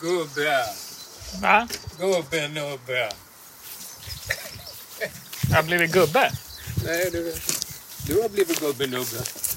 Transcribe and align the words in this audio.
Gubbe, 0.00 0.64
Va? 1.40 1.68
gubbe, 1.98 2.48
nubbe. 2.48 3.12
Jag 5.48 5.56
har 5.56 5.62
blivit 5.62 5.90
gubbe. 5.92 6.32
Nej, 6.84 7.10
du, 7.12 7.34
du 8.06 8.22
har 8.22 8.28
blivit 8.28 8.60
gubbe, 8.60 8.86
nubbe. 8.86 9.16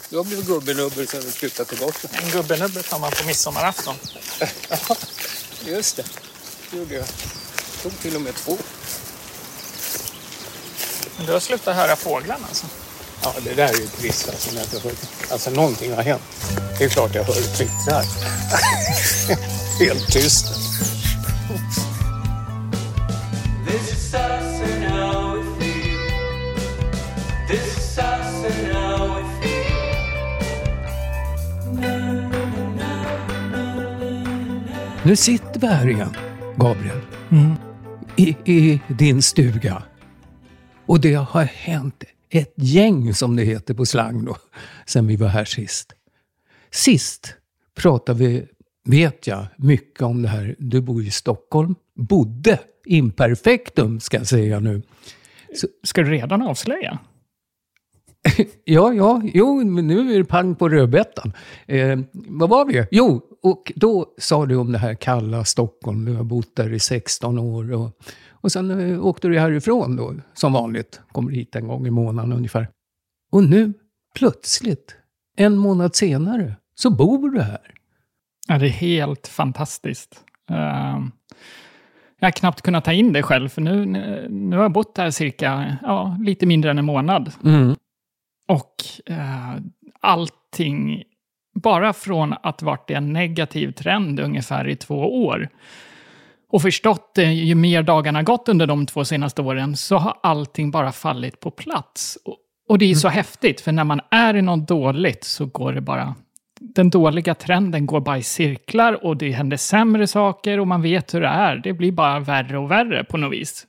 Du 0.09 0.17
har 0.17 0.23
blivit 0.23 0.45
gubbe, 0.45 0.73
nubbe 0.73 1.07
sen 1.07 1.21
vi 1.25 1.31
flyttade 1.31 1.69
till 1.69 1.77
Gotland. 1.79 2.15
En 2.23 2.29
gubbenubbe 2.31 2.83
tar 2.83 2.99
man 2.99 3.11
på 3.11 3.25
midsommarafton. 3.25 3.95
Just 5.65 5.95
det, 5.95 6.03
det 6.71 6.77
gjorde 6.77 6.95
jag. 6.95 7.05
tog 7.83 7.99
till 8.01 8.15
och 8.15 8.21
med 8.21 8.35
två. 8.35 8.57
Men 11.17 11.25
du 11.25 11.31
har 11.33 11.39
slutat 11.39 11.75
höra 11.75 11.95
fåglarna 11.95 12.47
alltså? 12.47 12.65
Ja, 13.23 13.33
det 13.43 13.53
där 13.53 13.67
är 13.73 13.77
ju 13.77 13.87
trist 13.87 14.29
alltså. 14.29 14.51
När 14.51 14.57
jag 14.57 14.65
inte 14.65 14.79
hör. 14.79 14.93
Alltså 15.29 15.49
någonting 15.49 15.93
har 15.93 16.03
hänt. 16.03 16.21
Det 16.77 16.83
är 16.83 16.89
klart 16.89 17.15
jag 17.15 17.23
hör 17.23 17.35
det 17.35 17.57
twittrar. 17.57 18.05
Helt 19.81 20.11
tyst. 20.11 20.45
Nu 35.03 35.15
sitter 35.15 35.59
vi 35.59 35.67
här 35.67 35.87
igen, 35.89 36.15
Gabriel. 36.55 37.01
I, 38.15 38.35
I 38.45 38.81
din 38.87 39.21
stuga. 39.21 39.83
Och 40.85 40.99
det 40.99 41.13
har 41.13 41.43
hänt 41.43 42.03
ett 42.29 42.53
gäng, 42.55 43.13
som 43.13 43.35
det 43.35 43.43
heter 43.43 43.73
på 43.73 43.85
slang 43.85 44.25
då, 44.25 44.37
sen 44.85 45.07
vi 45.07 45.15
var 45.15 45.27
här 45.27 45.45
sist. 45.45 45.93
Sist 46.71 47.35
pratade 47.75 48.19
vi, 48.19 48.45
vet 48.83 49.27
jag, 49.27 49.45
mycket 49.55 50.01
om 50.01 50.21
det 50.21 50.29
här. 50.29 50.55
Du 50.59 50.81
bor 50.81 51.03
i 51.03 51.11
Stockholm. 51.11 51.75
Bodde 51.95 52.59
imperfektum, 52.85 53.99
ska 53.99 54.17
jag 54.17 54.27
säga 54.27 54.59
nu. 54.59 54.81
Ska 55.83 56.03
du 56.03 56.09
redan 56.11 56.41
avslöja? 56.41 56.99
Ja, 58.65 58.93
ja, 58.93 59.21
jo, 59.33 59.63
men 59.63 59.87
nu 59.87 60.13
är 60.13 60.17
det 60.17 60.25
pang 60.25 60.55
på 60.55 60.69
rödbetan. 60.69 61.33
Eh, 61.65 61.99
vad 62.11 62.49
var 62.49 62.65
vi? 62.65 62.85
Jo, 62.91 63.21
och 63.43 63.71
då 63.75 64.13
sa 64.17 64.45
du 64.45 64.55
om 64.55 64.71
det 64.71 64.77
här 64.77 64.95
kalla 64.95 65.45
Stockholm. 65.45 66.05
Du 66.05 66.13
har 66.13 66.23
bott 66.23 66.55
där 66.55 66.73
i 66.73 66.79
16 66.79 67.39
år. 67.39 67.73
Och, 67.73 67.91
och 68.31 68.51
sen 68.51 68.91
eh, 68.91 69.05
åkte 69.05 69.27
du 69.27 69.39
härifrån 69.39 69.95
då, 69.95 70.15
som 70.33 70.53
vanligt. 70.53 71.01
Kommer 71.11 71.31
hit 71.31 71.55
en 71.55 71.67
gång 71.67 71.87
i 71.87 71.91
månaden 71.91 72.33
ungefär. 72.33 72.67
Och 73.31 73.43
nu, 73.43 73.73
plötsligt, 74.15 74.95
en 75.37 75.57
månad 75.57 75.95
senare, 75.95 76.55
så 76.75 76.89
bor 76.89 77.29
du 77.29 77.41
här. 77.41 77.80
Ja, 78.51 78.57
det 78.57 78.65
är 78.65 78.69
helt 78.69 79.27
fantastiskt. 79.27 80.23
Ehm, 80.49 81.11
jag 82.19 82.27
har 82.27 82.31
knappt 82.31 82.61
kunnat 82.61 82.85
ta 82.85 82.93
in 82.93 83.13
det 83.13 83.23
själv, 83.23 83.49
för 83.49 83.61
nu, 83.61 83.85
nu 84.29 84.55
har 84.55 84.63
jag 84.63 84.71
bott 84.71 84.97
här 84.97 85.09
cirka, 85.09 85.77
ja, 85.81 86.17
lite 86.19 86.45
mindre 86.45 86.71
än 86.71 86.77
en 86.77 86.85
månad. 86.85 87.31
Mm. 87.43 87.75
Och 88.47 88.75
eh, 89.05 89.55
allting, 90.01 91.03
bara 91.53 91.93
från 91.93 92.35
att 92.43 92.61
varit 92.61 92.91
i 92.91 92.93
en 92.93 93.13
negativ 93.13 93.71
trend 93.71 94.19
ungefär 94.19 94.67
i 94.67 94.75
två 94.75 95.25
år, 95.25 95.49
och 96.49 96.61
förstått 96.61 97.11
det, 97.15 97.33
ju 97.33 97.55
mer 97.55 97.83
dagarna 97.83 98.23
gått 98.23 98.49
under 98.49 98.67
de 98.67 98.85
två 98.85 99.05
senaste 99.05 99.41
åren, 99.41 99.75
så 99.75 99.97
har 99.97 100.17
allting 100.23 100.71
bara 100.71 100.91
fallit 100.91 101.39
på 101.39 101.51
plats. 101.51 102.17
Och, 102.25 102.37
och 102.67 102.77
det 102.77 102.91
är 102.91 102.95
så 102.95 103.07
häftigt, 103.07 103.61
för 103.61 103.71
när 103.71 103.83
man 103.83 104.01
är 104.11 104.35
i 104.35 104.41
något 104.41 104.67
dåligt 104.67 105.23
så 105.23 105.45
går 105.45 105.73
det 105.73 105.81
bara... 105.81 106.15
Den 106.63 106.89
dåliga 106.89 107.35
trenden 107.35 107.85
går 107.85 108.01
bara 108.01 108.17
i 108.17 108.23
cirklar 108.23 109.05
och 109.05 109.17
det 109.17 109.31
händer 109.31 109.57
sämre 109.57 110.07
saker 110.07 110.59
och 110.59 110.67
man 110.67 110.81
vet 110.81 111.13
hur 111.13 111.21
det 111.21 111.27
är. 111.27 111.55
Det 111.55 111.73
blir 111.73 111.91
bara 111.91 112.19
värre 112.19 112.57
och 112.57 112.71
värre 112.71 113.03
på 113.03 113.17
något 113.17 113.33
vis. 113.33 113.67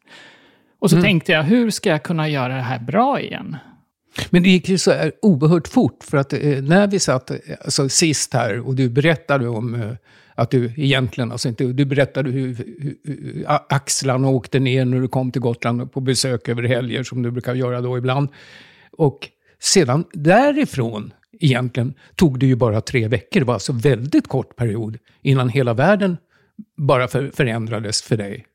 Och 0.79 0.91
så 0.91 1.03
tänkte 1.03 1.33
jag, 1.33 1.43
hur 1.43 1.71
ska 1.71 1.91
jag 1.91 2.03
kunna 2.03 2.29
göra 2.29 2.55
det 2.55 2.63
här 2.63 2.79
bra 2.79 3.21
igen? 3.21 3.57
Men 4.31 4.43
det 4.43 4.49
gick 4.49 4.69
ju 4.69 4.79
så 4.79 4.93
här 4.93 5.13
oerhört 5.23 5.69
fort. 5.69 6.05
För 6.05 6.17
att 6.17 6.33
eh, 6.33 6.41
när 6.63 6.87
vi 6.87 6.99
satt 6.99 7.31
eh, 7.31 7.37
alltså, 7.65 7.89
sist 7.89 8.35
här 8.35 8.61
och 8.67 8.75
du 8.75 8.89
berättade 8.89 9.49
om 9.49 9.75
eh, 9.75 9.91
att 10.35 10.51
du 10.51 10.73
egentligen, 10.77 11.33
alltså 11.33 11.49
inte, 11.49 11.65
du 11.65 11.85
berättade 11.85 12.31
hur, 12.31 12.55
hur, 12.55 12.97
hur 13.05 13.45
axlarna 13.69 14.29
åkte 14.29 14.59
ner 14.59 14.85
när 14.85 15.01
du 15.01 15.09
kom 15.09 15.33
till 15.33 15.43
Gotland 15.43 15.93
på 15.93 16.01
besök 16.01 16.49
över 16.49 16.63
helger 16.63 17.03
som 17.03 17.23
du 17.23 17.31
brukar 17.31 17.55
göra 17.55 17.81
då 17.81 17.99
ibland. 17.99 18.29
Och 18.93 19.29
sedan 19.61 20.05
därifrån 20.13 21.13
egentligen 21.43 21.95
tog 22.15 22.39
det 22.39 22.47
ju 22.47 22.57
bara 22.57 22.81
tre 22.81 23.09
veckor. 23.09 23.41
Det 23.41 23.47
var 23.47 23.55
alltså 23.55 23.73
väldigt 23.73 24.29
kort 24.29 24.57
period 24.57 24.99
innan 25.23 25.49
hela 25.49 25.75
världen 25.75 26.17
bara 26.77 27.09
för, 27.09 27.31
förändrades 27.35 28.03
för 28.03 28.17
dig. 28.17 28.47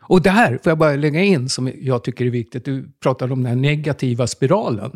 Och 0.00 0.22
det 0.22 0.30
här 0.30 0.58
får 0.62 0.70
jag 0.70 0.78
bara 0.78 0.96
lägga 0.96 1.20
in 1.20 1.48
som 1.48 1.72
jag 1.80 2.04
tycker 2.04 2.26
är 2.26 2.30
viktigt. 2.30 2.64
Du 2.64 2.92
pratade 3.02 3.32
om 3.32 3.42
den 3.42 3.46
här 3.46 3.56
negativa 3.56 4.26
spiralen. 4.26 4.90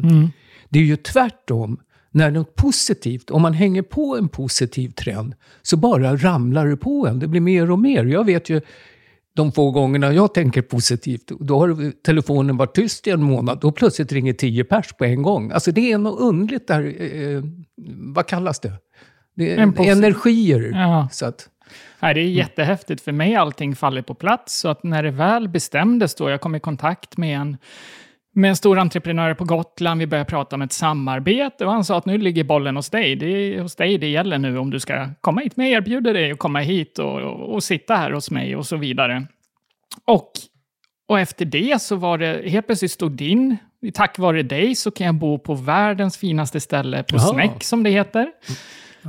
Det 0.68 0.78
är 0.78 0.82
ju 0.82 0.96
tvärtom. 0.96 1.80
När 2.10 2.30
något 2.30 2.54
positivt, 2.54 3.30
om 3.30 3.42
man 3.42 3.52
hänger 3.52 3.82
på 3.82 4.16
en 4.16 4.28
positiv 4.28 4.88
trend, 4.88 5.34
så 5.62 5.76
bara 5.76 6.16
ramlar 6.16 6.66
det 6.66 6.76
på 6.76 7.06
en. 7.06 7.18
Det 7.18 7.28
blir 7.28 7.40
mer 7.40 7.70
och 7.70 7.78
mer. 7.78 8.04
Jag 8.04 8.24
vet 8.24 8.50
ju 8.50 8.60
de 9.36 9.52
få 9.52 9.70
gångerna 9.70 10.12
jag 10.12 10.34
tänker 10.34 10.62
positivt, 10.62 11.30
då 11.40 11.58
har 11.58 11.92
telefonen 12.02 12.56
varit 12.56 12.74
tyst 12.74 13.06
i 13.06 13.10
en 13.10 13.22
månad. 13.22 13.60
Då 13.60 13.72
plötsligt 13.72 14.12
ringer 14.12 14.32
tio 14.32 14.64
pers 14.64 14.92
på 14.92 15.04
en 15.04 15.22
gång. 15.22 15.50
Alltså 15.50 15.72
det 15.72 15.92
är 15.92 15.98
något 15.98 16.20
underligt 16.20 16.68
där. 16.68 17.02
Eh, 17.02 17.42
vad 18.14 18.26
kallas 18.26 18.60
det? 18.60 18.72
det 19.34 19.52
energier. 19.88 20.70
Ja. 20.74 21.08
Så 21.12 21.26
att, 21.26 21.48
Nej, 22.00 22.14
det 22.14 22.20
är 22.20 22.24
jättehäftigt. 22.24 23.00
För 23.00 23.12
mig 23.12 23.36
allting 23.36 23.76
fallit 23.76 24.06
på 24.06 24.14
plats. 24.14 24.60
Så 24.60 24.68
att 24.68 24.84
när 24.84 25.02
det 25.02 25.10
väl 25.10 25.48
bestämdes 25.48 26.14
då, 26.14 26.30
jag 26.30 26.40
kom 26.40 26.54
i 26.54 26.60
kontakt 26.60 27.16
med 27.16 27.40
en, 27.40 27.56
med 28.36 28.48
en 28.48 28.56
stor 28.56 28.78
entreprenör 28.78 29.34
på 29.34 29.44
Gotland, 29.44 30.00
vi 30.00 30.06
började 30.06 30.30
prata 30.30 30.56
om 30.56 30.62
ett 30.62 30.72
samarbete 30.72 31.66
och 31.66 31.72
han 31.72 31.84
sa 31.84 31.98
att 31.98 32.06
nu 32.06 32.18
ligger 32.18 32.44
bollen 32.44 32.76
hos 32.76 32.90
dig. 32.90 33.16
Det 33.16 33.26
är 33.26 33.60
hos 33.60 33.76
dig 33.76 33.98
det 33.98 34.08
gäller 34.08 34.38
nu 34.38 34.58
om 34.58 34.70
du 34.70 34.80
ska 34.80 35.08
komma 35.20 35.40
hit. 35.40 35.56
Men 35.56 35.66
jag 35.66 35.76
erbjuder 35.76 36.14
dig 36.14 36.32
att 36.32 36.38
komma 36.38 36.60
hit 36.60 36.98
och, 36.98 37.20
och, 37.20 37.54
och 37.54 37.62
sitta 37.62 37.96
här 37.96 38.10
hos 38.10 38.30
mig 38.30 38.56
och 38.56 38.66
så 38.66 38.76
vidare. 38.76 39.26
Och, 40.04 40.30
och 41.08 41.20
efter 41.20 41.44
det 41.44 41.82
så 41.82 41.96
var 41.96 42.18
det, 42.18 42.50
helt 42.50 42.66
plötsligt 42.66 42.90
stod 42.90 43.12
din, 43.12 43.56
tack 43.94 44.18
vare 44.18 44.42
dig 44.42 44.74
så 44.74 44.90
kan 44.90 45.06
jag 45.06 45.14
bo 45.14 45.38
på 45.38 45.54
världens 45.54 46.16
finaste 46.16 46.60
ställe 46.60 47.02
på. 47.02 47.18
Snäck 47.18 47.64
som 47.64 47.82
det 47.82 47.90
heter. 47.90 48.32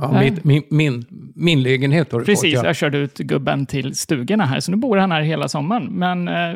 Ja, 0.00 0.20
min, 0.20 0.40
min, 0.42 0.62
min, 0.70 1.04
min 1.34 1.62
lägenhet 1.62 2.12
har 2.12 2.18
du 2.18 2.24
Precis, 2.24 2.54
fått. 2.54 2.62
Ja. 2.62 2.68
jag 2.68 2.76
körde 2.76 2.98
ut 2.98 3.18
gubben 3.18 3.66
till 3.66 3.94
stugorna 3.94 4.46
här, 4.46 4.60
så 4.60 4.70
nu 4.70 4.76
bor 4.76 4.96
han 4.96 5.12
här 5.12 5.20
hela 5.22 5.48
sommaren. 5.48 5.84
Men 5.84 6.28
eh, 6.28 6.54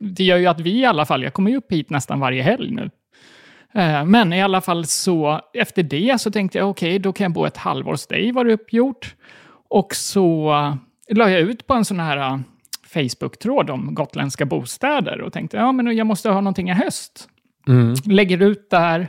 det 0.00 0.24
gör 0.24 0.36
ju 0.36 0.46
att 0.46 0.60
vi 0.60 0.80
i 0.80 0.84
alla 0.84 1.06
fall, 1.06 1.22
jag 1.22 1.32
kommer 1.32 1.50
ju 1.50 1.56
upp 1.56 1.72
hit 1.72 1.90
nästan 1.90 2.20
varje 2.20 2.42
helg 2.42 2.70
nu. 2.70 2.90
Eh, 3.74 4.04
men 4.04 4.32
i 4.32 4.42
alla 4.42 4.60
fall 4.60 4.86
så, 4.86 5.40
efter 5.54 5.82
det 5.82 6.20
så 6.20 6.30
tänkte 6.30 6.58
jag, 6.58 6.70
okej, 6.70 6.98
då 6.98 7.12
kan 7.12 7.24
jag 7.24 7.32
bo 7.32 7.44
ett 7.44 7.56
halvår 7.56 7.90
hos 7.90 8.06
dig, 8.06 8.32
var 8.32 8.44
det 8.44 8.52
uppgjort. 8.52 9.14
Och 9.68 9.94
så 9.94 10.50
uh, 10.50 10.74
la 11.16 11.30
jag 11.30 11.40
ut 11.40 11.66
på 11.66 11.74
en 11.74 11.84
sån 11.84 12.00
här 12.00 12.16
eh, 12.16 12.38
Facebook-tråd 12.86 13.70
om 13.70 13.94
gotländska 13.94 14.46
bostäder 14.46 15.20
och 15.20 15.32
tänkte, 15.32 15.56
ja 15.56 15.72
men 15.72 15.96
jag 15.96 16.06
måste 16.06 16.30
ha 16.30 16.40
någonting 16.40 16.70
i 16.70 16.72
höst. 16.72 17.28
Lägger 18.04 18.42
ut 18.42 18.70
där, 18.70 19.08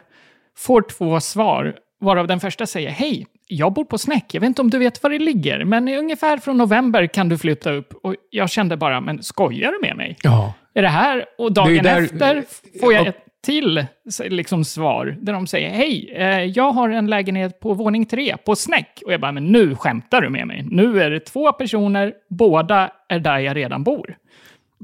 får 0.57 0.81
två 0.81 1.19
svar, 1.19 1.75
varav 1.99 2.27
den 2.27 2.39
första 2.39 2.65
säger, 2.65 2.89
hej, 2.89 3.27
jag 3.47 3.73
bor 3.73 3.85
på 3.85 3.97
Snäck, 3.97 4.25
jag 4.33 4.41
vet 4.41 4.47
inte 4.47 4.61
om 4.61 4.69
du 4.69 4.77
vet 4.79 5.03
var 5.03 5.09
det 5.09 5.19
ligger, 5.19 5.63
men 5.65 5.87
ungefär 5.87 6.37
från 6.37 6.57
november 6.57 7.07
kan 7.07 7.29
du 7.29 7.37
flytta 7.37 7.71
upp. 7.71 7.93
Och 8.03 8.15
jag 8.29 8.49
kände 8.49 8.77
bara, 8.77 9.01
men 9.01 9.23
skojar 9.23 9.71
du 9.71 9.87
med 9.87 9.97
mig? 9.97 10.17
Ja. 10.23 10.53
Är 10.73 10.81
det 10.81 10.87
här? 10.89 11.25
Och 11.37 11.51
dagen 11.53 11.83
där- 11.83 12.01
efter 12.01 12.43
får 12.81 12.93
jag 12.93 13.05
Ja. 13.05 13.09
ett 13.09 13.23
till 13.45 13.85
liksom, 14.29 14.65
svar 14.65 15.17
där 15.21 15.33
de 15.33 15.47
säger 15.47 15.69
hej, 15.69 16.13
eh, 16.15 16.43
jag 16.43 16.71
har 16.71 16.89
en 16.89 17.07
lägenhet 17.07 17.59
på 17.59 17.73
våning 17.73 18.05
tre 18.05 18.37
på 18.45 18.55
Snäck. 18.55 19.01
Och 19.05 19.13
jag 19.13 19.21
bara, 19.21 19.31
men 19.31 19.45
nu 19.51 19.75
skämtar 19.75 20.21
du 20.21 20.29
med 20.29 20.47
mig. 20.47 20.65
Nu 20.71 21.01
är 21.03 21.09
det 21.09 21.19
två 21.19 21.51
personer, 21.51 22.13
båda 22.29 22.91
är 23.09 23.19
där 23.19 23.37
jag 23.39 23.55
redan 23.55 23.83
bor. 23.83 24.15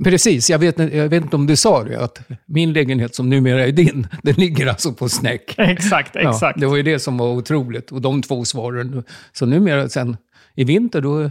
Precis, 0.03 0.49
jag 0.49 0.59
vet, 0.59 0.79
jag 0.79 1.09
vet 1.09 1.23
inte 1.23 1.35
om 1.35 1.47
du 1.47 1.55
sa 1.55 1.83
det, 1.83 2.03
att 2.03 2.27
min 2.45 2.73
lägenhet 2.73 3.15
som 3.15 3.29
numera 3.29 3.65
är 3.65 3.71
din, 3.71 4.07
den 4.23 4.35
ligger 4.35 4.67
alltså 4.67 4.93
på 4.93 5.09
Snäck. 5.09 5.55
Exakt, 5.57 6.15
exakt. 6.15 6.41
Ja, 6.41 6.53
det 6.55 6.65
var 6.65 6.75
ju 6.75 6.83
det 6.83 6.99
som 6.99 7.17
var 7.17 7.27
otroligt. 7.27 7.91
Och 7.91 8.01
de 8.01 8.21
två 8.21 8.45
svaren. 8.45 9.03
Så 9.31 9.45
numera 9.45 9.89
sen 9.89 10.17
i 10.55 10.63
vinter 10.63 11.01
då, 11.01 11.29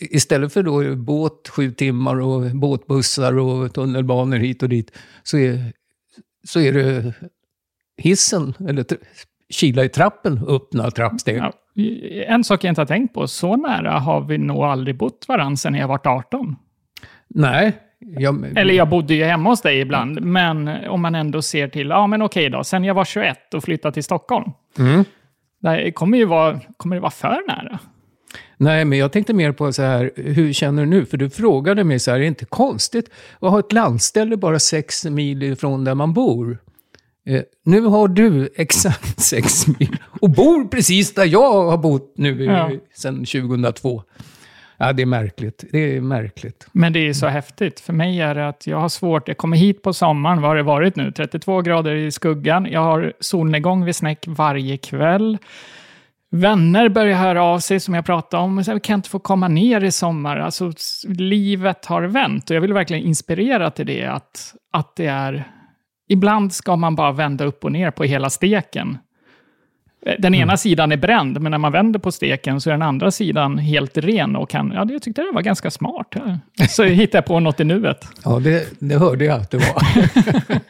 istället 0.00 0.52
för 0.52 0.62
då 0.62 0.96
båt 0.96 1.48
sju 1.48 1.70
timmar 1.70 2.20
och 2.20 2.56
båtbussar 2.56 3.38
och 3.38 3.74
tunnelbanor 3.74 4.36
hit 4.36 4.62
och 4.62 4.68
dit, 4.68 4.92
så 5.22 5.38
är, 5.38 5.72
så 6.46 6.60
är 6.60 6.72
det 6.72 7.14
hissen, 7.96 8.54
eller 8.68 8.84
kila 9.50 9.84
i 9.84 9.88
trappen, 9.88 10.44
öppna 10.48 10.90
trappsteg. 10.90 11.36
Ja, 11.36 11.52
en 12.26 12.44
sak 12.44 12.64
jag 12.64 12.70
inte 12.70 12.80
har 12.80 12.86
tänkt 12.86 13.14
på, 13.14 13.28
så 13.28 13.56
nära 13.56 13.98
har 13.98 14.20
vi 14.20 14.38
nog 14.38 14.62
aldrig 14.62 14.96
bott 14.96 15.24
varann 15.28 15.56
sedan 15.56 15.74
jag 15.74 15.88
var 15.88 16.00
18. 16.08 16.56
Nej. 17.36 17.72
Jag, 17.98 18.58
Eller 18.58 18.74
jag 18.74 18.88
bodde 18.88 19.14
ju 19.14 19.24
hemma 19.24 19.50
hos 19.50 19.60
dig 19.62 19.80
ibland, 19.80 20.20
men 20.22 20.68
om 20.88 21.02
man 21.02 21.14
ändå 21.14 21.42
ser 21.42 21.68
till, 21.68 21.88
ja 21.88 22.06
men 22.06 22.22
okej 22.22 22.50
då, 22.50 22.64
sen 22.64 22.84
jag 22.84 22.94
var 22.94 23.04
21 23.04 23.54
och 23.54 23.64
flyttade 23.64 23.94
till 23.94 24.04
Stockholm. 24.04 24.50
Mm. 24.78 25.04
Det 25.60 25.92
kommer 25.92 26.18
ju 26.18 26.24
vara, 26.24 26.60
kommer 26.76 26.96
det 26.96 27.00
vara 27.00 27.10
för 27.10 27.48
nära. 27.48 27.78
Nej, 28.56 28.84
men 28.84 28.98
jag 28.98 29.12
tänkte 29.12 29.32
mer 29.34 29.52
på 29.52 29.72
så 29.72 29.82
här, 29.82 30.10
hur 30.16 30.52
känner 30.52 30.82
du 30.82 30.88
nu? 30.88 31.04
För 31.06 31.16
du 31.16 31.30
frågade 31.30 31.84
mig 31.84 31.98
så 31.98 32.10
här, 32.10 32.16
är 32.18 32.20
det 32.20 32.26
inte 32.26 32.44
konstigt 32.44 33.10
att 33.40 33.50
ha 33.50 33.58
ett 33.58 33.72
landställe 33.72 34.36
bara 34.36 34.58
sex 34.58 35.04
mil 35.04 35.42
ifrån 35.42 35.84
där 35.84 35.94
man 35.94 36.12
bor? 36.12 36.58
Eh, 37.26 37.42
nu 37.64 37.80
har 37.80 38.08
du 38.08 38.48
exakt 38.56 39.20
sex 39.20 39.66
mil 39.66 39.96
och 40.20 40.30
bor 40.30 40.64
precis 40.68 41.14
där 41.14 41.24
jag 41.24 41.62
har 41.70 41.78
bott 41.78 42.14
nu 42.16 42.44
Ja. 42.44 42.52
ja. 42.52 42.78
sedan 42.94 43.14
2002. 43.18 44.02
Ja, 44.78 44.92
det 44.92 45.02
är 45.02 45.06
märkligt. 45.06 45.64
Det 45.72 45.96
är 45.96 46.00
märkligt. 46.00 46.68
Men 46.72 46.92
det 46.92 47.08
är 47.08 47.12
så 47.12 47.26
häftigt. 47.26 47.80
För 47.80 47.92
mig 47.92 48.20
är 48.20 48.34
det 48.34 48.48
att 48.48 48.66
jag 48.66 48.78
har 48.78 48.88
svårt. 48.88 49.28
Jag 49.28 49.36
kommer 49.36 49.56
hit 49.56 49.82
på 49.82 49.92
sommaren. 49.92 50.40
Vad 50.40 50.50
har 50.50 50.56
det 50.56 50.62
varit 50.62 50.96
nu? 50.96 51.12
32 51.12 51.60
grader 51.60 51.94
i 51.94 52.10
skuggan. 52.10 52.66
Jag 52.70 52.80
har 52.80 53.12
solnedgång 53.20 53.84
vid 53.84 53.96
snäck 53.96 54.24
varje 54.28 54.76
kväll. 54.76 55.38
Vänner 56.30 56.88
börjar 56.88 57.18
höra 57.18 57.42
av 57.42 57.58
sig 57.58 57.80
som 57.80 57.94
jag 57.94 58.06
pratade 58.06 58.42
om. 58.42 58.62
Jag 58.66 58.82
kan 58.82 58.94
inte 58.94 59.08
få 59.08 59.18
komma 59.18 59.48
ner 59.48 59.84
i 59.84 59.90
sommar. 59.90 60.36
Alltså, 60.36 60.72
livet 61.08 61.86
har 61.86 62.02
vänt. 62.02 62.50
Och 62.50 62.56
jag 62.56 62.60
vill 62.60 62.72
verkligen 62.72 63.02
inspirera 63.02 63.70
till 63.70 63.86
det. 63.86 64.04
Att, 64.04 64.54
att 64.72 64.96
det 64.96 65.06
är... 65.06 65.52
Ibland 66.08 66.52
ska 66.52 66.76
man 66.76 66.94
bara 66.94 67.12
vända 67.12 67.44
upp 67.44 67.64
och 67.64 67.72
ner 67.72 67.90
på 67.90 68.04
hela 68.04 68.30
steken. 68.30 68.98
Den 70.18 70.34
ena 70.34 70.56
sidan 70.56 70.92
är 70.92 70.96
bränd, 70.96 71.40
men 71.40 71.50
när 71.50 71.58
man 71.58 71.72
vänder 71.72 71.98
på 71.98 72.12
steken 72.12 72.60
så 72.60 72.70
är 72.70 72.72
den 72.72 72.82
andra 72.82 73.10
sidan 73.10 73.58
helt 73.58 73.98
ren 73.98 74.36
och 74.36 74.50
kan... 74.50 74.72
Ja, 74.74 74.86
jag 74.90 75.02
tyckte 75.02 75.22
det 75.22 75.32
var 75.34 75.42
ganska 75.42 75.70
smart. 75.70 76.14
Så 76.68 76.84
hittade 76.84 77.18
jag 77.18 77.24
på 77.24 77.40
något 77.40 77.60
i 77.60 77.64
nuet. 77.64 78.08
Ja, 78.24 78.38
det, 78.38 78.68
det 78.78 78.94
hörde 78.94 79.24
jag 79.24 79.40
att 79.40 79.50
det 79.50 79.58
var. 79.58 79.82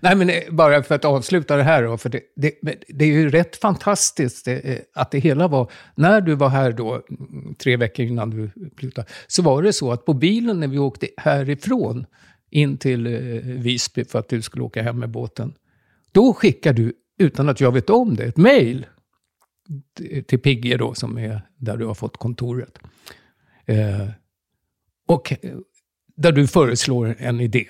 Nej, 0.00 0.16
men 0.16 0.30
eh, 0.30 0.36
bara 0.50 0.82
för 0.82 0.94
att 0.94 1.04
avsluta 1.04 1.56
det 1.56 1.62
här 1.62 1.82
då, 1.82 1.96
för 1.96 2.08
det, 2.08 2.20
det, 2.36 2.54
det 2.88 3.04
är 3.04 3.12
ju 3.12 3.30
rätt 3.30 3.56
fantastiskt 3.56 4.48
eh, 4.48 4.56
att 4.94 5.10
det 5.10 5.18
hela 5.18 5.48
var, 5.48 5.70
när 5.94 6.20
du 6.20 6.34
var 6.34 6.48
här 6.48 6.72
då, 6.72 6.92
mm, 6.92 7.54
tre 7.54 7.76
veckor 7.76 8.06
innan 8.06 8.30
du 8.30 8.50
flyttade, 8.76 9.08
så 9.26 9.42
var 9.42 9.62
det 9.62 9.72
så 9.72 9.92
att 9.92 10.04
på 10.04 10.14
bilen 10.14 10.60
när 10.60 10.68
vi 10.68 10.78
åkte 10.78 11.08
härifrån 11.16 12.06
in 12.50 12.78
till 12.78 13.06
eh, 13.06 13.12
Visby 13.42 14.04
för 14.04 14.18
att 14.18 14.28
du 14.28 14.42
skulle 14.42 14.64
åka 14.64 14.82
hem 14.82 14.98
med 14.98 15.10
båten, 15.10 15.54
då 16.12 16.34
skickade 16.34 16.82
du, 16.82 16.92
utan 17.20 17.48
att 17.48 17.60
jag 17.60 17.72
vet 17.72 17.90
om 17.90 18.16
det, 18.16 18.24
ett 18.24 18.36
mejl 18.36 18.86
till 20.26 20.38
Pigge 20.38 20.76
då, 20.76 20.94
som 20.94 21.18
är 21.18 21.42
där 21.56 21.76
du 21.76 21.86
har 21.86 21.94
fått 21.94 22.16
kontoret. 22.16 22.78
Eh, 23.66 24.08
och 25.06 25.32
eh, 25.32 25.56
där 26.16 26.32
du 26.32 26.46
föreslår 26.46 27.16
en 27.18 27.40
idé. 27.40 27.66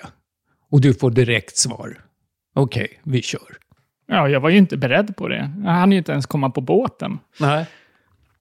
Och 0.70 0.80
du 0.80 0.94
får 0.94 1.10
direkt 1.10 1.56
svar. 1.56 2.04
Okej, 2.54 3.00
vi 3.02 3.22
kör. 3.22 3.56
Ja, 4.06 4.28
jag 4.28 4.40
var 4.40 4.50
ju 4.50 4.58
inte 4.58 4.76
beredd 4.76 5.16
på 5.16 5.28
det. 5.28 5.52
Jag 5.64 5.70
hann 5.70 5.92
ju 5.92 5.98
inte 5.98 6.12
ens 6.12 6.26
komma 6.26 6.50
på 6.50 6.60
båten. 6.60 7.18
Nej. 7.40 7.66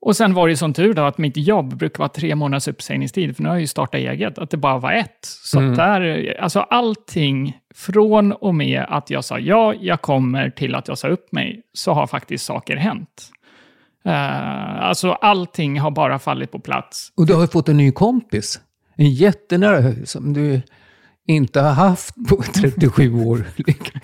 Och 0.01 0.15
sen 0.15 0.33
var 0.33 0.47
det 0.47 0.51
ju 0.51 0.57
som 0.57 0.73
tur 0.73 0.93
då 0.93 1.01
att 1.01 1.17
mitt 1.17 1.37
jobb 1.37 1.77
brukar 1.77 1.99
vara 1.99 2.09
tre 2.09 2.35
månaders 2.35 2.67
uppsägningstid, 2.67 3.35
för 3.35 3.43
nu 3.43 3.49
har 3.49 3.55
jag 3.55 3.61
ju 3.61 3.67
startat 3.67 3.99
eget, 3.99 4.37
att 4.37 4.49
det 4.49 4.57
bara 4.57 4.77
var 4.77 4.91
ett. 4.91 5.19
Så 5.21 5.59
att 5.59 5.75
där, 5.75 6.35
alltså 6.39 6.59
allting 6.59 7.57
från 7.75 8.31
och 8.31 8.55
med 8.55 8.85
att 8.89 9.09
jag 9.09 9.25
sa 9.25 9.39
ja, 9.39 9.73
jag 9.73 10.01
kommer, 10.01 10.49
till 10.49 10.75
att 10.75 10.87
jag 10.87 10.97
sa 10.97 11.07
upp 11.07 11.31
mig, 11.31 11.61
så 11.73 11.93
har 11.93 12.07
faktiskt 12.07 12.45
saker 12.45 12.75
hänt. 12.75 13.31
Uh, 14.05 14.83
alltså 14.83 15.11
allting 15.11 15.79
har 15.79 15.91
bara 15.91 16.19
fallit 16.19 16.51
på 16.51 16.59
plats. 16.59 17.11
Och 17.17 17.25
du 17.25 17.33
har 17.33 17.41
ju 17.41 17.47
fått 17.47 17.69
en 17.69 17.77
ny 17.77 17.91
kompis. 17.91 18.59
En 18.95 19.09
jättenära, 19.09 20.05
som 20.05 20.33
du 20.33 20.61
inte 21.29 21.61
har 21.61 21.71
haft 21.71 22.15
på 22.29 22.35
37 22.53 23.13
år. 23.25 23.43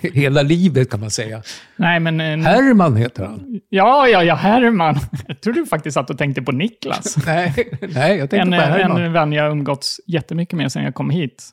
Hela 0.12 0.42
livet 0.42 0.90
kan 0.90 1.00
man 1.00 1.10
säga. 1.10 1.42
Nej, 1.76 2.00
men... 2.00 2.20
En, 2.20 2.44
Herman 2.46 2.96
heter 2.96 3.24
han. 3.26 3.60
ja, 3.68 4.08
ja, 4.08 4.22
ja, 4.24 4.34
Herman. 4.34 4.96
Jag 5.28 5.40
tror 5.40 5.54
du 5.54 5.66
faktiskt 5.66 5.96
att 5.96 6.06
du 6.08 6.14
tänkte 6.14 6.42
på 6.42 6.52
Niklas. 6.52 7.16
Nej, 7.26 7.54
nej 7.94 8.16
jag 8.18 8.30
tänkte 8.30 8.36
En, 8.36 8.50
på 8.50 8.56
Herman. 8.66 9.02
en 9.02 9.12
vän 9.12 9.32
jag 9.32 9.50
umgåtts 9.50 10.00
jättemycket 10.06 10.56
med 10.56 10.72
sedan 10.72 10.84
jag 10.84 10.94
kom 10.94 11.10
hit. 11.10 11.48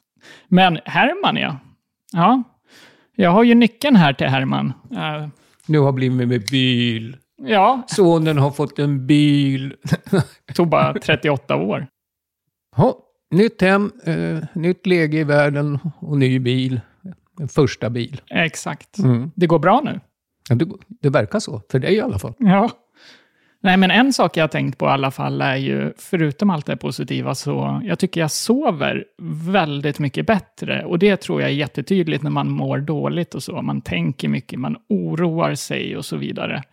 Men 0.48 0.80
Herman, 0.86 1.38
ja. 1.38 1.60
Ja, 2.14 2.44
jag 3.16 3.32
har 3.32 3.44
ju 3.44 3.56
nyckeln 3.56 3.96
här 3.96 4.14
till 4.14 4.28
Herman. 4.28 4.74
Eh, 4.92 5.28
Nu 5.68 5.80
har 5.80 5.92
blivit 5.92 6.28
med 6.28 6.42
bil. 6.52 7.18
ja, 7.42 7.82
Sonen 7.88 8.38
har 8.38 8.52
fått 8.52 8.80
en 8.80 9.08
bil. 9.08 9.74
det 10.48 10.54
tog 10.54 10.70
bara 10.70 10.94
38 10.94 11.56
år. 11.56 11.88
Ja, 12.78 12.98
nytt 13.34 13.62
hem, 13.62 13.92
eh, 14.04 14.38
nytt 14.54 14.86
läge 14.86 15.18
i 15.18 15.24
världen 15.24 15.80
och 16.00 16.18
ny 16.18 16.40
bil. 16.40 16.82
En 17.40 17.48
första 17.48 17.90
bil. 17.90 18.22
Exakt. 18.30 19.00
Mm. 19.00 19.32
Det 19.36 19.48
går 19.48 19.60
bra 19.60 19.82
nu. 19.84 20.00
Ja, 20.50 20.56
det, 20.56 20.66
det 21.02 21.10
verkar 21.10 21.40
så, 21.40 21.62
för 21.72 21.80
dig 21.80 21.94
i 21.94 22.02
alla 22.02 22.20
fall. 22.20 22.34
Ja. 22.38 22.70
Nej, 23.62 23.78
men 23.78 23.92
en 23.92 24.14
sak 24.14 24.38
jag 24.38 24.44
har 24.44 24.48
tänkt 24.48 24.78
på 24.78 24.86
i 24.86 24.90
alla 24.90 25.12
fall 25.12 25.42
är 25.42 25.56
ju, 25.56 25.94
förutom 25.98 26.50
allt 26.50 26.66
det 26.66 26.78
positiva, 26.78 27.36
så 27.36 27.82
jag 27.84 28.00
tycker 28.00 28.22
jag 28.22 28.32
sover 28.32 29.06
väldigt 29.52 30.00
mycket 30.00 30.26
bättre. 30.26 30.86
Och 30.86 31.00
det 31.00 31.18
tror 31.18 31.42
jag 31.42 31.50
är 31.50 31.54
jättetydligt 31.54 32.24
när 32.24 32.32
man 32.32 32.50
mår 32.50 32.78
dåligt 32.78 33.36
och 33.36 33.44
så. 33.44 33.62
Man 33.62 33.82
tänker 33.82 34.28
mycket, 34.28 34.60
man 34.60 34.78
oroar 34.90 35.56
sig 35.56 35.98
och 35.98 36.06
så 36.06 36.18
vidare. 36.18 36.64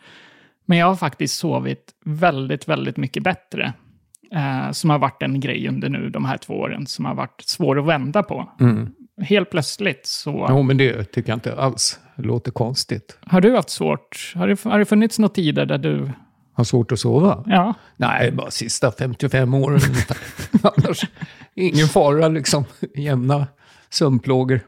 Men 0.64 0.78
jag 0.78 0.86
har 0.86 0.96
faktiskt 0.96 1.38
sovit 1.38 1.90
väldigt, 2.04 2.68
väldigt 2.68 2.96
mycket 2.96 3.22
bättre. 3.22 3.72
Eh, 4.34 4.72
som 4.72 4.90
har 4.90 4.98
varit 4.98 5.22
en 5.22 5.40
grej 5.40 5.68
under 5.68 5.88
nu 5.88 6.10
de 6.10 6.24
här 6.24 6.36
två 6.36 6.54
åren, 6.54 6.86
som 6.86 7.04
har 7.04 7.14
varit 7.14 7.42
svår 7.46 7.78
att 7.78 7.86
vända 7.86 8.22
på. 8.22 8.50
Helt 9.22 9.50
plötsligt 9.50 10.06
så... 10.06 10.46
Jo, 10.50 10.62
men 10.62 10.76
det 10.76 11.04
tycker 11.04 11.30
jag 11.30 11.36
inte 11.36 11.56
alls 11.56 12.00
låter 12.14 12.50
konstigt. 12.50 13.18
Har 13.26 13.40
du 13.40 13.56
haft 13.56 13.70
svårt? 13.70 14.32
Har 14.34 14.48
det, 14.48 14.64
har 14.64 14.78
det 14.78 14.84
funnits 14.84 15.18
några 15.18 15.34
tider 15.34 15.66
där 15.66 15.78
du... 15.78 16.10
Har 16.52 16.64
svårt 16.64 16.92
att 16.92 16.98
sova? 16.98 17.44
Ja, 17.46 17.74
Nej, 17.96 18.32
bara 18.32 18.50
sista 18.50 18.92
55 18.92 19.54
åren. 19.54 19.80
Annars 20.62 21.04
ingen 21.54 21.88
fara 21.88 22.28
liksom. 22.28 22.64
Jämna 22.96 23.46
sömnplågor. 23.90 24.60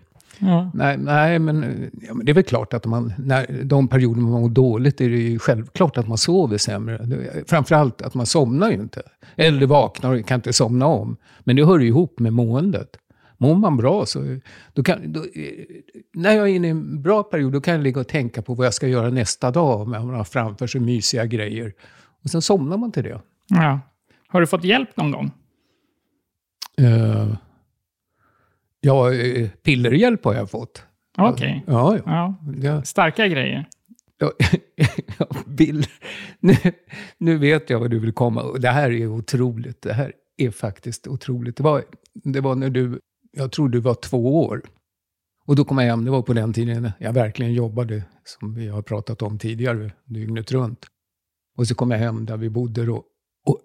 Ja. 0.42 0.70
Nej, 0.74 0.98
nej 0.98 1.38
men, 1.38 1.90
ja, 2.08 2.14
det 2.24 2.32
är 2.32 2.34
väl 2.34 2.44
klart 2.44 2.74
att 2.74 2.86
man, 2.86 3.12
när 3.18 3.64
de 3.64 3.88
perioder 3.88 4.20
man 4.20 4.40
mår 4.40 4.48
dåligt 4.48 5.00
är 5.00 5.10
det 5.10 5.16
ju 5.16 5.38
självklart 5.38 5.98
att 5.98 6.08
man 6.08 6.18
sover 6.18 6.58
sämre. 6.58 7.06
Framförallt 7.46 8.02
att 8.02 8.14
man 8.14 8.26
somnar 8.26 8.70
ju 8.70 8.74
inte. 8.74 9.02
Eller 9.36 9.66
vaknar 9.66 10.14
och 10.14 10.26
kan 10.26 10.34
inte 10.34 10.52
somna 10.52 10.86
om. 10.86 11.16
Men 11.40 11.56
det 11.56 11.64
hör 11.64 11.78
ju 11.78 11.88
ihop 11.88 12.18
med 12.18 12.32
måendet. 12.32 12.96
Mår 13.38 13.54
man 13.54 13.76
bra 13.76 14.06
så... 14.06 14.38
Då 14.72 14.82
kan, 14.82 15.12
då, 15.12 15.24
när 16.14 16.32
jag 16.32 16.48
är 16.48 16.54
inne 16.54 16.66
i 16.66 16.70
en 16.70 17.02
bra 17.02 17.22
period 17.22 17.52
då 17.52 17.60
kan 17.60 17.74
jag 17.74 17.82
ligga 17.82 18.00
och 18.00 18.08
tänka 18.08 18.42
på 18.42 18.54
vad 18.54 18.66
jag 18.66 18.74
ska 18.74 18.88
göra 18.88 19.10
nästa 19.10 19.50
dag. 19.50 19.80
Om 19.80 19.90
man 19.90 20.14
har 20.14 20.24
framför 20.24 20.66
sig 20.66 20.80
mysiga 20.80 21.26
grejer. 21.26 21.72
Och 22.24 22.30
sen 22.30 22.42
somnar 22.42 22.76
man 22.76 22.92
till 22.92 23.02
det. 23.02 23.20
Ja. 23.48 23.80
Har 24.28 24.40
du 24.40 24.46
fått 24.46 24.64
hjälp 24.64 24.96
någon 24.96 25.10
gång? 25.10 25.30
Uh, 26.80 27.34
ja, 28.82 29.14
eh, 29.14 29.48
pillerhjälp 29.48 30.24
har 30.24 30.34
jag 30.34 30.50
fått. 30.50 30.82
Okej. 31.18 31.64
Ja, 31.66 31.96
ja. 31.96 32.02
Ja. 32.06 32.36
ja. 32.62 32.82
Starka 32.82 33.28
grejer. 33.28 33.68
Ja, 34.18 34.32
ja, 35.18 35.26
Bill, 35.46 35.86
nu, 36.40 36.56
nu 37.18 37.38
vet 37.38 37.70
jag 37.70 37.80
vad 37.80 37.90
du 37.90 37.98
vill 37.98 38.12
komma. 38.12 38.42
Och 38.42 38.60
Det 38.60 38.68
här 38.68 38.90
är 38.90 39.06
otroligt. 39.06 39.82
Det 39.82 39.92
här 39.92 40.12
är 40.36 40.50
faktiskt 40.50 41.06
otroligt. 41.06 41.56
Det 41.56 41.62
var, 41.62 41.84
det 42.14 42.40
var 42.40 42.54
när 42.54 42.70
du, 42.70 43.00
jag 43.32 43.52
tror 43.52 43.68
du 43.68 43.80
var 43.80 43.94
två 43.94 44.44
år. 44.44 44.62
Och 45.46 45.56
då 45.56 45.64
kom 45.64 45.78
jag 45.78 45.84
hem, 45.84 46.04
det 46.04 46.10
var 46.10 46.22
på 46.22 46.32
den 46.32 46.52
tiden 46.52 46.90
jag 46.98 47.12
verkligen 47.12 47.52
jobbade, 47.52 48.02
som 48.24 48.54
vi 48.54 48.68
har 48.68 48.82
pratat 48.82 49.22
om 49.22 49.38
tidigare, 49.38 49.90
dygnet 50.04 50.52
runt. 50.52 50.86
Och 51.56 51.68
så 51.68 51.74
kom 51.74 51.90
jag 51.90 51.98
hem 51.98 52.26
där 52.26 52.36
vi 52.36 52.50
bodde 52.50 52.84
då. 52.84 53.04
Och 53.46 53.60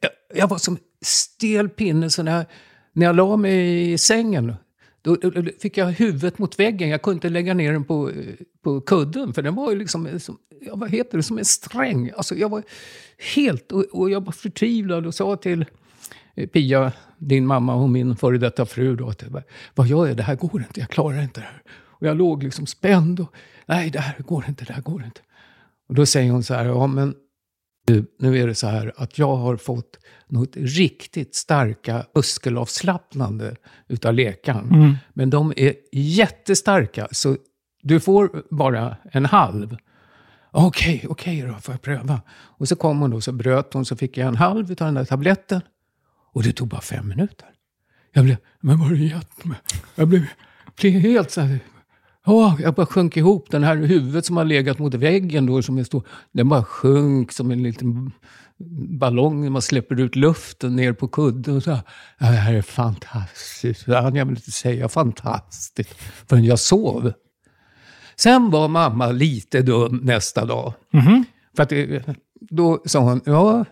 jag, 0.00 0.10
jag 0.34 0.48
var 0.48 0.58
som 0.58 0.78
stel 1.04 1.68
pinne, 1.68 2.10
så 2.10 2.22
när 2.22 2.36
jag, 2.36 2.46
när 2.98 3.06
jag 3.06 3.16
la 3.16 3.36
mig 3.36 3.92
i 3.92 3.98
sängen, 3.98 4.54
då, 5.02 5.16
fick 5.60 5.76
jag 5.76 5.86
huvudet 5.86 6.38
mot 6.38 6.58
väggen. 6.58 6.88
Jag 6.88 7.02
kunde 7.02 7.16
inte 7.16 7.28
lägga 7.28 7.54
ner 7.54 7.72
den 7.72 7.84
på, 7.84 8.10
på 8.62 8.80
kudden, 8.80 9.34
för 9.34 9.42
den 9.42 9.54
var 9.54 9.70
ju 9.70 9.78
liksom, 9.78 10.20
som, 10.20 10.38
ja, 10.60 10.76
vad 10.76 10.90
heter 10.90 11.16
det, 11.16 11.22
som 11.22 11.38
en 11.38 11.44
sträng. 11.44 12.10
Alltså 12.16 12.34
jag 12.34 12.48
var 12.48 12.62
helt, 13.34 13.72
och, 13.72 13.84
och 13.92 14.10
jag 14.10 14.24
var 14.24 14.32
förtvivlad 14.32 15.06
och 15.06 15.14
sa 15.14 15.36
till 15.36 15.64
Pia, 16.52 16.92
din 17.18 17.46
mamma 17.46 17.74
och 17.74 17.88
min 17.88 18.16
före 18.16 18.38
detta 18.38 18.66
fru 18.66 18.96
då, 18.96 19.08
att 19.08 19.24
vad 19.74 19.86
gör 19.86 20.06
jag? 20.06 20.16
Det 20.16 20.22
här 20.22 20.36
går 20.36 20.60
inte, 20.60 20.80
jag 20.80 20.88
klarar 20.88 21.22
inte 21.22 21.40
det 21.40 21.46
här. 21.46 21.62
Och 21.70 22.06
jag 22.06 22.16
låg 22.16 22.42
liksom 22.42 22.66
spänd 22.66 23.20
och, 23.20 23.34
nej 23.66 23.90
det 23.90 24.00
här 24.00 24.18
går 24.18 24.44
inte, 24.48 24.64
det 24.64 24.72
här 24.72 24.82
går 24.82 25.04
inte. 25.04 25.20
Och 25.88 25.94
då 25.94 26.06
säger 26.06 26.32
hon 26.32 26.42
så 26.42 26.54
här, 26.54 26.64
ja 26.64 26.86
men 26.86 27.14
nu 28.18 28.38
är 28.38 28.46
det 28.46 28.54
så 28.54 28.66
här 28.66 28.92
att 28.96 29.18
jag 29.18 29.36
har 29.36 29.56
fått 29.56 29.98
något 30.26 30.56
riktigt 30.56 31.34
starka 31.34 32.06
muskelavslappnande 32.14 33.56
utav 33.88 34.14
läkaren. 34.14 34.96
Men 35.12 35.30
de 35.30 35.52
är 35.56 35.74
jättestarka, 35.92 37.08
så 37.10 37.36
du 37.82 38.00
får 38.00 38.42
bara 38.50 38.96
en 39.12 39.26
halv. 39.26 39.76
Okej, 40.50 41.04
okej 41.08 41.42
då, 41.42 41.54
får 41.54 41.74
jag 41.74 41.82
pröva. 41.82 42.20
Och 42.30 42.68
så 42.68 42.76
kom 42.76 43.00
hon 43.00 43.10
då, 43.10 43.20
så 43.20 43.32
bröt 43.32 43.74
hon, 43.74 43.84
så 43.84 43.96
fick 43.96 44.16
jag 44.16 44.28
en 44.28 44.36
halv 44.36 44.72
utav 44.72 44.86
den 44.86 44.94
där 44.94 45.04
tabletten. 45.04 45.60
Och 46.32 46.42
det 46.42 46.52
tog 46.52 46.68
bara 46.68 46.80
fem 46.80 47.08
minuter. 47.08 47.48
Jag 48.12 48.24
blev, 48.24 48.36
men 48.60 48.78
vad 48.78 48.88
har 48.88 48.94
du 48.94 49.06
gett 49.06 49.44
mig? 49.44 49.58
Jag 49.94 50.08
blev, 50.08 50.26
blev 50.80 50.92
helt 50.92 51.30
så 51.30 51.40
här, 51.40 51.60
Ja, 52.28 52.56
jag 52.60 52.74
bara 52.74 52.86
sjönk 52.86 53.16
ihop. 53.16 53.50
Den 53.50 53.64
här 53.64 53.76
huvudet 53.76 54.26
som 54.26 54.36
har 54.36 54.44
legat 54.44 54.78
mot 54.78 54.94
väggen 54.94 55.46
då, 55.46 55.62
som 55.62 55.78
är 55.78 55.84
stor, 55.84 56.06
den 56.32 56.48
bara 56.48 56.64
sjönk 56.64 57.32
som 57.32 57.50
en 57.50 57.62
liten 57.62 58.12
ballong, 58.98 59.52
man 59.52 59.62
släpper 59.62 60.00
ut 60.00 60.16
luften 60.16 60.76
ner 60.76 60.92
på 60.92 61.08
kudden. 61.08 61.56
Och 61.56 61.62
så, 61.62 61.70
här, 61.70 61.80
"Ja, 62.18 62.26
det 62.26 62.36
här 62.36 62.54
är 62.54 62.62
fantastiskt. 62.62 63.86
Det 63.86 64.00
hann 64.00 64.14
jag 64.14 64.26
väl 64.26 64.36
inte 64.36 64.50
säga 64.50 64.88
fantastiskt 64.88 65.94
förrän 66.28 66.44
jag 66.44 66.58
sov. 66.58 67.12
Sen 68.16 68.50
var 68.50 68.68
mamma 68.68 69.10
lite 69.10 69.62
dum 69.62 69.96
nästa 70.02 70.44
dag. 70.44 70.72
För 71.56 71.62
att 71.62 71.68
det, 71.68 72.04
då 72.50 72.82
sa 72.86 72.98
hon, 72.98 73.20
ja, 73.24 73.64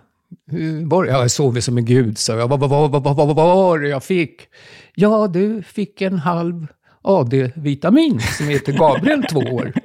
var 0.84 1.04
jag 1.04 1.30
sov 1.30 1.60
som 1.60 1.78
en 1.78 1.84
gud, 1.84 2.18
sa 2.18 2.32
jag. 2.38 2.48
Vad 2.48 2.60
var 2.60 3.78
det 3.78 3.88
jag 3.88 4.04
fick? 4.04 4.40
Ja, 4.94 5.28
du 5.28 5.62
fick 5.62 6.02
en 6.02 6.18
halv 6.18 6.66
AD-vitamin 7.06 8.20
som 8.20 8.48
heter 8.48 8.72
Gabriel 8.72 9.22
två 9.30 9.38
år. 9.40 9.72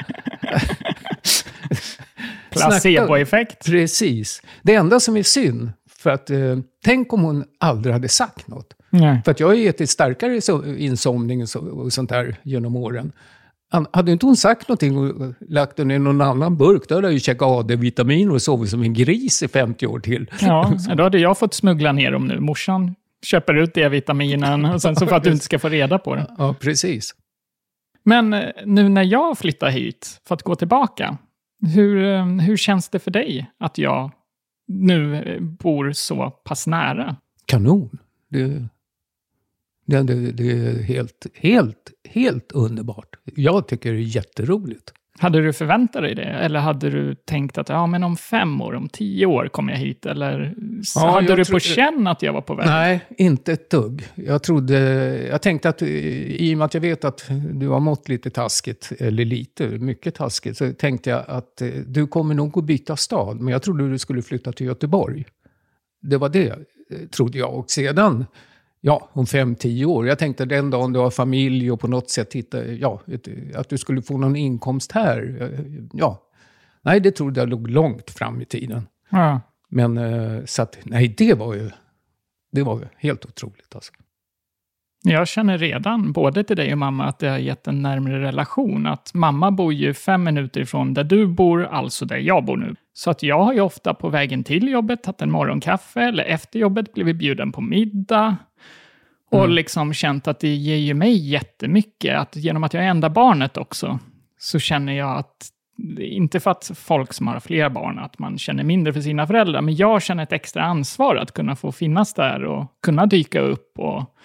Placeboeffekt. 2.50 3.66
Precis. 3.66 4.42
Det 4.62 4.76
enda 4.76 5.00
som 5.00 5.18
är 5.18 5.24
synd, 5.24 5.70
för 5.90 6.10
att 6.10 6.30
eh, 6.30 6.38
tänk 6.86 7.14
om 7.14 7.22
hon 7.22 7.44
aldrig 7.60 7.94
hade 7.94 8.10
sagt 8.10 8.48
något. 8.48 8.74
Nej. 8.90 9.22
För 9.26 9.32
att 9.32 9.40
jag 9.40 9.48
har 9.48 9.54
ju 9.54 9.68
ätit 9.68 9.90
starkare 9.90 10.32
so- 10.40 10.78
insomning 10.78 11.42
och, 11.42 11.50
så, 11.50 11.60
och 11.60 11.94
sånt 11.94 12.10
där 12.10 12.36
genom 12.44 12.76
åren. 12.76 13.12
Han- 13.72 13.88
Hade 13.94 14.12
inte 14.12 14.26
hon 14.26 14.36
sagt 14.38 14.68
någonting 14.68 14.98
och 14.98 15.34
lagt 15.50 15.78
den 15.78 15.92
i 15.92 16.00
någon 16.00 16.22
annan 16.22 16.58
burk, 16.58 16.84
då 16.90 16.96
hade 16.96 17.08
jag 17.08 17.14
ju 17.14 17.20
käkat 17.20 17.42
AD-vitamin 17.48 18.32
och 18.32 18.42
sovit 18.42 18.70
som 18.70 18.82
en 18.84 18.94
gris 18.94 19.44
i 19.44 19.48
50 19.48 19.88
år 19.88 20.00
till. 20.00 20.32
Ja, 20.42 20.74
då 20.98 21.04
hade 21.04 21.20
jag 21.20 21.38
fått 21.38 21.54
smuggla 21.54 21.92
ner 21.92 22.12
dem 22.12 22.28
nu. 22.28 22.40
Morsan 22.40 22.96
köper 23.26 23.54
ut 23.54 23.74
D-vitaminen 23.74 24.66
och 24.66 24.82
sen 24.82 24.96
så 24.96 25.08
för 25.08 25.16
att 25.16 25.24
du 25.24 25.32
inte 25.32 25.46
ska 25.46 25.60
få 25.60 25.70
reda 25.70 26.00
på 26.00 26.16
det. 26.16 26.36
Ja, 26.38 26.56
precis. 26.60 27.16
Men 28.04 28.34
eh, 28.34 28.50
nu 28.66 28.90
när 28.90 29.04
jag 29.04 29.38
flyttar 29.38 29.70
hit, 29.70 30.22
för 30.28 30.36
att 30.36 30.44
gå 30.44 30.56
tillbaka, 30.56 31.18
hur, 31.76 32.04
eh, 32.04 32.26
hur 32.26 32.58
känns 32.58 32.90
det 32.90 33.00
för 33.00 33.12
dig 33.12 33.52
att 33.58 33.78
jag 33.78 34.12
nu 34.68 35.16
eh, 35.16 35.42
bor 35.42 35.92
så 35.92 36.30
pass 36.30 36.68
nära? 36.68 37.16
Kanon. 37.46 38.00
Det, 38.30 38.68
det, 39.86 40.04
det, 40.04 40.32
det 40.32 40.52
är 40.52 40.84
helt, 40.84 41.28
helt, 41.36 41.92
helt 42.10 42.52
underbart. 42.52 43.16
Jag 43.24 43.68
tycker 43.68 43.94
det 43.94 44.00
är 44.00 44.16
jätteroligt. 44.16 44.94
Hade 45.20 45.42
du 45.42 45.54
förväntat 45.54 46.02
dig 46.02 46.16
det? 46.16 46.24
Eller 46.24 46.60
hade 46.60 46.90
du 46.90 47.16
tänkt 47.16 47.58
att 47.58 47.70
ja, 47.70 47.88
men 47.88 48.04
om 48.04 48.18
fem 48.18 48.62
år, 48.62 48.74
om 48.74 48.90
tio 48.90 49.26
år 49.26 49.48
kommer 49.48 49.74
jag 49.74 49.80
hit? 49.80 50.06
Eller 50.06 50.56
Ja, 50.96 51.12
hade 51.12 51.36
du 51.36 51.46
på 51.46 51.60
känn 51.60 52.08
att 52.08 52.22
jag 52.22 52.34
var 52.34 52.42
på 52.42 52.56
väg? 52.56 52.68
Nej, 52.68 53.02
inte 53.18 53.54
ett 53.54 53.70
dugg. 53.70 54.08
Jag 54.16 54.44
trodde, 54.44 54.78
jag 55.28 55.42
tänkte 55.42 55.70
att 55.70 55.82
i 55.82 56.54
och 56.54 56.58
med 56.58 56.66
att 56.66 56.74
jag 56.74 56.82
vet 56.82 57.06
att 57.06 57.26
du 57.54 57.68
har 57.68 57.80
mått 57.80 58.10
lite 58.10 58.30
taskigt, 58.30 58.92
eller 59.00 59.26
lite, 59.26 59.68
mycket 59.68 60.16
taskigt, 60.16 60.58
så 60.58 60.74
tänkte 60.74 61.10
jag 61.10 61.24
att 61.28 61.62
eh, 61.62 61.68
du 61.68 62.08
kommer 62.08 62.36
nog 62.36 62.58
att 62.58 62.64
byta 62.66 62.96
stad. 62.96 63.40
Men 63.40 63.52
jag 63.52 63.62
trodde 63.64 63.90
du 63.90 63.98
skulle 64.00 64.22
flytta 64.22 64.52
till 64.52 64.66
Göteborg. 64.66 65.26
Det 66.02 66.18
var 66.18 66.30
det, 66.30 66.50
eh, 66.50 67.08
trodde 67.16 67.38
jag. 67.38 67.54
Och 67.54 67.72
sedan, 67.72 68.26
ja, 68.82 69.10
om 69.14 69.26
fem, 69.26 69.56
tio 69.56 69.86
år. 69.86 70.08
Jag 70.08 70.20
tänkte 70.20 70.46
den 70.46 70.70
dagen 70.70 70.94
du 70.94 71.00
har 71.00 71.10
familj 71.12 71.72
och 71.72 71.80
på 71.80 71.88
något 71.88 72.10
sätt 72.10 72.34
hitta, 72.34 72.66
ja, 72.66 73.02
att 73.56 73.70
du 73.70 73.78
skulle 73.78 74.02
få 74.02 74.18
någon 74.18 74.36
inkomst 74.36 74.92
här. 74.92 75.38
Eh, 75.42 75.66
Ja. 75.94 76.28
Nej, 76.84 77.00
det 77.00 77.12
trodde 77.12 77.40
jag 77.40 77.50
låg 77.50 77.70
långt 77.70 78.12
fram 78.12 78.42
i 78.42 78.46
tiden. 78.46 78.88
Ja. 79.10 79.42
Men 79.70 79.98
eh, 79.98 80.46
så 80.46 80.62
att, 80.62 80.78
nej, 80.84 81.16
det 81.18 81.34
var 81.34 81.54
ju, 81.54 81.72
det 82.52 82.64
var 82.64 82.90
helt 82.98 83.26
otroligt 83.26 83.76
alltså. 83.76 83.94
Jag 85.04 85.28
känner 85.28 85.58
redan, 85.58 86.12
både 86.12 86.44
till 86.44 86.56
dig 86.56 86.72
och 86.72 86.78
mamma, 86.78 87.06
att 87.06 87.20
det 87.20 87.30
har 87.30 87.38
gett 87.38 87.68
en 87.68 87.82
närmare 87.82 88.22
relation. 88.22 88.88
Att 88.88 89.14
mamma 89.14 89.52
bor 89.52 89.74
ju 89.74 89.94
fem 89.94 90.24
minuter 90.24 90.62
ifrån 90.62 90.94
där 90.94 91.04
du 91.04 91.28
bor, 91.28 91.64
alltså 91.66 92.06
där 92.06 92.18
jag 92.18 92.46
bor 92.46 92.58
nu. 92.58 92.76
Så 92.94 93.12
att 93.12 93.24
jag 93.24 93.44
har 93.44 93.54
ju 93.54 93.62
ofta 93.62 93.94
på 93.94 94.10
vägen 94.10 94.44
till 94.44 94.68
jobbet 94.68 95.04
tagit 95.04 95.22
en 95.22 95.32
morgonkaffe, 95.32 96.02
eller 96.02 96.24
efter 96.24 96.60
jobbet 96.60 96.94
blivit 96.94 97.16
bjuden 97.16 97.52
på 97.52 97.62
middag. 97.62 98.38
Och 99.32 99.50
liksom 99.50 99.94
känt 99.94 100.28
att 100.28 100.40
det 100.40 100.56
ger 100.56 100.76
ju 100.76 100.94
mig 100.94 101.30
jättemycket. 101.30 102.20
Att 102.20 102.36
genom 102.36 102.64
att 102.64 102.74
jag 102.74 102.84
är 102.84 102.88
enda 102.88 103.10
barnet 103.10 103.58
också, 103.58 104.00
så 104.40 104.60
känner 104.60 104.94
jag 104.94 105.18
att, 105.18 105.48
inte 106.00 106.40
för 106.40 106.52
att 106.52 106.72
folk 106.76 107.14
som 107.14 107.28
har 107.28 107.40
fler 107.40 107.70
barn, 107.70 108.00
att 108.00 108.20
man 108.20 108.38
känner 108.38 108.64
mindre 108.64 108.94
för 108.94 109.02
sina 109.02 109.28
föräldrar, 109.28 109.62
men 109.62 109.76
jag 109.76 110.02
känner 110.02 110.24
ett 110.24 110.34
extra 110.34 110.64
ansvar 110.64 111.16
att 111.16 111.32
kunna 111.32 111.56
få 111.56 111.72
finnas 111.72 112.14
där 112.14 112.44
och 112.46 112.66
kunna 112.84 113.06
dyka 113.06 113.40
upp 113.40 113.80
och 113.80 114.16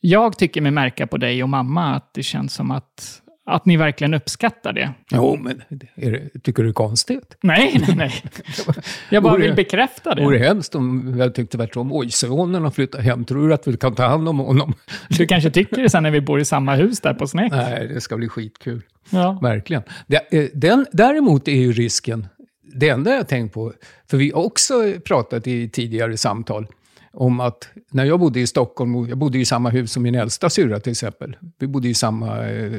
jag 0.00 0.38
tycker 0.38 0.60
mig 0.60 0.72
märka 0.72 1.06
på 1.06 1.16
dig 1.16 1.42
och 1.42 1.48
mamma 1.48 1.94
att 1.94 2.14
det 2.14 2.22
känns 2.22 2.54
som 2.54 2.70
att, 2.70 3.22
att 3.50 3.66
ni 3.66 3.76
verkligen 3.76 4.14
uppskattar 4.14 4.72
det. 4.72 4.92
Jo, 5.10 5.36
men 5.36 5.62
det, 5.68 6.40
tycker 6.42 6.62
du 6.62 6.68
det 6.68 6.70
är 6.70 6.74
konstigt? 6.74 7.36
Nej, 7.42 7.84
nej, 7.86 7.96
nej. 7.96 8.22
Jag 9.10 9.22
bara 9.22 9.36
vill 9.36 9.54
bekräfta 9.54 10.14
Det 10.14 10.24
vore 10.24 10.38
hemskt 10.38 10.74
om 10.74 11.14
jag 11.18 11.34
tyckte 11.34 11.56
tvärtom. 11.56 11.92
Oj, 11.92 12.10
sonen 12.10 12.64
har 12.64 12.70
flyttat 12.70 13.00
hem. 13.00 13.24
Tror 13.24 13.48
du 13.48 13.54
att 13.54 13.68
vi 13.68 13.76
kan 13.76 13.94
ta 13.94 14.06
hand 14.06 14.28
om 14.28 14.38
honom? 14.38 14.74
Du 15.08 15.26
kanske 15.26 15.50
tycker 15.50 15.82
det 15.82 15.90
sen 15.90 16.02
när 16.02 16.10
vi 16.10 16.20
bor 16.20 16.40
i 16.40 16.44
samma 16.44 16.74
hus 16.74 17.00
där 17.00 17.14
på 17.14 17.26
Snäck. 17.26 17.52
Nej, 17.52 17.88
det 17.88 18.00
ska 18.00 18.16
bli 18.16 18.28
skitkul. 18.28 18.82
Ja. 19.10 19.38
Verkligen. 19.42 19.82
Eh, 20.30 20.44
den, 20.54 20.86
däremot 20.92 21.48
är 21.48 21.52
ju 21.52 21.72
risken, 21.72 22.26
det 22.74 22.88
enda 22.88 23.10
jag 23.10 23.28
tänkt 23.28 23.54
på, 23.54 23.72
för 24.10 24.16
vi 24.16 24.30
har 24.30 24.42
också 24.42 24.74
pratat 25.04 25.46
i 25.46 25.68
tidigare 25.68 26.16
samtal, 26.16 26.66
om 27.12 27.40
att 27.40 27.68
när 27.90 28.04
jag 28.04 28.20
bodde 28.20 28.40
i 28.40 28.46
Stockholm, 28.46 28.96
och 28.96 29.08
jag 29.08 29.18
bodde 29.18 29.38
i 29.38 29.44
samma 29.44 29.70
hus 29.70 29.92
som 29.92 30.02
min 30.02 30.14
äldsta 30.14 30.50
syrra 30.50 30.80
till 30.80 30.90
exempel. 30.90 31.36
Vi 31.58 31.66
bodde 31.66 31.88
i 31.88 31.94
samma 31.94 32.48
eh, 32.48 32.72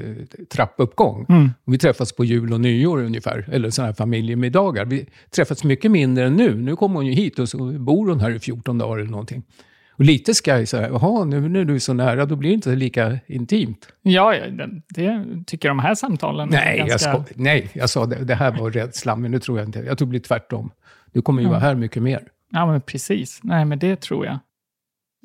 trappuppgång. 0.54 1.26
Och 1.66 1.74
vi 1.74 1.78
träffas 1.78 2.14
på 2.14 2.26
jul 2.26 2.54
och 2.54 2.62
nyår 2.62 3.04
ungefär, 3.04 3.50
eller 3.52 3.70
sådana 3.70 3.88
här 3.88 3.94
familjemiddagar. 3.96 4.86
Vi 4.86 5.06
träffas 5.30 5.64
mycket 5.64 5.92
mindre 5.92 6.26
än 6.26 6.34
nu. 6.34 6.56
Nu 6.56 6.76
kommer 6.76 6.96
hon 6.96 7.06
ju 7.06 7.14
hit 7.14 7.40
och 7.40 7.50
så 7.50 7.58
bor 7.58 8.10
hon 8.10 8.20
här 8.20 8.32
i 8.32 8.40
14 8.40 8.78
dagar 8.78 8.98
eller 8.98 9.12
någonting. 9.12 9.44
Och 9.92 10.06
lite 10.06 10.34
ska 10.34 10.58
jag 10.58 10.68
säga, 10.68 10.90
jaha, 10.90 11.24
nu 11.24 11.50
när 11.50 11.66
du 11.66 11.76
är 11.76 11.80
så 11.80 11.94
nära, 11.94 12.26
då 12.26 12.36
blir 12.36 12.50
det 12.50 12.54
inte 12.54 12.76
lika 12.76 13.20
intimt. 13.28 13.88
Ja, 14.02 14.32
det, 14.32 14.82
det 14.90 15.26
tycker 15.48 15.68
de 15.68 15.80
här 15.80 15.96
samtalen 15.96 16.50
Nej, 16.52 16.78
ganska... 16.78 17.10
jag, 17.10 17.16
sko- 17.26 17.34
nej, 17.36 17.70
jag 17.74 17.90
sa 17.90 18.06
det, 18.06 18.24
det 18.26 18.36
här 18.36 18.52
var 18.60 18.72
rädslan, 18.72 19.22
men 19.22 19.32
det 19.32 19.40
tror 19.40 19.60
jag 19.60 19.68
inte. 19.68 19.80
Jag 19.80 19.98
tror 19.98 20.06
det 20.06 20.10
blir 20.10 20.20
tvärtom. 20.20 20.72
Du 21.14 21.22
kommer 21.22 21.42
ju 21.42 21.48
vara 21.48 21.60
här 21.60 21.76
mycket 21.76 22.04
mer. 22.04 22.22
Ja, 22.52 22.66
men 22.66 22.82
precis. 22.82 23.40
Nej, 23.44 23.66
men 23.66 23.80
det 23.80 24.02
tror 24.02 24.26
jag. 24.26 24.40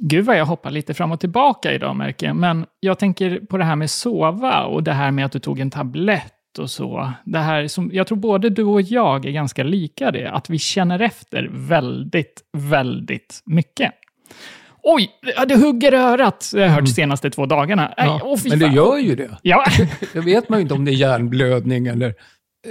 Gud 0.02 0.24
vad 0.24 0.38
jag 0.38 0.46
hoppar 0.46 0.70
lite 0.70 0.94
fram 0.94 1.12
och 1.12 1.20
tillbaka 1.20 1.72
idag 1.72 1.96
märker 1.96 2.26
jag. 2.26 2.36
Men 2.36 2.66
jag 2.80 2.98
tänker 2.98 3.40
på 3.40 3.58
det 3.58 3.64
här 3.64 3.76
med 3.76 3.90
sova 3.90 4.64
och 4.64 4.82
det 4.82 4.92
här 4.92 5.10
med 5.10 5.24
att 5.24 5.32
du 5.32 5.38
tog 5.38 5.60
en 5.60 5.70
tablett 5.70 6.58
och 6.58 6.70
så. 6.70 7.12
Det 7.24 7.38
här 7.38 7.68
som, 7.68 7.90
jag 7.92 8.06
tror 8.06 8.18
både 8.18 8.50
du 8.50 8.64
och 8.64 8.82
jag 8.82 9.26
är 9.26 9.30
ganska 9.30 9.62
lika 9.62 10.10
det, 10.10 10.30
att 10.30 10.50
vi 10.50 10.58
känner 10.58 11.00
efter 11.00 11.48
väldigt, 11.52 12.42
väldigt 12.52 13.40
mycket. 13.46 13.92
Oj, 14.82 15.10
det 15.48 15.56
hugger 15.56 15.92
örat, 15.92 16.50
har 16.52 16.60
jag 16.60 16.68
hört 16.68 16.84
de 16.84 16.90
senaste 16.90 17.30
två 17.30 17.46
dagarna. 17.46 17.94
Ja, 17.96 18.20
åh, 18.24 18.38
fy 18.38 18.48
men 18.48 18.58
det 18.58 18.66
gör 18.66 18.98
ju 18.98 19.16
det. 19.16 19.38
Ja, 19.42 19.64
Det 20.12 20.20
vet 20.20 20.48
man 20.48 20.58
ju 20.58 20.62
inte 20.62 20.74
om 20.74 20.84
det 20.84 20.90
är 20.90 20.96
hjärnblödning 20.96 21.86
eller... 21.86 22.14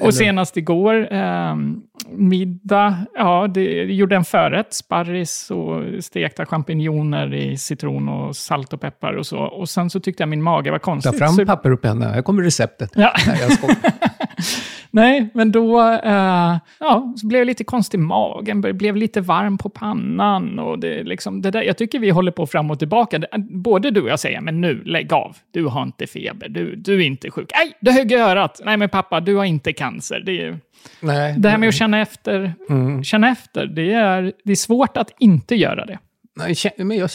och 0.01 0.13
senast 0.13 0.57
igår, 0.57 1.13
eh, 1.13 1.55
middag, 2.11 3.05
ja, 3.15 3.47
det, 3.53 3.63
gjorde 3.83 4.15
en 4.15 4.23
förrätt, 4.25 4.73
sparris 4.73 5.51
och 5.51 6.03
stekta 6.03 6.45
champinjoner 6.45 7.33
i 7.33 7.57
citron 7.57 8.09
och 8.09 8.35
salt 8.35 8.73
och 8.73 8.81
peppar 8.81 9.13
och 9.13 9.25
så. 9.25 9.37
Och 9.39 9.69
sen 9.69 9.89
så 9.89 9.99
tyckte 9.99 10.21
jag 10.23 10.29
min 10.29 10.43
mage 10.43 10.71
var 10.71 10.77
Ta 10.79 10.83
konstigt. 10.83 11.17
fram 11.17 11.33
så, 11.33 11.45
papper 11.45 11.71
och 11.71 11.81
penna, 11.81 12.05
här 12.09 12.21
kommer 12.21 12.43
receptet. 12.43 12.91
ja. 12.95 13.13
Nej, 13.27 13.39
jag. 13.41 13.75
Nej, 14.95 15.29
men 15.33 15.51
då 15.51 15.81
eh, 15.81 16.57
ja, 16.79 17.13
så 17.17 17.27
blev 17.27 17.39
jag 17.39 17.45
lite 17.45 17.63
konstig 17.63 17.97
i 17.97 18.01
magen, 18.01 18.61
blev 18.61 18.95
lite 18.95 19.21
varm 19.21 19.57
på 19.57 19.69
pannan. 19.69 20.59
Och 20.59 20.79
det, 20.79 21.03
liksom, 21.03 21.41
det 21.41 21.51
där, 21.51 21.61
jag 21.61 21.77
tycker 21.77 21.99
vi 21.99 22.09
håller 22.09 22.31
på 22.31 22.47
fram 22.47 22.71
och 22.71 22.79
tillbaka. 22.79 23.21
Både 23.49 23.91
du 23.91 24.01
och 24.01 24.09
jag 24.09 24.19
säger, 24.19 24.41
men 24.41 24.61
nu, 24.61 24.83
lägg 24.83 25.13
av. 25.13 25.37
Du 25.51 25.65
har 25.65 25.83
inte 25.83 26.07
feber, 26.07 26.49
du, 26.49 26.75
du 26.75 26.93
är 26.95 27.05
inte 27.05 27.31
sjuk. 27.31 27.51
Nej, 27.53 27.73
det 27.81 27.91
högg 27.91 28.11
i 28.11 28.15
örat. 28.15 28.61
Nej, 28.65 28.77
men 28.77 28.89
pappa, 28.89 29.19
du 29.19 29.35
har 29.35 29.45
inte 29.45 29.73
cancer. 29.73 30.23
Det, 30.25 30.41
är, 30.41 30.59
Nej, 30.99 31.35
det 31.37 31.49
här 31.49 31.57
med 31.57 31.69
att 31.69 31.75
känna 31.75 32.01
efter, 32.01 32.53
känna 33.03 33.29
efter 33.29 33.65
det, 33.65 33.93
är, 33.93 34.33
det 34.43 34.51
är 34.51 34.55
svårt 34.55 34.97
att 34.97 35.11
inte 35.19 35.55
göra 35.55 35.85
det. 35.85 35.99
nej, 36.35 36.55
men 36.77 36.97
jag, 36.97 37.09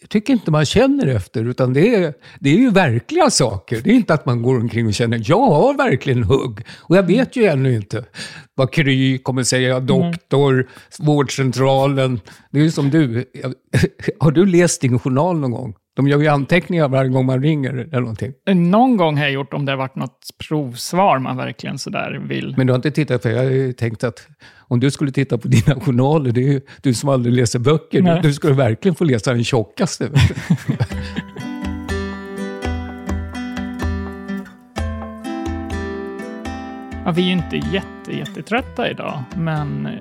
jag 0.00 0.10
tycker 0.10 0.32
inte 0.32 0.50
man 0.50 0.64
känner 0.64 1.06
efter, 1.06 1.44
utan 1.44 1.72
det 1.72 1.94
är, 1.94 2.14
det 2.40 2.50
är 2.50 2.56
ju 2.56 2.70
verkliga 2.70 3.30
saker. 3.30 3.80
Det 3.84 3.90
är 3.90 3.94
inte 3.94 4.14
att 4.14 4.26
man 4.26 4.42
går 4.42 4.56
omkring 4.56 4.86
och 4.86 4.94
känner, 4.94 5.22
jag 5.24 5.46
har 5.46 5.74
verkligen 5.74 6.24
hugg. 6.24 6.60
Och 6.78 6.96
jag 6.96 7.02
vet 7.02 7.36
ju 7.36 7.44
ännu 7.44 7.74
inte 7.74 8.04
vad 8.54 8.72
Kry 8.72 9.18
kommer 9.18 9.42
säga, 9.42 9.80
doktor, 9.80 10.68
vårdcentralen. 10.98 12.20
Det 12.50 12.58
är 12.58 12.62
ju 12.62 12.70
som 12.70 12.90
du. 12.90 13.24
Har 14.20 14.30
du 14.30 14.46
läst 14.46 14.80
din 14.80 14.98
journal 14.98 15.38
någon 15.38 15.50
gång? 15.50 15.74
De 15.96 16.08
gör 16.08 16.18
ju 16.18 16.26
anteckningar 16.26 16.88
varje 16.88 17.10
gång 17.10 17.26
man 17.26 17.42
ringer 17.42 17.70
eller 17.70 18.00
någonting. 18.00 18.32
Någon 18.46 18.96
gång 18.96 19.16
har 19.16 19.24
jag 19.24 19.32
gjort 19.32 19.54
om 19.54 19.64
det 19.64 19.72
har 19.72 19.76
varit 19.76 19.96
något 19.96 20.20
provsvar 20.48 21.18
man 21.18 21.36
verkligen 21.36 21.78
sådär 21.78 22.24
vill. 22.28 22.54
Men 22.56 22.66
du 22.66 22.72
har 22.72 22.76
inte 22.76 22.90
tittat 22.90 23.22
på, 23.22 23.28
jag 23.28 23.36
har 23.36 23.50
ju 23.50 23.72
tänkt 23.72 24.04
att 24.04 24.28
om 24.68 24.80
du 24.80 24.90
skulle 24.90 25.12
titta 25.12 25.38
på 25.38 25.48
dina 25.48 25.80
journaler, 25.80 26.32
det 26.32 26.40
är 26.40 26.52
ju 26.52 26.60
du 26.82 26.94
som 26.94 27.08
aldrig 27.08 27.34
läser 27.34 27.58
böcker, 27.58 28.02
Nej. 28.02 28.20
du, 28.22 28.28
du 28.28 28.34
skulle 28.34 28.54
verkligen 28.54 28.94
få 28.94 29.04
läsa 29.04 29.32
den 29.32 29.44
tjockaste. 29.44 30.10
Ja, 37.04 37.12
vi 37.12 37.22
är 37.22 37.26
ju 37.26 37.32
inte 37.32 37.56
jätte, 37.56 38.16
jättetrötta 38.16 38.90
idag, 38.90 39.22
men 39.36 39.86
eh, 39.86 39.92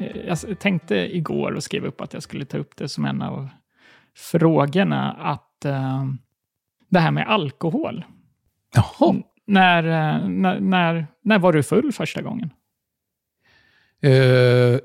eh, 0.00 0.16
jag 0.26 0.58
tänkte 0.58 1.16
igår 1.16 1.52
och 1.52 1.62
skrev 1.62 1.84
upp 1.84 2.00
att 2.00 2.12
jag 2.12 2.22
skulle 2.22 2.44
ta 2.44 2.58
upp 2.58 2.76
det 2.76 2.88
som 2.88 3.04
en 3.04 3.22
av 3.22 3.48
frågorna, 4.16 5.12
att 5.12 5.64
eh, 5.64 6.04
det 6.90 6.98
här 6.98 7.10
med 7.10 7.28
alkohol. 7.28 8.04
Jaha. 8.74 9.14
När, 9.46 9.84
eh, 9.84 10.28
när, 10.28 10.60
när, 10.60 11.06
när 11.24 11.38
var 11.38 11.52
du 11.52 11.62
full 11.62 11.92
första 11.92 12.22
gången? 12.22 12.50
Eh, 14.04 14.78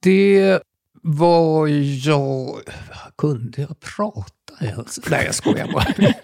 det 0.00 0.60
var 1.02 1.66
jag... 2.06 2.60
Kunde 3.18 3.60
jag 3.62 3.80
prata 3.80 4.64
ens? 4.64 5.10
Nej, 5.10 5.24
jag 5.24 5.34
skojar 5.34 5.72
bara. 5.72 5.84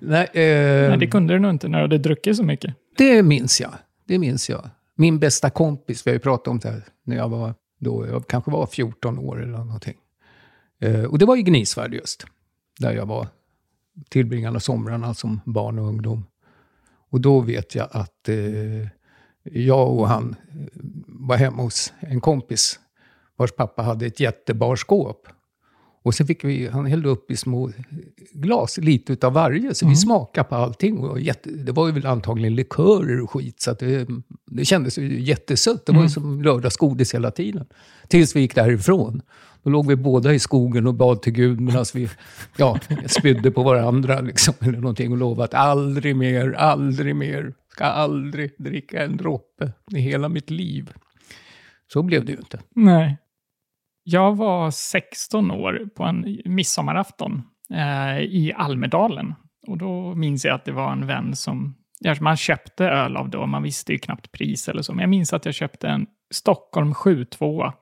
Nej, 0.00 0.28
eh, 0.32 0.88
Nej, 0.88 0.98
det 0.98 1.06
kunde 1.06 1.34
du 1.34 1.38
nog 1.38 1.50
inte 1.50 1.68
när 1.68 1.78
du 1.78 1.84
hade 1.84 1.98
druckit 1.98 2.36
så 2.36 2.42
mycket. 2.42 2.74
det 2.96 3.22
minns 3.22 3.60
jag. 3.60 3.72
Det 4.06 4.18
minns 4.18 4.50
jag. 4.50 4.70
Min 4.94 5.18
bästa 5.18 5.50
kompis, 5.50 6.06
vi 6.06 6.10
har 6.10 6.14
ju 6.14 6.20
pratat 6.20 6.48
om 6.48 6.58
det 6.58 6.68
här, 6.68 6.84
när 7.04 7.16
jag 7.16 7.28
var, 7.28 7.54
då 7.78 8.06
jag 8.06 8.26
kanske 8.26 8.50
var 8.50 8.66
14 8.66 9.18
år 9.18 9.42
eller 9.42 9.58
någonting. 9.58 9.96
Eh, 10.80 11.04
och 11.04 11.18
det 11.18 11.24
var 11.24 11.36
i 11.36 11.42
Gnisvärd 11.42 11.94
just, 11.94 12.26
där 12.78 12.92
jag 12.92 13.06
var 13.06 13.28
tillbringande 14.08 14.60
somrarna 14.60 15.14
som 15.14 15.40
barn 15.44 15.78
och 15.78 15.86
ungdom. 15.86 16.26
Och 17.10 17.20
då 17.20 17.40
vet 17.40 17.74
jag 17.74 17.88
att 17.90 18.28
eh, 18.28 18.88
jag 19.42 19.90
och 19.90 20.08
han 20.08 20.36
eh, 20.50 20.66
var 21.06 21.36
hemma 21.36 21.62
hos 21.62 21.92
en 22.00 22.20
kompis 22.20 22.78
vars 23.38 23.52
pappa 23.52 23.82
hade 23.82 24.06
ett 24.06 24.20
jättebarskåp. 24.20 25.26
Och 26.02 26.14
sen 26.14 26.26
fick 26.26 26.44
vi, 26.44 26.68
han 26.68 26.86
hällde 26.86 27.08
upp 27.08 27.30
i 27.30 27.36
små 27.36 27.70
glas, 28.32 28.78
lite 28.78 29.12
utav 29.12 29.32
varje, 29.32 29.74
så 29.74 29.88
vi 29.88 29.96
smakade 29.96 30.48
på 30.48 30.54
allting. 30.54 30.98
Och 30.98 31.20
jätte, 31.20 31.50
det 31.50 31.72
var 31.72 31.86
ju 31.86 31.92
väl 31.92 32.06
antagligen 32.06 32.54
likörer 32.54 33.20
och 33.20 33.30
skit, 33.30 33.60
så 33.60 33.70
att 33.70 33.78
det, 33.78 34.08
det 34.46 34.64
kändes 34.64 34.98
ju 34.98 35.20
jättesött. 35.20 35.86
Det 35.86 35.92
var 35.92 36.02
ju 36.02 36.08
som 36.08 36.42
lördagsgodis 36.42 37.14
hela 37.14 37.30
tiden. 37.30 37.66
Tills 38.08 38.36
vi 38.36 38.40
gick 38.40 38.54
därifrån. 38.54 39.22
Då 39.62 39.70
låg 39.70 39.86
vi 39.86 39.96
båda 39.96 40.34
i 40.34 40.38
skogen 40.38 40.86
och 40.86 40.94
bad 40.94 41.22
till 41.22 41.32
Gud 41.32 41.60
medan 41.60 41.84
vi 41.94 42.08
ja, 42.56 42.78
spydde 43.06 43.50
på 43.50 43.62
varandra 43.62 44.20
liksom, 44.20 44.54
eller 44.60 44.78
någonting 44.78 45.12
och 45.12 45.18
lovade 45.18 45.44
att 45.44 45.54
aldrig 45.54 46.16
mer, 46.16 46.52
aldrig 46.52 47.16
mer, 47.16 47.52
ska 47.78 47.84
aldrig 47.84 48.50
dricka 48.58 49.04
en 49.04 49.16
droppe 49.16 49.72
i 49.92 50.00
hela 50.00 50.28
mitt 50.28 50.50
liv. 50.50 50.92
Så 51.92 52.02
blev 52.02 52.24
det 52.24 52.32
ju 52.32 52.38
inte. 52.38 52.60
Nej. 52.74 53.16
Jag 54.02 54.36
var 54.36 54.70
16 54.70 55.50
år 55.50 55.88
på 55.96 56.04
en 56.04 56.40
midsommarafton 56.44 57.42
eh, 57.74 58.18
i 58.18 58.52
Almedalen. 58.56 59.34
Och 59.66 59.78
då 59.78 60.14
minns 60.14 60.44
jag 60.44 60.54
att 60.54 60.64
det 60.64 60.72
var 60.72 60.92
en 60.92 61.06
vän 61.06 61.36
som... 61.36 61.74
Man 62.20 62.36
köpte 62.36 62.84
öl 62.84 63.16
av 63.16 63.30
då, 63.30 63.46
man 63.46 63.62
visste 63.62 63.92
ju 63.92 63.98
knappt 63.98 64.32
pris 64.32 64.68
eller 64.68 64.82
så. 64.82 64.92
Men 64.92 65.00
jag 65.00 65.10
minns 65.10 65.32
att 65.32 65.44
jag 65.44 65.54
köpte 65.54 65.88
en 65.88 66.06
Stockholm 66.30 66.92
7-2 66.92 67.72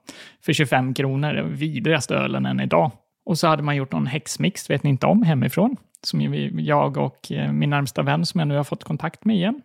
för 0.45 0.53
25 0.53 0.95
kronor. 0.95 1.33
Det 1.33 1.43
var 1.43 1.51
vidrigaste 1.51 2.15
ölen 2.15 2.47
än 2.47 2.61
idag. 2.61 2.91
Och 3.25 3.39
så 3.39 3.47
hade 3.47 3.63
man 3.63 3.77
gjort 3.77 3.93
någon 3.93 4.07
häxmix, 4.07 4.71
vet 4.71 4.83
ni 4.83 4.91
inte 4.91 5.07
om, 5.07 5.23
hemifrån. 5.23 5.77
Som 6.03 6.21
jag 6.59 6.97
och 6.97 7.33
eh, 7.33 7.53
min 7.53 7.71
närmsta 7.71 8.03
vän, 8.03 8.27
som 8.27 8.39
jag 8.39 8.49
nu 8.49 8.57
har 8.57 8.65
fått 8.65 8.85
kontakt 8.85 9.25
med 9.25 9.37
igen. 9.37 9.63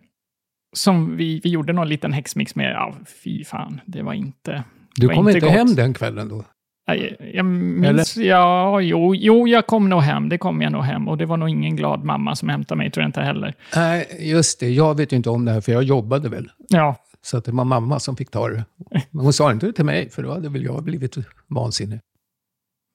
Som 0.72 1.16
vi, 1.16 1.40
vi 1.44 1.50
gjorde 1.50 1.72
någon 1.72 1.88
liten 1.88 2.12
häxmix 2.12 2.54
med. 2.54 2.72
Ja, 2.72 2.94
fy 3.24 3.44
fan, 3.44 3.80
det 3.86 4.02
var 4.02 4.12
inte... 4.12 4.64
Du 4.94 5.06
var 5.06 5.14
kom 5.14 5.28
inte, 5.28 5.40
gott. 5.40 5.50
hem 5.50 5.74
den 5.74 5.94
kvällen 5.94 6.28
då? 6.28 6.44
Jag, 6.86 7.16
jag 7.34 7.44
minns, 7.44 8.16
ja, 8.16 8.80
jo, 8.80 9.14
jo, 9.14 9.48
jag 9.48 9.66
kom 9.66 9.88
nog 9.88 10.02
hem. 10.02 10.28
Det 10.28 10.38
kom 10.38 10.62
jag 10.62 10.72
nog 10.72 10.82
hem. 10.82 11.08
Och 11.08 11.18
det 11.18 11.26
var 11.26 11.36
nog 11.36 11.48
ingen 11.48 11.76
glad 11.76 12.04
mamma 12.04 12.36
som 12.36 12.48
hämtade 12.48 12.78
mig, 12.78 12.90
tror 12.90 13.02
jag 13.02 13.08
inte 13.08 13.20
heller. 13.20 13.54
Nej, 13.76 14.16
just 14.20 14.60
det. 14.60 14.68
Jag 14.70 14.96
vet 14.96 15.12
ju 15.12 15.16
inte 15.16 15.30
om 15.30 15.44
det 15.44 15.52
här, 15.52 15.60
för 15.60 15.72
jag 15.72 15.82
jobbade 15.82 16.28
väl. 16.28 16.50
Ja, 16.68 16.96
Så 17.22 17.36
att 17.38 17.44
det 17.44 17.52
var 17.52 17.64
mamma 17.64 18.00
som 18.00 18.16
fick 18.16 18.30
ta 18.30 18.48
det. 18.48 18.64
Men 19.10 19.24
hon 19.24 19.32
sa 19.32 19.52
inte 19.52 19.66
det 19.66 19.72
till 19.72 19.84
mig, 19.84 20.10
för 20.10 20.22
då 20.22 20.32
hade 20.32 20.48
väl 20.48 20.64
jag 20.64 20.82
blivit 20.84 21.16
vansinnig. 21.46 22.00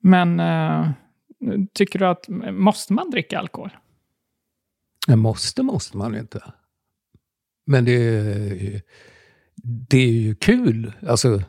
men 0.03 0.39
eh, 0.39 0.89
tycker 1.74 2.00
du 2.00 2.07
att, 2.07 2.27
måste 2.51 2.94
man 2.94 3.09
dricka 3.09 3.40
alkohol? 3.40 3.70
Men 5.07 5.20
måste, 5.20 5.63
måste 5.63 5.98
man 5.98 6.16
inte. 6.16 6.44
Men 7.68 7.86
det, 7.86 7.92
är- 7.94 8.82
det 9.90 9.98
är 9.98 10.12
ju 10.12 10.36
kul. 10.36 10.94
Alltså, 11.08 11.42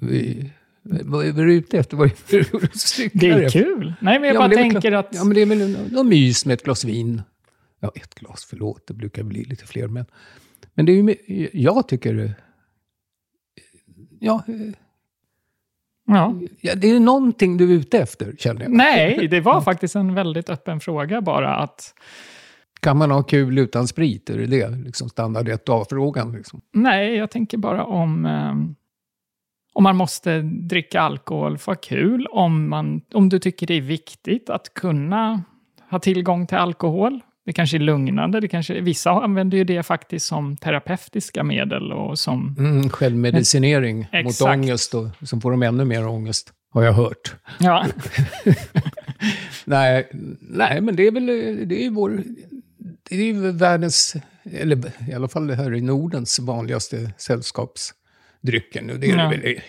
vi, 0.00 0.50
vad 0.82 1.26
är 1.26 1.32
vi 1.32 1.54
ute 1.54 1.78
efter? 1.78 1.96
Vad 1.96 2.06
är 2.08 3.18
Det 3.18 3.28
är 3.30 3.48
kul. 3.50 3.94
Nej, 4.00 4.18
men 4.20 4.28
jag 4.28 4.34
Ja, 4.36 4.40
bara 4.40 4.50
tänker 4.54 4.80
klart- 4.80 5.06
att... 5.06 5.14
Ja, 5.14 5.24
men 5.24 5.34
det 5.34 5.42
är 5.42 5.46
väl 5.46 5.92
något 5.92 6.06
mys 6.06 6.46
med 6.46 6.54
ett 6.54 6.62
glas 6.64 6.84
vin. 6.84 7.22
Ja, 7.80 7.92
ett 7.94 8.14
glas, 8.14 8.46
förlåt, 8.50 8.86
det 8.86 8.94
brukar 8.94 9.22
bli 9.22 9.44
lite 9.44 9.66
fler. 9.66 9.88
Men, 9.88 10.04
men 10.74 10.86
det 10.86 10.92
är 10.92 10.96
ju, 11.26 11.48
jag 11.52 11.88
tycker... 11.88 12.34
Ja, 14.20 14.44
ja. 16.06 16.34
ja, 16.60 16.74
det 16.74 16.90
är 16.90 17.00
någonting 17.00 17.56
du 17.56 17.64
är 17.72 17.76
ute 17.76 17.98
efter, 17.98 18.34
känner 18.38 18.62
jag. 18.62 18.70
Nej, 18.72 19.28
det 19.28 19.40
var 19.40 19.60
faktiskt 19.70 19.96
en 19.96 20.14
väldigt 20.14 20.50
öppen 20.50 20.80
fråga 20.80 21.20
bara. 21.20 21.56
att 21.56 21.94
Kan 22.80 22.96
man 22.96 23.10
ha 23.10 23.22
kul 23.22 23.58
utan 23.58 23.88
sprit? 23.88 24.30
Är 24.30 24.38
det 24.38 24.46
det? 24.46 24.68
Liksom 24.68 25.08
standard 25.08 25.48
1 25.48 25.68
A-frågan. 25.68 26.32
Liksom. 26.32 26.60
Nej, 26.72 27.14
jag 27.14 27.30
tänker 27.30 27.58
bara 27.58 27.84
om... 27.84 28.26
Eh, 28.26 28.54
om 29.72 29.82
man 29.82 29.96
måste 29.96 30.40
dricka 30.42 31.00
alkohol 31.00 31.58
för 31.58 31.74
kul, 31.74 32.26
om, 32.26 32.68
man, 32.68 33.00
om 33.14 33.28
du 33.28 33.38
tycker 33.38 33.66
det 33.66 33.74
är 33.74 33.80
viktigt 33.80 34.50
att 34.50 34.74
kunna 34.74 35.42
ha 35.90 35.98
tillgång 35.98 36.46
till 36.46 36.58
alkohol. 36.58 37.20
Det 37.46 37.52
kanske 37.52 37.76
är 37.76 37.78
lugnande, 37.78 38.40
det 38.40 38.48
kanske, 38.48 38.80
vissa 38.80 39.10
använder 39.10 39.58
ju 39.58 39.64
det 39.64 39.82
faktiskt 39.82 40.26
som 40.26 40.56
terapeutiska 40.56 41.44
medel 41.44 41.92
och 41.92 42.18
som... 42.18 42.56
Mm, 42.58 42.90
självmedicinering 42.90 43.98
mot 43.98 44.08
Exakt. 44.12 44.54
ångest, 44.54 44.94
och, 44.94 45.06
så 45.22 45.40
får 45.40 45.50
de 45.50 45.62
ännu 45.62 45.84
mer 45.84 46.06
ångest, 46.06 46.52
har 46.70 46.82
jag 46.82 46.92
hört. 46.92 47.34
Ja, 47.58 47.86
Nej, 49.64 50.08
nej 50.40 50.80
men 50.80 50.96
det 50.96 51.06
är 51.06 51.10
väl 51.10 51.26
det 51.68 51.86
är 51.86 51.90
vår... 51.90 52.22
Det 53.08 53.16
är 53.16 53.24
ju 53.24 53.52
världens, 53.52 54.16
eller 54.52 54.92
i 55.10 55.14
alla 55.14 55.28
fall 55.28 55.46
det 55.46 55.54
här 55.54 55.74
i 55.74 55.80
Nordens 55.80 56.38
vanligaste 56.38 57.12
sällskapsdrycken. 57.18 58.86
nu. 58.86 58.98
Det 58.98 59.10
är 59.10 59.16
Ja. 59.18 59.28
väl 59.30 59.60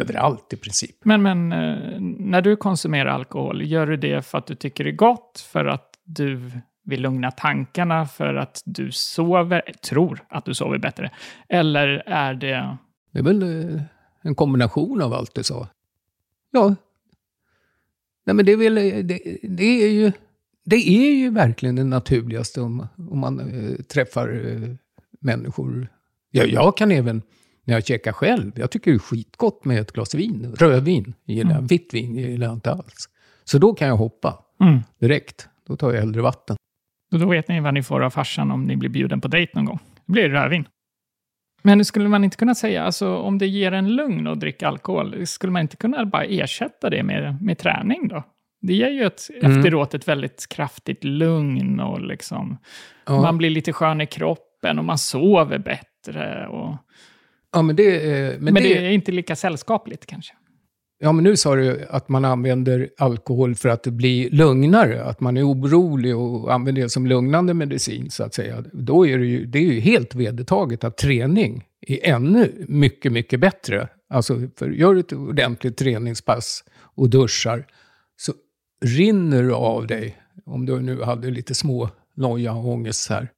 överallt 0.00 0.52
i 0.52 0.56
princip. 0.56 0.96
men, 1.04 1.22
men 1.22 1.52
eh, 1.52 2.00
när 2.18 2.42
du 2.42 2.56
konsumerar 2.56 3.10
alkohol, 3.10 3.62
gör 3.62 3.86
du 3.86 3.96
det 3.96 4.22
för 4.26 4.38
att 4.38 4.46
du 4.46 4.54
tycker 4.54 4.84
det 4.84 4.90
är 4.90 4.94
gott, 4.94 5.46
för 5.52 5.64
att 5.64 5.88
du 6.04 6.50
vill 6.84 7.00
lugna 7.02 7.30
tankarna, 7.30 8.06
för 8.06 8.34
att 8.34 8.62
du 8.64 8.92
sover, 8.92 9.62
tror 9.90 10.24
att 10.28 10.44
du 10.44 10.54
sover 10.54 10.78
bättre? 10.78 11.10
Eller 11.48 11.88
är 12.06 12.34
det... 12.34 12.76
Det 13.12 13.18
är 13.18 13.22
väl 13.22 13.42
eh, 13.74 13.82
en 14.22 14.34
kombination 14.34 15.02
av 15.02 15.12
allt 15.14 15.34
du 15.34 15.42
sa. 15.42 15.68
Ja. 16.50 16.74
Nej, 18.24 18.34
men 18.34 18.46
det 18.46 18.52
är 18.52 18.56
väl, 18.56 18.74
det, 19.06 19.38
det 19.42 19.84
är 19.84 19.88
ju, 19.90 20.12
det 20.64 20.76
är 20.76 21.14
ju 21.14 21.30
verkligen 21.30 21.76
det 21.76 21.84
naturligaste 21.84 22.60
om, 22.60 22.86
om 23.10 23.18
man 23.18 23.40
eh, 23.40 23.74
träffar 23.84 24.46
eh, 24.46 24.74
människor. 25.20 25.88
Ja, 26.30 26.44
jag 26.44 26.76
kan 26.76 26.90
även, 26.90 27.22
när 27.64 27.74
jag 27.74 27.86
käkar 27.86 28.12
själv, 28.12 28.52
jag 28.56 28.70
tycker 28.70 28.90
det 28.90 28.96
är 28.96 28.98
skitgott 28.98 29.64
med 29.64 29.80
ett 29.80 29.92
glas 29.92 30.14
vin. 30.14 30.54
Rödvin 30.58 31.14
gillar 31.24 31.54
jag, 31.54 31.62
vitt 31.68 31.94
vin 31.94 32.14
gillar 32.16 32.46
jag 32.46 32.54
inte 32.56 32.72
alls. 32.72 33.08
Så 33.44 33.58
då 33.58 33.74
kan 33.74 33.88
jag 33.88 33.96
hoppa 33.96 34.38
Mm. 34.60 34.80
direkt. 34.98 35.48
Då 35.66 35.76
tar 35.76 35.92
jag 35.92 36.00
hellre 36.00 36.22
vatten. 36.22 36.56
Och 37.12 37.18
då 37.18 37.28
vet 37.28 37.48
ni 37.48 37.60
vad 37.60 37.74
ni 37.74 37.82
får 37.82 38.00
av 38.02 38.10
farsan 38.10 38.50
om 38.50 38.64
ni 38.64 38.76
blir 38.76 38.88
bjuden 38.90 39.20
på 39.20 39.28
dejt 39.28 39.52
någon 39.54 39.64
gång. 39.64 39.78
Det 40.06 40.12
blir 40.12 40.28
rödvin. 40.28 40.64
Men 41.62 41.84
skulle 41.84 42.08
man 42.08 42.24
inte 42.24 42.36
kunna 42.36 42.54
säga, 42.54 42.82
alltså 42.84 43.16
om 43.16 43.38
det 43.38 43.46
ger 43.46 43.72
en 43.72 43.88
lugn 43.96 44.26
att 44.26 44.40
dricka 44.40 44.68
alkohol, 44.68 45.26
skulle 45.26 45.52
man 45.52 45.62
inte 45.62 45.76
kunna 45.76 46.06
bara 46.06 46.24
ersätta 46.24 46.90
det 46.90 47.02
med, 47.02 47.42
med 47.42 47.58
träning 47.58 48.08
då? 48.08 48.22
Det 48.62 48.72
ger 48.74 48.88
ju 48.90 49.04
ett, 49.04 49.22
Mm. 49.42 49.58
efteråt 49.58 49.94
ett 49.94 50.08
väldigt 50.08 50.46
kraftigt 50.48 51.04
lugn 51.04 51.80
och 51.80 52.00
liksom, 52.00 52.58
Ja. 53.06 53.22
man 53.22 53.38
blir 53.38 53.50
lite 53.50 53.72
skön 53.72 54.00
i 54.00 54.06
kroppen 54.06 54.78
och 54.78 54.84
man 54.84 54.98
sover 54.98 55.58
bättre. 55.58 56.46
Och, 56.48 56.76
Ja, 57.54 57.62
men 57.62 57.76
det, 57.76 58.10
eh, 58.10 58.34
men 58.40 58.54
det, 58.54 58.78
är 58.86 58.90
inte 58.90 59.12
lika 59.12 59.36
sällskapligt 59.36 60.06
kanske. 60.06 60.34
Ja, 60.98 61.12
men 61.12 61.24
nu 61.24 61.36
sa 61.36 61.56
du 61.56 61.86
att 61.90 62.08
man 62.08 62.24
använder 62.24 62.88
alkohol 62.98 63.54
för 63.54 63.68
att 63.68 63.86
bli 63.86 64.28
lugnare, 64.32 65.04
att 65.04 65.20
man 65.20 65.36
är 65.36 65.46
orolig 65.48 66.16
och 66.16 66.52
använder 66.54 66.82
det 66.82 66.88
som 66.88 67.06
lugnande 67.06 67.54
medicin, 67.54 68.10
så 68.10 68.24
att 68.24 68.34
säga. 68.34 68.64
Då 68.72 69.06
är 69.06 69.18
det 69.18 69.26
ju, 69.26 69.46
det 69.46 69.58
är 69.58 69.62
ju 69.72 69.80
helt 69.80 70.14
vedertaget 70.14 70.84
att 70.84 70.96
träning 70.96 71.64
är 71.86 71.98
ännu 72.14 72.64
mycket, 72.68 73.12
mycket 73.12 73.40
bättre. 73.40 73.88
Alltså, 74.08 74.40
för 74.58 74.70
gör 74.70 74.96
ett 74.96 75.12
ordentligt 75.12 75.76
träningspass 75.76 76.64
och 76.94 77.10
duschar, 77.10 77.66
rinner 78.82 79.48
av 79.48 79.86
dig, 79.86 80.16
om 80.44 80.66
du 80.66 80.80
nu 80.80 81.02
hade 81.02 81.30
lite 81.30 81.54
små 81.54 81.88
noja 82.14 82.52
och 82.52 82.68
ångest 82.68 83.10
här. 83.10 83.30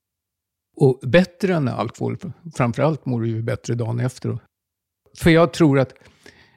Och 0.77 1.01
bättre 1.03 1.55
än 1.55 1.69
alkohol, 1.69 2.17
framförallt 2.57 3.07
mår 3.07 3.21
du 3.21 3.29
ju 3.29 3.43
bättre 3.43 3.75
dagen 3.75 4.01
efter. 4.01 4.39
För 5.19 5.31
jag 5.31 5.53
tror 5.53 5.79
att 5.79 5.95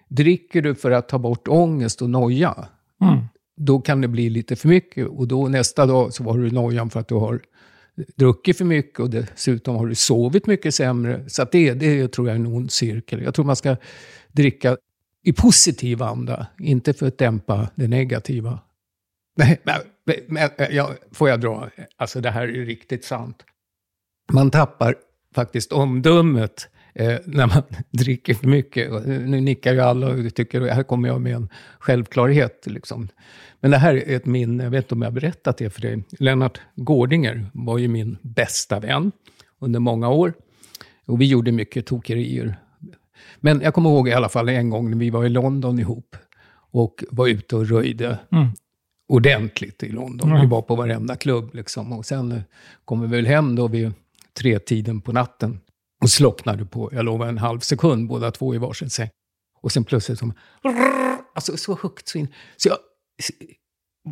dricker 0.09 0.61
du 0.61 0.75
för 0.75 0.91
att 0.91 1.09
ta 1.09 1.19
bort 1.19 1.47
ångest 1.47 2.01
och 2.01 2.09
noja, 2.09 2.67
Mm. 3.01 3.23
då 3.57 3.81
kan 3.81 4.01
det 4.01 4.07
bli 4.07 4.29
lite 4.29 4.55
för 4.55 4.67
mycket. 4.67 5.07
Och 5.07 5.27
då 5.27 5.47
nästa 5.47 5.85
dag 5.85 6.13
så 6.13 6.23
har 6.23 6.37
du 6.37 6.51
nojan 6.51 6.89
för 6.89 6.99
att 6.99 7.07
du 7.07 7.15
har 7.15 7.41
druckit 8.15 8.57
för 8.57 8.65
mycket 8.65 8.99
och 8.99 9.09
dessutom 9.09 9.75
har 9.75 9.87
du 9.87 9.95
sovit 9.95 10.47
mycket 10.47 10.75
sämre. 10.75 11.29
Så 11.29 11.41
att 11.41 11.51
det, 11.51 11.73
det 11.73 12.07
tror 12.07 12.27
jag 12.27 12.35
är 12.35 12.39
en 12.39 12.47
ond 12.47 12.71
cirkel. 12.71 13.23
Jag 13.23 13.33
tror 13.33 13.45
man 13.45 13.55
ska 13.55 13.75
dricka 14.31 14.77
i 15.23 15.33
positiv 15.33 16.03
anda, 16.03 16.47
inte 16.59 16.93
för 16.93 17.07
att 17.07 17.17
dämpa 17.17 17.69
det 17.75 17.87
negativa. 17.87 18.59
Nej, 19.37 19.61
men, 19.63 19.75
men, 20.27 20.49
ja, 20.71 20.91
får 21.11 21.29
jag 21.29 21.41
dra? 21.41 21.69
Alltså 21.97 22.21
det 22.21 22.29
här 22.29 22.47
är 22.47 22.65
riktigt 22.65 23.05
sant. 23.05 23.43
Man 24.31 24.51
tappar 24.51 24.95
faktiskt 25.35 25.71
omdömet 25.71 26.69
eh, 26.93 27.17
när 27.25 27.47
man 27.47 27.63
dricker 27.91 28.33
för 28.33 28.47
mycket. 28.47 29.05
Nu 29.05 29.41
nickar 29.41 29.73
ju 29.73 29.79
alla 29.79 30.07
och 30.07 30.35
tycker 30.35 30.61
att 30.61 30.75
här 30.75 30.83
kommer 30.83 31.09
jag 31.09 31.21
med 31.21 31.35
en 31.35 31.49
självklarhet. 31.79 32.63
Liksom. 32.65 33.07
Men 33.59 33.71
det 33.71 33.77
här 33.77 33.95
är 33.95 34.15
ett 34.15 34.25
minne, 34.25 34.63
jag 34.63 34.71
vet 34.71 34.85
inte 34.85 34.95
om 34.95 35.01
jag 35.01 35.09
har 35.09 35.15
berättat 35.15 35.57
det 35.57 35.69
för 35.69 35.81
dig. 35.81 36.03
Lennart 36.19 36.61
Gårdinger 36.75 37.49
var 37.53 37.77
ju 37.77 37.87
min 37.87 38.17
bästa 38.21 38.79
vän 38.79 39.11
under 39.59 39.79
många 39.79 40.09
år. 40.09 40.33
Och 41.05 41.21
vi 41.21 41.25
gjorde 41.25 41.51
mycket 41.51 41.85
tokerier. 41.85 42.55
Men 43.39 43.61
jag 43.61 43.73
kommer 43.73 43.89
ihåg 43.89 44.09
i 44.09 44.13
alla 44.13 44.29
fall 44.29 44.49
en 44.49 44.69
gång 44.69 44.89
när 44.89 44.97
vi 44.97 45.09
var 45.09 45.25
i 45.25 45.29
London 45.29 45.79
ihop 45.79 46.15
och 46.71 47.03
var 47.09 47.27
ute 47.27 47.55
och 47.55 47.67
röjde 47.67 48.19
Mm 48.31 48.47
ordentligt 49.07 49.83
i 49.83 49.89
London. 49.89 50.29
Mm. 50.29 50.41
Vi 50.41 50.47
var 50.47 50.61
på 50.61 50.75
varenda 50.75 51.15
klubb 51.15 51.55
liksom. 51.55 51.93
Och 51.93 52.05
sen 52.05 52.31
eh, 52.31 52.41
kom 52.85 53.01
vi 53.01 53.07
väl 53.07 53.25
hem 53.25 53.55
då 53.55 53.67
vid 53.67 53.93
tre 54.39 54.59
tiden 54.59 55.01
på 55.01 55.11
natten 55.11 55.59
och 56.01 56.09
slocknade 56.09 56.65
på, 56.65 56.89
jag 56.93 57.05
lovar, 57.05 57.27
en 57.27 57.37
halv 57.37 57.59
sekund, 57.59 58.07
båda 58.07 58.31
två 58.31 58.55
i 58.55 58.57
varsin 58.57 58.89
säng. 58.89 59.09
Och 59.61 59.71
sen 59.71 59.83
plötsligt 59.83 60.19
som, 60.19 60.33
alltså 61.35 61.57
så 61.57 61.77
högt 61.81 62.07
så 62.07 62.17
in. 62.17 62.27
Så 62.57 62.69
jag 62.69 62.77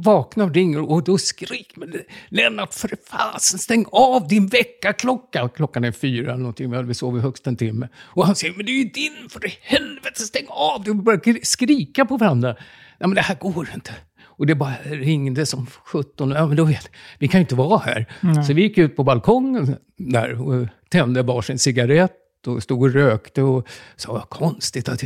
vaknar 0.04 0.46
och 0.46 0.54
ringer 0.54 0.82
och 0.82 1.04
då 1.04 1.18
skriker 1.18 1.80
men 1.80 1.94
Lennart, 2.30 2.74
för 2.74 2.98
fasen, 3.06 3.60
stäng 3.60 3.86
av 3.92 4.28
din 4.28 4.48
väckarklocka. 4.48 5.50
Klockan 5.56 5.84
är 5.84 5.92
fyra 5.92 6.32
eller 6.32 6.38
någonting, 6.38 6.72
vi 6.72 6.78
hade 6.78 6.94
sovit 6.94 7.24
högst 7.24 7.48
en 7.48 7.58
timme. 7.58 7.90
Och 7.98 8.26
han 8.26 8.36
säger, 8.36 8.54
men 8.54 8.66
det 8.66 8.72
är 8.72 8.84
ju 8.84 8.90
din, 8.90 9.30
för 9.30 9.42
helvete, 9.62 10.22
stäng 10.22 10.46
av! 10.50 10.84
Du 10.84 10.94
börjar 10.94 11.46
skrika 11.46 12.06
på 12.06 12.18
varandra. 12.18 12.54
Nej, 13.00 13.08
men 13.08 13.16
det 13.16 13.22
här 13.22 13.36
går 13.36 13.70
inte. 13.74 13.96
Och 14.38 14.46
det 14.46 14.56
bara 14.56 14.76
ringde 14.84 15.46
som 15.46 15.66
17. 15.86 16.30
Ja, 16.32 16.48
men 16.48 16.58
då 16.58 16.66
vet, 16.66 16.90
vi 17.20 17.28
kan 17.28 17.40
ju 17.40 17.42
inte 17.42 17.56
vara 17.56 17.80
här. 17.80 18.06
Så 18.48 18.54
vi 18.54 18.62
gick 18.62 18.78
ut 18.78 18.96
på 18.96 19.04
balkongen 19.04 19.76
där 19.98 20.42
och 20.42 20.68
tände 20.90 21.24
varsin 21.24 21.60
cigarett 21.60 22.48
och 22.48 22.64
stod 22.64 22.82
och 22.82 22.94
rökte 22.94 23.42
och 23.42 23.68
sa 23.96 24.14
vad 24.14 24.30
konstigt 24.30 24.90
att 24.90 25.04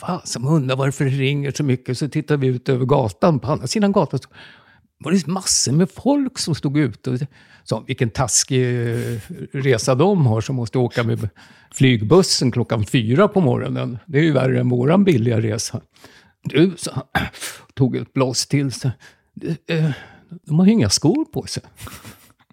fasen 0.00 0.44
undrar 0.44 0.76
varför 0.76 1.04
det 1.04 1.10
ringer 1.10 1.50
så 1.50 1.64
mycket. 1.64 1.98
Så 1.98 2.08
tittade 2.08 2.40
vi 2.40 2.46
ut 2.46 2.68
över 2.68 2.86
gatan, 2.86 3.40
på 3.40 3.52
andra 3.52 3.66
sidan 3.66 3.92
gatan 3.92 4.20
så 4.20 4.28
var 5.04 5.12
det 5.12 5.26
massor 5.26 5.72
med 5.72 5.90
folk 5.90 6.38
som 6.38 6.54
stod 6.54 6.78
ute. 6.78 7.10
Och 7.10 7.18
sa, 7.64 7.84
vilken 7.86 8.10
taskig 8.10 8.90
eh, 8.90 9.20
resa 9.52 9.94
de 9.94 10.26
har 10.26 10.40
som 10.40 10.56
måste 10.56 10.78
åka 10.78 11.02
med 11.02 11.28
flygbussen 11.72 12.50
klockan 12.50 12.86
fyra 12.86 13.28
på 13.28 13.40
morgonen. 13.40 13.98
Det 14.06 14.18
är 14.18 14.22
ju 14.22 14.32
värre 14.32 14.60
än 14.60 14.68
våran 14.68 15.04
billiga 15.04 15.40
resa. 15.40 15.80
Du, 16.42 16.72
sa 16.76 16.90
han, 17.12 17.26
tog 17.74 17.96
ett 17.96 18.12
blås 18.12 18.46
till 18.46 18.72
sig. 18.72 18.90
Eh, 19.66 19.90
de 20.46 20.58
har 20.58 20.66
ju 20.66 20.72
inga 20.72 20.90
skor 20.90 21.24
på 21.24 21.46
sig. 21.46 21.62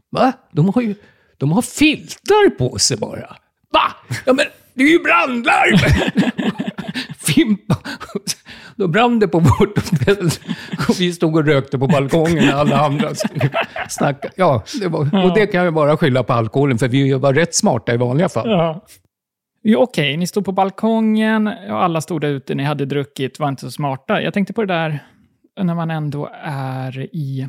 Va? 0.10 0.34
De 0.52 0.70
har 0.76 0.82
ju 0.82 0.96
de 1.38 1.52
har 1.52 1.62
filtar 1.62 2.50
på 2.50 2.80
sig 2.80 2.98
bara. 2.98 3.36
Va? 3.74 3.92
Ja, 4.26 4.34
men 4.34 4.46
det 4.74 4.84
är 4.84 4.88
ju 4.88 5.00
brandlarm! 5.00 5.78
Fimpa. 7.18 7.78
Då 8.76 8.88
brann 8.88 9.20
det 9.20 9.28
på 9.28 9.40
vårt 9.40 9.90
hotell. 9.90 10.30
Och 10.90 11.00
vi 11.00 11.14
stod 11.14 11.36
och 11.36 11.46
rökte 11.46 11.78
på 11.78 11.88
balkongen 11.88 12.46
när 12.46 12.54
alla 12.54 12.80
andra 12.80 13.10
snackade. 13.90 14.34
Ja, 14.38 14.64
det 14.80 14.88
var, 14.88 15.26
och 15.26 15.34
det 15.34 15.48
kan 15.48 15.64
jag 15.64 15.74
bara 15.74 15.98
skylla 15.98 16.24
på 16.24 16.34
alkoholen, 16.34 16.78
för 16.78 16.88
vi 16.88 17.14
var 17.14 17.34
rätt 17.34 17.56
smarta 17.56 17.94
i 17.94 17.98
vanliga 17.98 18.30
fall. 18.30 18.50
Ja. 18.50 18.86
Jo, 19.70 19.80
Okej, 19.80 20.18
ni 20.18 20.28
stod 20.28 20.46
på 20.46 20.52
balkongen 20.52 21.48
och 21.48 21.84
alla 21.84 22.02
stod 22.02 22.22
där 22.22 22.30
ute, 22.30 22.56
ni 22.56 22.64
hade 22.64 22.86
druckit, 22.86 23.40
var 23.40 23.50
inte 23.50 23.62
så 23.62 23.72
smarta. 23.72 24.22
Jag 24.22 24.34
tänkte 24.34 24.54
på 24.54 24.62
det 24.66 24.74
där 24.74 25.00
när 25.62 25.76
man 25.76 25.92
ändå 25.92 26.30
är 26.44 27.16
i, 27.16 27.48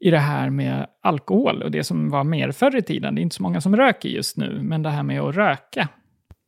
i 0.00 0.10
det 0.10 0.18
här 0.18 0.50
med 0.50 0.86
alkohol 1.02 1.62
och 1.62 1.70
det 1.70 1.84
som 1.84 2.10
var 2.10 2.24
mer 2.24 2.52
förr 2.52 2.76
i 2.76 2.82
tiden. 2.82 3.14
Det 3.14 3.20
är 3.20 3.22
inte 3.22 3.36
så 3.36 3.42
många 3.42 3.60
som 3.60 3.76
röker 3.76 4.08
just 4.08 4.36
nu, 4.36 4.58
men 4.62 4.82
det 4.82 4.90
här 4.90 5.02
med 5.02 5.20
att 5.20 5.34
röka. 5.34 5.88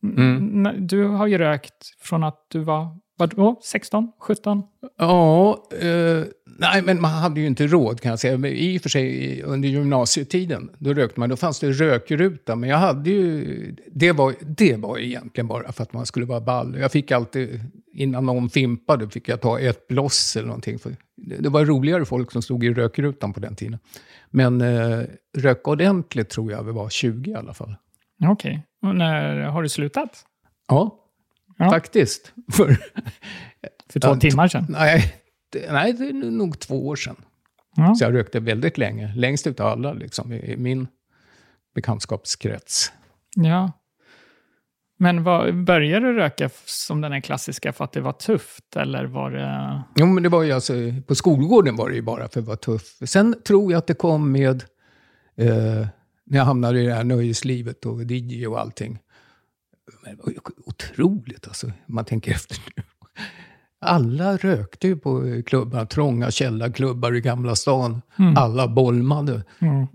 Mm. 0.03 0.87
Du 0.87 1.03
har 1.03 1.27
ju 1.27 1.37
rökt 1.37 2.01
från 2.01 2.23
att 2.23 2.45
du 2.51 2.59
var, 2.59 2.87
vadå, 3.17 3.59
16, 3.63 4.11
17? 4.19 4.63
Ja, 4.97 5.63
eh, 5.81 6.23
nej 6.59 6.81
men 6.81 7.01
man 7.01 7.11
hade 7.11 7.39
ju 7.39 7.47
inte 7.47 7.67
råd 7.67 8.01
kan 8.01 8.09
jag 8.09 8.19
säga. 8.19 8.37
Men 8.37 8.51
I 8.51 8.77
och 8.77 8.81
för 8.81 8.89
sig 8.89 9.41
under 9.43 9.69
gymnasietiden, 9.69 10.69
då 10.77 10.93
rökte 10.93 11.19
man, 11.19 11.29
då 11.29 11.35
fanns 11.35 11.59
det 11.59 11.71
rökruta. 11.71 12.55
Men 12.55 12.69
jag 12.69 12.77
hade 12.77 13.09
ju, 13.09 13.75
det 13.91 14.11
var, 14.11 14.33
det 14.41 14.75
var 14.75 14.97
egentligen 14.97 15.47
bara 15.47 15.71
för 15.71 15.83
att 15.83 15.93
man 15.93 16.05
skulle 16.05 16.25
vara 16.25 16.41
ball. 16.41 16.77
Jag 16.79 16.91
fick 16.91 17.11
alltid, 17.11 17.59
innan 17.93 18.25
någon 18.25 18.49
fimpade, 18.49 19.09
fick 19.09 19.29
jag 19.29 19.41
ta 19.41 19.59
ett 19.59 19.87
bloss 19.87 20.35
eller 20.35 20.47
någonting. 20.47 20.79
För 20.79 20.95
det, 21.15 21.49
var 21.49 21.65
roligare 21.65 22.05
folk 22.05 22.31
som 22.31 22.41
stod 22.41 22.63
i 22.63 22.73
rökrutan 22.73 23.33
på 23.33 23.39
den 23.39 23.55
tiden. 23.55 23.79
Men 24.29 24.61
eh, 24.61 25.01
röka 25.37 25.71
ordentligt 25.71 26.29
tror 26.29 26.51
jag 26.51 26.63
vi 26.63 26.71
var 26.71 26.89
20 26.89 27.31
i 27.31 27.35
alla 27.35 27.53
fall. 27.53 27.75
Okej, 28.25 28.63
och 28.81 28.95
när 28.95 29.41
har 29.41 29.63
du 29.63 29.69
slutat? 29.69 30.25
Ja, 30.67 31.06
Ja. 31.57 31.69
faktiskt. 31.69 32.33
För, 32.51 32.77
För 33.89 33.99
två 33.99 34.07
Ja, 34.09 34.15
timmar 34.15 34.47
sedan? 34.47 34.65
nej, 34.69 35.15
det, 35.51 35.71
nej, 35.71 35.93
det 35.93 36.09
är 36.09 36.13
nog 36.13 36.59
två 36.59 36.87
år 36.87 36.95
sedan. 36.95 37.15
Ja. 37.75 37.95
Så 37.95 38.03
jag 38.03 38.13
rökte 38.13 38.39
väldigt 38.39 38.77
länge, 38.77 39.13
längst 39.15 39.47
ut 39.47 39.59
av 39.59 39.67
alla 39.67 39.93
liksom, 39.93 40.33
i, 40.33 40.51
i 40.51 40.57
min 40.57 40.87
bekantskapskrets. 41.75 42.91
Ja. 43.35 43.71
Men 44.99 45.23
vad, 45.23 45.63
började 45.63 46.05
du 46.07 46.13
röka 46.13 46.49
som 46.65 47.01
den 47.01 47.11
här 47.11 47.19
klassiska 47.19 47.73
för 47.73 47.83
att 47.83 47.91
det 47.91 48.01
var 48.01 48.11
tufft? 48.13 48.75
Eller 48.75 49.05
var 49.05 49.31
det... 49.31 49.81
Jo, 49.95 50.05
men 50.05 50.23
det 50.23 50.29
var 50.29 50.43
ju 50.43 50.51
alltså, 50.51 50.73
på 51.07 51.15
skolgården 51.15 51.75
var 51.75 51.89
det 51.89 51.95
ju 51.95 52.01
bara 52.01 52.27
för 52.29 52.39
att 52.39 52.45
vara 52.47 52.57
tuff. 52.57 52.97
Sen 53.05 53.35
tror 53.47 53.71
jag 53.71 53.79
att 53.79 53.87
det 53.87 53.93
kom 53.93 54.31
med, 54.31 54.63
eh, 55.37 55.87
när 56.25 56.37
jag 56.37 56.43
hamnade 56.45 56.81
i 56.81 56.85
det 56.85 56.93
här 56.93 57.03
nöjeslivet 57.03 57.85
och 57.85 58.03
DJ 58.11 58.47
och 58.47 58.59
allting. 58.59 58.99
Men 60.03 60.15
det 60.15 60.23
var 60.23 60.31
ju 60.31 60.39
otroligt 60.65 61.47
alltså, 61.47 61.71
man 61.85 62.05
tänker 62.05 62.31
efter 62.31 62.57
nu. 62.75 62.83
Alla 63.79 64.37
rökte 64.37 64.87
ju 64.87 64.97
på 64.97 65.41
klubbar, 65.45 65.85
trånga 65.85 66.31
källarklubbar 66.31 67.15
i 67.15 67.21
Gamla 67.21 67.55
stan. 67.55 68.01
Alla 68.35 68.67
bolmade. 68.67 69.43
Mm. 69.59 69.87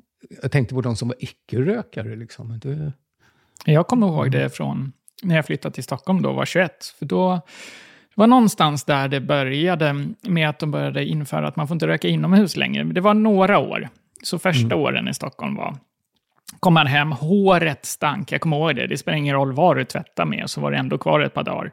Jag 0.42 0.52
tänkte 0.52 0.74
på 0.74 0.81
de 0.81 0.96
som 0.96 1.09
var 1.09 1.16
icke-rökare. 1.18 2.16
Liksom. 2.16 2.59
Det, 2.59 2.92
Jag 3.64 3.87
kommer 3.87 4.07
ihåg 4.07 4.31
det 4.31 4.50
från 4.50 4.92
när 5.22 5.37
jag 5.37 5.46
flyttade 5.46 5.74
till 5.74 5.85
Stockholm 5.85 6.22
då, 6.22 6.33
var 6.33 6.44
21. 6.44 6.85
För 6.98 7.07
då 7.07 7.40
det 8.14 8.20
var 8.20 8.26
någonstans 8.26 8.85
där 8.85 9.09
det 9.09 9.20
började 9.20 10.07
med 10.22 10.48
att 10.48 10.59
de 10.59 10.70
började 10.70 11.05
införa 11.05 11.48
att 11.48 11.57
man 11.57 11.68
får 11.68 11.74
inte 11.74 11.87
röka 11.87 12.09
inomhus 12.09 12.57
längre. 12.57 12.85
Det 12.85 13.00
var 13.00 13.14
några 13.14 13.59
år. 13.59 13.88
Så 14.22 14.38
första 14.38 14.76
åren 14.76 15.09
i 15.09 15.14
Stockholm 15.14 15.55
var 15.55 15.76
kom 16.62 16.77
han 16.77 16.87
hem, 16.87 17.12
håret 17.12 17.87
stank. 17.87 18.33
Jag 18.33 18.40
kommer 18.40 18.57
ihåg 18.57 18.77
det. 18.77 18.87
Det 18.87 18.98
spelar 18.98 19.18
ingen 19.18 19.35
roll 19.35 19.53
vad 19.53 19.77
du 19.77 19.85
tvättade 19.85 20.31
med, 20.31 20.51
så 20.51 20.61
var 20.61 20.70
det 20.70 20.77
ändå 20.77 20.98
kvar 20.98 21.20
ett 21.20 21.35
par 21.35 21.42
dagar. 21.42 21.72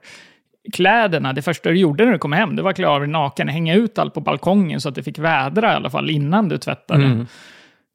Kläderna, 0.74 1.34
det 1.34 1.42
första 1.42 1.70
du 1.70 1.80
gjorde 1.80 2.06
när 2.06 2.12
du 2.12 2.18
kom 2.18 2.34
hem, 2.34 2.56
det 2.56 2.62
var 2.62 2.70
att 2.70 2.76
klä 2.76 2.88
av 2.88 3.00
dig 3.00 3.10
naken, 3.10 3.48
hänga 3.48 3.76
ut 3.76 3.98
allt 3.98 4.14
på 4.14 4.22
balkongen 4.22 4.82
så 4.82 4.90
att 4.90 4.96
det 4.96 5.04
fick 5.04 5.20
vädra 5.20 5.72
i 5.72 5.76
alla 5.76 5.90
fall 5.90 6.10
innan 6.10 6.50
du 6.50 6.58
tvättade. 6.58 7.06
Mm. 7.06 7.28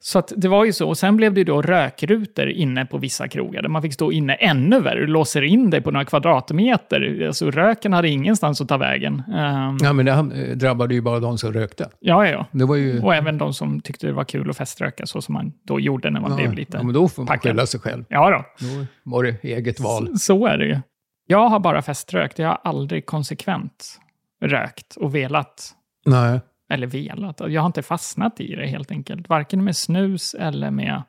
Så 0.07 0.23
det 0.37 0.49
var 0.49 0.65
ju 0.65 0.73
så. 0.73 0.89
Och 0.89 0.99
sen 0.99 1.17
blev 1.17 1.35
det 1.35 1.41
ju 1.41 1.45
då 1.45 1.63
rökrutor 1.63 2.49
inne 2.49 2.87
på 2.87 2.99
vissa 2.99 3.29
krogar 3.29 3.63
där 3.63 3.69
man 3.69 3.83
fick 3.83 3.95
stå 3.95 4.13
inne 4.13 4.35
ännu 4.35 4.81
värre. 4.81 5.07
Låser 5.07 5.43
in 5.43 5.71
dig 5.71 5.81
på 5.81 5.91
några 5.91 6.05
kvadratmeter. 6.05 7.27
Alltså 7.27 7.51
röken 7.51 7.93
hade 7.93 8.09
ingenstans 8.09 8.61
att 8.61 8.69
ta 8.69 8.77
vägen. 8.77 9.23
Ehm, 9.35 9.77
ja, 9.83 9.93
men 9.93 10.07
det 10.07 10.13
eh, 10.13 10.57
drabbade 10.57 10.95
ju 10.95 11.01
bara 11.01 11.21
de 11.21 11.39
som 11.39 11.53
rökte. 11.53 11.91
ja, 12.01 12.29
ja. 12.29 12.47
Det 12.53 12.65
var 12.65 12.77
ju... 12.77 13.03
Och 13.03 13.15
även 13.15 13.39
de 13.39 13.55
som 13.55 13.81
tyckte 13.81 14.07
det 14.07 14.13
var 14.13 14.25
kul 14.25 14.51
att 14.51 14.57
feströka, 14.57 15.07
så 15.07 15.23
som 15.23 15.33
man 15.33 15.53
då 15.63 15.81
gjorde 15.81 16.11
när 16.11 16.21
man 16.21 16.31
ja, 16.31 16.37
blev 16.37 16.53
lite... 16.53 16.77
ja, 16.77 16.83
men 16.83 16.95
då 16.95 17.09
får 17.09 17.23
man 17.23 17.27
packad. 17.27 17.43
skylla 17.43 17.67
sig 17.67 17.81
själv. 17.81 18.05
Ja, 18.09 18.31
då. 18.31 18.67
Då 18.67 18.87
var 19.03 19.23
det 19.23 19.45
eget 19.45 19.81
val. 19.81 20.19
Så 20.19 20.47
är 20.47 20.59
det 20.59 20.67
ju. 20.67 20.81
Jag 21.27 21.49
har 21.49 21.61
bara 21.61 21.83
feströkt. 21.83 22.39
Jag 22.39 22.49
har 22.49 22.61
aldrig 22.65 23.07
konsekvent 23.07 24.01
rökt 24.43 24.97
och 24.97 25.15
velat. 25.15 25.75
Nej. 26.07 26.41
Eller 26.75 26.87
velat. 26.87 27.41
Jag 27.49 27.61
har 27.61 27.67
inte 27.67 27.83
fastnat 27.83 28.41
i 28.41 28.55
det 28.55 28.67
helt 28.67 28.91
enkelt. 28.91 29.29
Varken 29.29 29.65
med 29.65 29.77
snus 29.77 30.35
eller 30.35 30.71
med, 30.71 31.03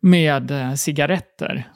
med 0.00 0.50
eh, 0.50 0.74
cigaretter. 0.74 1.68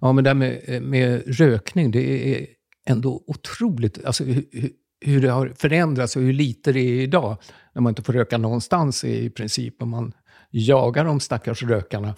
Ja, 0.00 0.12
men 0.12 0.24
det 0.24 0.30
här 0.30 0.34
med, 0.34 0.60
eh, 0.66 0.80
med 0.80 1.22
rökning, 1.38 1.90
det 1.90 2.34
är 2.40 2.46
ändå 2.86 3.24
otroligt. 3.26 4.04
Alltså, 4.04 4.24
hur, 4.24 4.44
hur- 4.52 4.70
hur 5.04 5.22
det 5.22 5.28
har 5.30 5.52
förändrats 5.56 6.16
och 6.16 6.22
hur 6.22 6.32
lite 6.32 6.72
det 6.72 6.80
är 6.80 7.00
idag. 7.02 7.36
När 7.74 7.82
man 7.82 7.90
inte 7.90 8.02
får 8.02 8.12
röka 8.12 8.38
någonstans 8.38 9.04
i 9.04 9.30
princip. 9.30 9.82
Och 9.82 9.88
man 9.88 10.12
jagar 10.50 11.04
de 11.04 11.20
stackars 11.20 11.62
rökarna. 11.62 12.14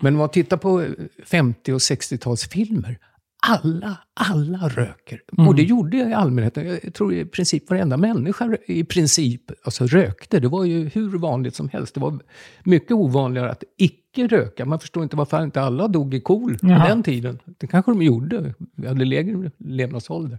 Men 0.00 0.14
om 0.14 0.18
man 0.18 0.28
tittar 0.28 0.56
på 0.56 0.82
eh, 0.82 0.88
50 1.26 1.72
och 1.72 1.78
60-talsfilmer 1.78 2.96
alla, 3.46 3.96
alla 4.14 4.68
röker. 4.68 5.22
Och 5.46 5.54
det 5.54 5.62
gjorde 5.62 5.96
jag 5.96 6.10
i 6.10 6.12
allmänhet. 6.14 6.56
Jag 6.56 6.94
tror 6.94 7.14
i 7.14 7.24
princip 7.24 7.70
varenda 7.70 7.96
människa 7.96 8.56
i 8.66 8.84
princip 8.84 9.42
alltså 9.64 9.86
rökte. 9.86 10.40
Det 10.40 10.48
var 10.48 10.64
ju 10.64 10.88
hur 10.88 11.18
vanligt 11.18 11.54
som 11.54 11.68
helst. 11.68 11.94
Det 11.94 12.00
var 12.00 12.18
mycket 12.64 12.90
ovanligare 12.92 13.50
att 13.50 13.64
icke 13.76 14.26
röka. 14.26 14.64
Man 14.64 14.80
förstår 14.80 15.02
inte 15.02 15.16
varför 15.16 15.42
inte 15.42 15.60
alla 15.60 15.88
dog 15.88 16.14
i 16.14 16.20
KOL 16.20 16.58
på 16.58 16.66
den 16.66 17.02
tiden. 17.02 17.38
Det 17.44 17.66
kanske 17.66 17.92
de 17.92 18.02
gjorde. 18.02 18.54
Vi 18.76 18.88
hade 18.88 19.04
lägre 19.04 19.50
levnadsålder. 19.58 20.38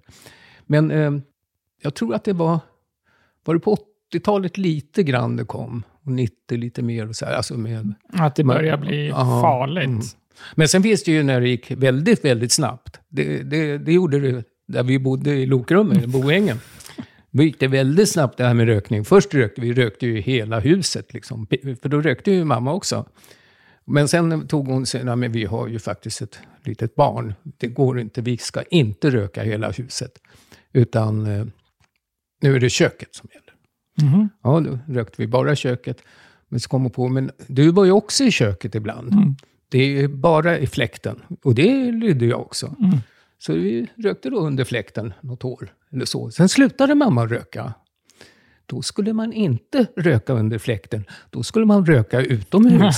Men 0.65 0.91
eh, 0.91 1.11
jag 1.81 1.93
tror 1.95 2.15
att 2.15 2.23
det 2.23 2.33
var, 2.33 2.59
var 3.45 3.53
det 3.53 3.59
på 3.59 3.77
80-talet 4.13 4.57
lite 4.57 5.03
grann 5.03 5.35
det 5.35 5.45
kom. 5.45 5.83
Och 6.05 6.11
90 6.11 6.57
lite 6.57 6.81
mer 6.81 7.09
och 7.09 7.15
så 7.15 7.25
här. 7.25 7.33
Alltså 7.33 7.57
med, 7.57 7.93
Att 8.13 8.35
det 8.35 8.43
börjar 8.43 8.77
bli 8.77 9.07
Ja, 9.09 9.41
farligt. 9.41 9.85
mm. 9.87 10.01
Men 10.55 10.67
sen 10.67 10.83
finns 10.83 11.03
det 11.03 11.11
ju 11.11 11.23
när 11.23 11.41
det 11.41 11.49
gick 11.49 11.71
väldigt, 11.71 12.25
väldigt 12.25 12.51
snabbt. 12.51 12.99
Det, 13.09 13.43
det, 13.43 13.77
det 13.77 13.93
gjorde 13.93 14.19
det 14.19 14.43
där 14.67 14.83
vi 14.83 14.99
bodde 14.99 15.31
i 15.31 15.45
lokrummet, 15.45 16.03
i 16.03 16.07
Boängen. 16.07 16.59
Då 17.31 17.43
gick 17.43 17.59
det 17.59 17.67
väldigt 17.67 18.09
snabbt 18.09 18.37
det 18.37 18.43
här 18.43 18.53
med 18.53 18.65
rökning. 18.65 19.05
Först 19.05 19.33
rökte 19.33 19.61
vi 19.61 19.73
rökte 19.73 20.07
ju 20.07 20.19
hela 20.19 20.59
huset, 20.59 21.13
liksom. 21.13 21.47
för 21.81 21.89
då 21.89 22.01
rökte 22.01 22.31
ju 22.31 22.43
mamma 22.43 22.73
också. 22.73 23.05
Men 23.85 24.07
sen 24.07 24.47
tog 24.47 24.67
hon 24.67 24.85
sig, 24.85 25.03
nej, 25.03 25.15
men 25.15 25.31
vi 25.31 25.45
har 25.45 25.67
ju 25.67 25.79
faktiskt 25.79 26.21
ett 26.21 26.39
litet 26.63 26.95
barn. 26.95 27.33
Det 27.57 27.67
går 27.67 27.99
inte, 27.99 28.21
vi 28.21 28.37
ska 28.37 28.61
inte 28.61 29.09
röka 29.09 29.43
hela 29.43 29.71
huset. 29.71 30.11
Utan 30.73 31.25
eh, 31.25 31.45
nu 32.41 32.55
är 32.55 32.59
det 32.59 32.69
köket 32.69 33.15
som 33.15 33.29
gäller. 33.33 33.53
Mhm. 34.11 34.29
Ja, 34.43 34.59
då 34.59 34.93
rökte 34.93 35.15
vi 35.17 35.27
bara 35.27 35.55
köket. 35.55 36.01
Men 36.49 36.59
så 36.59 36.69
kom 36.69 36.81
hon 36.81 36.91
på, 36.91 37.07
men 37.07 37.31
du 37.47 37.71
var 37.71 37.85
ju 37.85 37.91
också 37.91 38.23
i 38.23 38.31
köket 38.31 38.75
ibland. 38.75 39.13
Det 39.69 39.99
är 39.99 40.07
bara 40.07 40.57
i 40.57 40.67
fläkten. 40.67 41.21
Och 41.43 41.55
det 41.55 41.91
lydde 41.91 42.25
jag 42.25 42.41
också. 42.41 42.75
Så 43.37 43.53
vi 43.53 43.87
rökte 43.97 44.29
då 44.29 44.39
under 44.39 44.63
fläkten 44.63 45.13
något 45.21 45.43
år. 45.43 45.73
Eller 45.91 46.05
så. 46.05 46.31
Sen 46.31 46.49
slutade 46.49 46.95
mamma 46.95 47.25
röka. 47.25 47.73
Då 48.65 48.81
skulle 48.81 49.13
man 49.13 49.33
inte 49.33 49.85
röka 49.97 50.33
under 50.33 50.57
fläkten. 50.57 51.05
Då 51.29 51.43
skulle 51.43 51.65
man 51.65 51.85
röka 51.85 52.21
utomhus. 52.21 52.95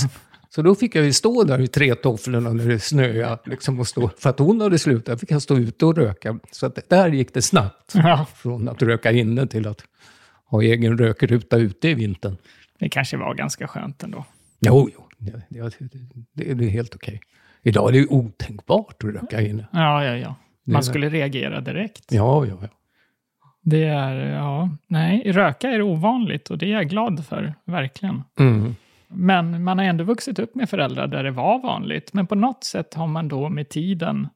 Så 0.49 0.61
då 0.61 0.75
fick 0.75 0.95
jag 0.95 1.05
ju 1.05 1.13
stå 1.13 1.43
där 1.43 1.61
i 1.61 1.67
tretofflorna 1.67 2.53
när 2.53 2.67
det 2.67 2.79
snöade. 2.79 3.39
Liksom, 3.45 3.79
och 3.79 3.87
stå, 3.87 4.09
för 4.17 4.29
att 4.29 4.39
hon 4.39 4.61
hade 4.61 4.79
slutat 4.79 5.19
fick 5.19 5.31
jag 5.31 5.41
stå 5.41 5.57
ute 5.57 5.85
och 5.85 5.97
röka. 5.97 6.39
Så 6.51 6.65
att 6.65 6.89
där 6.89 7.09
gick 7.09 7.33
det 7.33 7.41
snabbt. 7.41 7.91
Ja, 7.93 8.25
Från 8.35 8.69
att 8.69 8.81
röka 8.81 9.11
inne 9.11 9.47
till 9.47 9.67
att 9.67 9.83
ha 10.45 10.61
egen 10.61 10.97
rökruta 10.97 11.57
ute 11.57 11.89
i 11.89 11.93
vintern. 11.93 12.37
det 12.79 12.89
kanske 12.89 13.17
var 13.17 13.33
ganska 13.35 13.67
skönt 13.67 14.03
ändå. 14.03 14.25
Jo, 14.59 14.89
jo. 14.93 15.07
Det, 15.21 15.41
det, 16.33 16.53
det, 16.53 16.65
är 16.65 16.69
helt 16.69 16.95
okej. 16.95 17.21
Idag 17.63 17.89
är 17.89 17.91
det 17.91 17.97
ju 17.97 18.07
otänkbart 18.07 19.03
att 19.03 19.13
röka 19.13 19.41
inne. 19.41 19.67
Ja, 19.71 20.05
ja, 20.05 20.17
ja. 20.17 20.35
Man 20.63 20.83
skulle 20.83 21.09
reagera 21.09 21.61
direkt. 21.61 22.11
Ja, 22.11 22.45
ja, 22.45 22.57
ja. 22.61 22.67
Det 23.61 23.83
är, 23.83 24.15
ja, 24.15 24.69
nej, 24.87 25.31
röka 25.31 25.69
är 25.69 25.81
ovanligt 25.81 26.49
och 26.49 26.57
det 26.57 26.65
är 26.65 26.69
jag 26.69 26.89
glad 26.89 27.25
för, 27.25 27.53
verkligen. 27.65 28.23
Mm. 28.39 28.75
Men 29.07 29.63
man 29.63 29.77
har 29.77 29.85
ändå 29.85 30.03
vuxit 30.03 30.39
upp 30.39 30.55
med 30.55 30.69
föräldrar 30.69 31.07
där 31.07 31.23
det 31.23 31.31
var 31.31 31.59
vanligt. 31.59 32.13
Men 32.13 32.27
på 32.27 32.35
något 32.35 32.63
sätt 32.63 32.93
har 32.93 33.07
man 33.07 33.27
då 33.27 33.49
med 33.49 33.69
tiden 33.69 34.27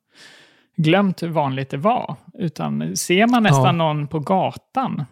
glömt 0.76 1.24
hur 1.24 1.30
vanligt 1.30 1.70
det 1.70 1.78
var. 1.78 2.16
Utan 2.34 2.98
ser 2.98 3.28
man 3.28 3.44
nästan 3.44 3.66
Ja. 3.66 3.72
någon 3.72 4.08
på 4.08 4.20
gatan, 4.20 5.06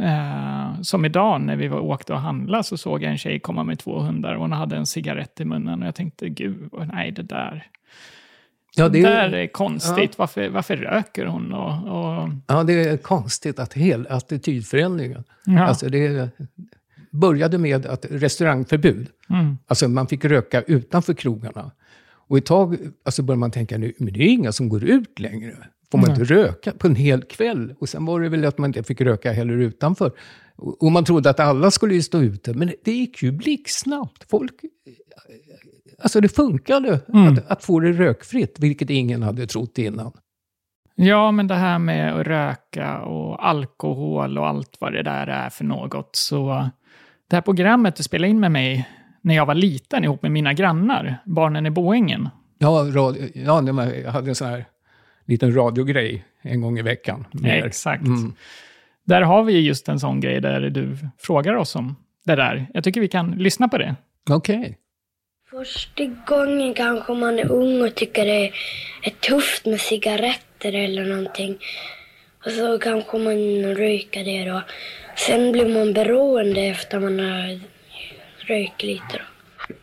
eh, 0.00 0.80
som 0.82 1.04
idag 1.04 1.40
när 1.40 1.56
vi 1.56 1.68
var, 1.68 1.80
åkte 1.80 2.12
och 2.12 2.20
handlade 2.20 2.64
så 2.64 2.76
såg 2.76 3.02
jag 3.02 3.10
en 3.10 3.18
tjej 3.18 3.40
komma 3.40 3.64
med 3.64 3.78
två 3.78 3.98
hundar 4.00 4.34
och 4.34 4.40
hon 4.40 4.52
hade 4.52 4.76
en 4.76 4.86
cigarett 4.86 5.40
i 5.40 5.44
munnen. 5.44 5.82
Och 5.82 5.88
jag 5.88 5.94
tänkte, 5.94 6.28
gud, 6.28 6.68
nej 6.92 7.12
det 7.12 7.22
där, 7.22 7.66
Ja, 8.78 8.88
det 8.88 9.02
det 9.02 9.08
där 9.08 9.32
är, 9.32 9.46
konstigt. 9.46 10.18
Varför, 10.18 10.48
varför 10.48 10.76
röker 10.76 11.26
hon? 11.26 11.52
Och, 11.52 11.70
och, 11.70 12.28
ja, 12.46 12.62
det 12.64 12.72
är 12.72 12.96
konstigt 12.96 13.58
att 13.58 13.72
hel 13.72 14.06
attitydförändringen. 14.10 15.24
ja. 15.44 15.62
Alltså 15.64 15.88
det 15.88 16.30
började 17.10 17.58
med 17.58 17.86
att 17.86 18.06
restaurangförbud. 18.10 19.08
mm. 19.30 19.58
Alltså 19.66 19.88
man 19.88 20.06
fick 20.06 20.24
röka 20.24 20.62
utanför 20.62 21.14
krogarna. 21.14 21.70
Och 22.28 22.38
ett 22.38 22.46
tag 22.46 22.76
alltså 23.04 23.22
började 23.22 23.40
man 23.40 23.50
tänka, 23.50 23.78
nu, 23.78 23.92
men 23.98 24.12
det 24.12 24.22
är 24.22 24.28
inga 24.28 24.52
som 24.52 24.68
går 24.68 24.84
ut 24.84 25.18
längre. 25.18 25.56
Får 25.90 25.98
man 25.98 26.08
Nej. 26.10 26.20
inte 26.20 26.34
röka 26.34 26.72
på 26.72 26.86
en 26.86 26.96
hel 26.96 27.22
kväll? 27.22 27.74
Och 27.78 27.88
sen 27.88 28.04
var 28.04 28.20
det 28.20 28.28
väl 28.28 28.44
att 28.44 28.58
man 28.58 28.70
inte 28.70 28.82
fick 28.82 29.00
röka 29.00 29.32
heller 29.32 29.54
utanför. 29.54 30.12
Och 30.56 30.82
och 30.82 30.92
man 30.92 31.04
trodde 31.04 31.30
att 31.30 31.40
alla 31.40 31.70
skulle 31.70 32.02
stå 32.02 32.18
ute, 32.22 32.54
men 32.54 32.72
det 32.84 32.92
gick 32.92 33.22
ju 33.22 33.32
blixtsnabbt. 33.32 34.30
Folk... 34.30 34.52
Alltså 35.98 36.20
det 36.20 36.28
funkade 36.28 37.00
Mm. 37.08 37.32
att, 37.32 37.50
att 37.50 37.64
få 37.64 37.80
det 37.80 37.92
rökfritt, 37.92 38.56
vilket 38.58 38.90
ingen 38.90 39.22
hade 39.22 39.46
trott 39.46 39.78
innan. 39.78 40.12
Ja, 40.94 41.30
men 41.30 41.46
det 41.46 41.54
här 41.54 41.78
med 41.78 42.14
att 42.20 42.26
röka 42.26 43.00
och 43.00 43.48
alkohol 43.48 44.38
och 44.38 44.46
allt 44.48 44.76
vad 44.80 44.92
det 44.92 45.02
där 45.02 45.26
är 45.26 45.50
för 45.50 45.64
något. 45.64 46.16
Så 46.16 46.70
det 47.30 47.36
här 47.36 47.40
programmet 47.42 47.96
du 47.96 48.02
spelade 48.02 48.28
in 48.30 48.40
med 48.40 48.52
mig 48.52 48.88
när 49.20 49.34
jag 49.34 49.46
var 49.46 49.54
liten 49.54 50.04
ihop 50.04 50.22
med 50.22 50.32
mina 50.32 50.52
grannar, 50.52 51.22
barnen 51.24 51.66
i 51.66 51.70
Boängen. 51.70 52.28
Ja, 52.58 52.68
radio, 52.92 53.28
ja 53.34 53.62
jag 54.04 54.12
hade 54.12 54.28
en 54.28 54.34
sån 54.34 54.48
här 54.48 54.64
liten 55.26 55.54
radiogrej 55.54 56.24
en 56.42 56.60
gång 56.60 56.78
i 56.78 56.82
veckan. 56.82 57.24
med 57.32 57.58
er. 57.58 57.66
Exakt. 57.66 58.06
Mm. 58.06 58.34
Där 59.04 59.22
har 59.22 59.44
vi 59.44 59.60
just 59.60 59.88
en 59.88 60.00
sån 60.00 60.20
grej 60.20 60.40
där 60.40 60.60
du 60.60 60.96
frågar 61.18 61.54
oss 61.54 61.76
om 61.76 61.96
det 62.24 62.36
där. 62.36 62.66
Jag 62.74 62.84
tycker 62.84 63.00
vi 63.00 63.08
kan 63.08 63.30
lyssna 63.30 63.68
på 63.68 63.78
det. 63.78 63.96
Okej. 64.30 64.78
Första 65.50 66.04
gången 66.04 66.74
kanske 66.74 67.12
man 67.14 67.38
är 67.38 67.52
ung 67.52 67.82
och 67.82 67.94
tycker 67.94 68.24
det 68.24 68.52
är 69.02 69.10
tufft 69.10 69.66
med 69.66 69.80
cigaretter 69.80 70.72
eller 70.72 71.04
någonting. 71.04 71.58
Och 72.44 72.50
så 72.50 72.78
kanske 72.78 73.18
man 73.18 73.64
röker 73.74 74.24
det 74.24 74.44
då. 74.44 74.62
Sen 75.16 75.52
blir 75.52 75.68
man 75.74 75.92
beroende 75.92 76.60
efter 76.60 77.00
man 77.00 77.20
har 77.20 77.60
rökt 78.46 78.82
lite 78.82 79.04
då. 79.12 79.35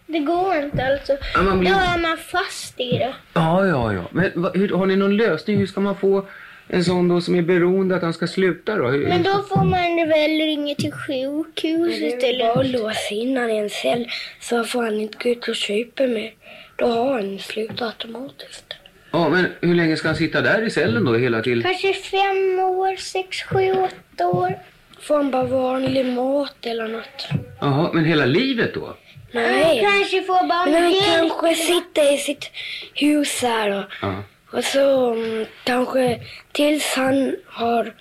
Det 0.08 0.20
går 0.20 0.56
inte 0.56 0.86
alltså. 0.86 1.18
Ja, 1.34 1.42
man 1.42 1.60
blir- 1.60 1.70
Då 1.72 1.76
är 1.78 1.98
man 2.02 2.18
fast 2.18 2.80
i 2.80 2.98
det. 2.98 3.14
Ja, 3.34 3.66
ja, 3.68 3.94
ja. 3.94 4.04
Men 4.12 4.32
vad- 4.36 4.58
hur, 4.58 4.70
har 4.70 4.86
ni 4.86 4.96
någon 4.96 5.18
lösning? 5.18 5.58
Hur 5.58 5.68
ska 5.68 5.82
man 5.82 5.96
få 5.96 6.26
en 6.68 6.84
sån 6.84 7.08
då 7.08 7.22
som 7.22 7.36
är 7.36 7.42
beroende 7.42 7.96
att 7.96 8.02
han 8.02 8.14
ska 8.14 8.28
sluta 8.28 8.76
då? 8.76 8.88
Hur, 8.88 9.08
Men 9.08 9.24
då 9.24 9.44
får 9.50 9.64
man 9.64 10.10
väl 10.10 10.30
ringa 10.32 10.76
till 10.76 10.92
sjukhuset 10.92 12.24
är 12.24 12.40
bara 12.40 12.62
eller... 12.64 12.80
låsa 12.80 13.14
in 13.16 13.38
han 13.38 13.50
i 13.52 13.58
en 13.58 13.70
cell 13.70 14.08
så 14.42 14.64
får 14.64 14.84
han 14.84 15.00
inte 15.00 15.18
gå 15.24 15.30
ut 15.30 15.48
och 15.48 15.56
köpa 15.56 16.04
mer. 16.08 16.32
Då 16.76 16.86
har 16.88 17.14
han 17.14 17.40
slutat 17.40 17.82
automatiskt. 17.82 18.74
Ja, 19.12 19.30
men 19.30 19.46
hur 19.62 19.76
länge 19.76 19.96
ska 19.98 20.08
han 20.08 20.16
sitta 20.18 20.42
där 20.42 20.62
i 20.62 20.70
cellen 20.70 21.06
då 21.06 21.16
hela 21.16 21.42
till? 21.42 21.64
Kanske 21.64 21.94
fem 21.94 22.60
år, 22.60 22.96
sex, 22.96 23.42
sju, 23.44 23.72
åtta 23.72 24.28
år. 24.28 24.58
Får 25.02 25.16
han 25.16 25.32
bara 25.32 25.44
vanlig 25.44 26.06
mat 26.06 26.56
eller 26.66 26.88
något? 26.88 27.28
Jaha, 27.62 27.90
men 27.94 28.06
hela 28.06 28.26
livet 28.26 28.74
då? 28.74 28.94
Han 29.34 29.44
Nej. 29.44 29.82
kanske 29.82 30.24
får 30.24 30.48
bara 30.48 30.66
Men 30.66 30.84
han 30.84 31.30
kanske 31.30 31.56
sitter 31.56 32.14
i 32.14 32.18
sitt 32.18 32.52
hus 32.94 33.42
här 33.42 33.70
och 33.80 33.86
Ja. 34.02 34.24
Och 34.52 34.64
så 34.64 35.14
mm, 35.14 35.46
kanske 35.64 36.20
tills 36.52 36.94
han 36.96 37.36
har... 37.48 37.94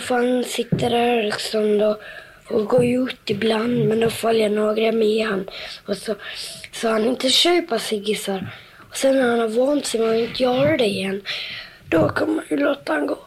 För 0.00 0.14
han 0.14 0.44
sitter 0.44 0.90
där 0.90 1.22
liksom 1.22 1.78
då 1.78 2.00
och 2.48 2.66
går 2.66 2.84
ut 2.84 3.30
ibland 3.30 3.84
men 3.88 4.00
då 4.00 4.10
följer 4.10 4.48
några 4.48 4.92
med 4.92 5.26
han. 5.26 5.48
Och 5.86 5.96
så, 5.96 6.14
så 6.72 6.88
han 6.88 7.04
inte 7.04 7.30
köper 7.30 7.78
ciggisar. 7.78 8.54
Och 8.90 8.96
sen 8.96 9.16
när 9.16 9.30
han 9.30 9.38
har 9.40 9.48
vant 9.48 9.86
sig 9.86 10.00
med 10.00 10.10
att 10.10 10.16
inte 10.16 10.42
göra 10.42 10.76
det 10.76 10.84
igen, 10.84 11.22
då 11.88 12.08
kan 12.08 12.34
man 12.34 12.44
ju 12.50 12.56
låta 12.56 12.92
han 12.92 13.06
gå. 13.06 13.18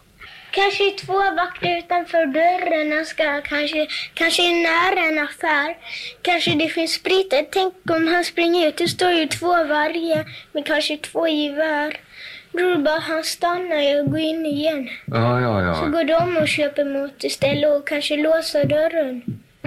Kanske 0.56 0.92
två 1.06 1.14
vakter 1.14 1.78
utanför 1.78 2.26
dörren. 2.26 2.92
Han 2.92 3.06
ska 3.06 3.42
kanske, 3.42 3.88
kanske 4.14 4.42
är 4.44 4.56
nära 4.64 5.08
en 5.08 5.20
affär. 5.28 5.76
Kanske 6.22 6.52
det 6.56 6.68
finns 6.68 6.94
sprit. 6.94 7.34
Tänk 7.52 7.74
om 7.90 8.08
han 8.08 8.24
springer 8.24 8.68
ut. 8.68 8.78
Det 8.78 8.88
står 8.88 9.12
ju 9.12 9.28
två 9.28 9.64
varje 9.64 10.26
med 10.52 10.66
kanske 10.66 10.98
två 10.98 11.28
gevär. 11.28 11.98
Det 12.52 12.78
bara 12.78 13.00
han 13.00 13.24
stannar 13.24 14.00
och 14.00 14.12
går 14.12 14.20
in 14.20 14.46
igen. 14.46 14.90
Ja, 15.06 15.42
ja, 15.42 15.76
Så 15.76 15.86
ja. 15.86 15.90
går 15.90 16.04
de 16.04 16.38
och 16.38 16.48
köper 16.48 16.86
mat 16.86 17.24
istället 17.24 17.70
och 17.72 17.88
kanske 17.88 18.18
låser 18.18 18.66
dörren. 18.66 19.22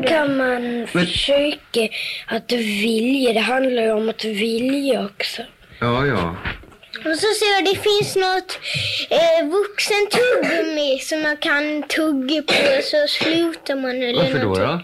kan 0.08 0.36
man 0.36 0.86
försöka 0.86 1.88
att 2.26 2.52
vilja. 2.52 3.32
Det 3.32 3.40
handlar 3.40 3.82
ju 3.82 3.92
om 3.92 4.08
att 4.08 4.24
vilja 4.24 5.04
också. 5.04 5.42
Ja, 5.80 6.06
ja. 6.06 6.36
Och 7.10 7.18
så 7.18 7.26
ser 7.38 7.52
jag 7.54 7.64
det 7.64 7.80
finns 7.82 8.16
något 8.16 8.58
eh, 9.10 9.46
vuxentuggummi 9.56 10.98
som 10.98 11.22
man 11.22 11.36
kan 11.36 11.82
tugga 11.82 12.42
på 12.42 12.82
så 12.82 13.06
slutar 13.08 13.76
man 13.76 13.90
eller 14.02 14.22
Varför 14.22 14.38
någonting. 14.38 14.66
då? 14.66 14.80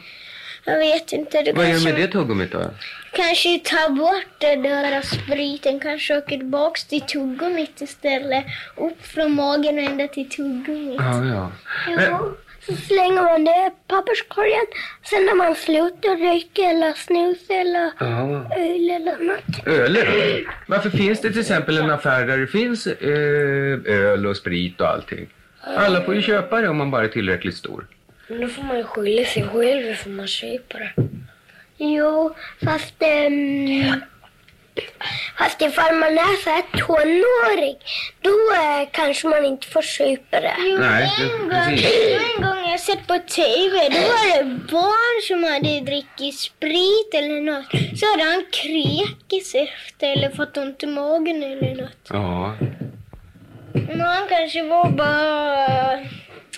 Jag 0.64 0.78
vet 0.78 1.12
inte. 1.12 1.42
Det 1.42 1.52
Vad 1.52 1.68
gör 1.68 1.74
du 1.78 1.84
med 1.84 1.94
det 1.94 2.08
tuggummit 2.08 2.52
då? 2.52 2.70
kanske 3.12 3.58
ta 3.58 3.88
bort 3.88 4.26
den 4.38 4.62
där 4.62 5.02
spriten. 5.02 5.80
Kanske 5.80 6.18
åker 6.18 6.28
tillbaks 6.28 6.84
till 6.84 7.00
tuggummit 7.00 7.80
istället. 7.80 8.44
Upp 8.76 9.06
från 9.06 9.32
magen 9.32 9.78
och 9.78 9.84
ända 9.84 10.08
till 10.08 10.30
tuggummit. 10.30 11.00
Ja, 11.00 11.24
ja. 11.24 11.52
Men, 11.96 12.34
Så 12.66 12.76
slänger 12.76 13.22
man 13.22 13.44
det 13.44 13.50
i 13.50 13.70
papperskorgen. 13.88 14.66
Sen 15.10 15.24
när 15.26 15.34
man 15.34 15.54
slutar 15.54 16.16
röka 16.16 16.62
eller 16.70 16.92
snusa 16.92 17.54
eller 17.54 17.90
Ja. 18.00 18.54
öl 18.56 18.90
eller 18.90 19.16
något. 19.24 19.66
Öl 19.66 19.94
då? 19.94 20.50
Varför 20.66 20.90
finns 20.90 21.20
det 21.20 21.30
till 21.30 21.40
exempel 21.40 21.78
en 21.78 21.90
affär 21.90 22.26
där 22.26 22.38
det 22.38 22.46
finns 22.46 22.86
eh, 22.86 23.94
öl 23.94 24.26
och 24.26 24.36
sprit 24.36 24.80
och 24.80 24.88
allting? 24.88 25.26
Alla 25.76 26.02
får 26.02 26.14
ju 26.14 26.22
köpa 26.22 26.60
det 26.60 26.68
om 26.68 26.76
man 26.76 26.90
bara 26.90 27.04
är 27.04 27.08
tillräckligt 27.08 27.56
stor. 27.56 27.86
Men 28.28 28.40
då 28.40 28.48
får 28.48 28.62
man 28.62 28.76
ju 28.76 28.84
skylla 28.84 29.24
sig 29.24 29.42
själv 29.52 29.86
ifall 29.90 30.12
man 30.12 30.26
köper 30.26 30.78
det. 30.78 31.02
Jo, 31.76 32.34
fast... 32.64 32.94
ehm, 32.98 33.94
fast 35.38 35.62
ifall 35.62 35.94
man 35.94 36.08
är 36.18 36.36
så 36.44 36.50
här 36.50 36.62
tonårig, 36.86 37.76
då 38.20 38.30
eh, 38.30 38.88
kanske 38.92 39.28
man 39.28 39.44
inte 39.44 39.66
får 39.66 39.82
köpa 39.82 40.40
det. 40.40 40.54
Jo, 40.58 40.78
Nej, 40.78 41.12
en, 41.20 41.48
gång, 41.48 41.50
precis. 41.50 42.20
en 42.36 42.42
gång 42.42 42.70
jag 42.70 42.80
sett 42.80 43.06
på 43.06 43.18
TV, 43.18 43.88
då 43.88 44.00
var 44.00 44.38
det 44.38 44.44
barn 44.72 45.22
som 45.28 45.44
hade 45.44 45.80
druckit 45.80 46.38
sprit 46.38 47.10
eller 47.14 47.40
något. 47.40 47.98
Så 47.98 48.06
hade 48.12 48.24
han 48.30 48.44
kräkits 48.52 49.54
efter 49.54 50.12
eller 50.12 50.30
fått 50.30 50.56
ont 50.56 50.82
i 50.82 50.86
magen 50.86 51.42
eller 51.42 51.74
något. 51.82 52.08
Ja. 52.10 52.56
Men 53.72 54.00
han 54.00 54.28
kanske 54.28 54.62
var 54.62 54.90
bara 54.90 55.96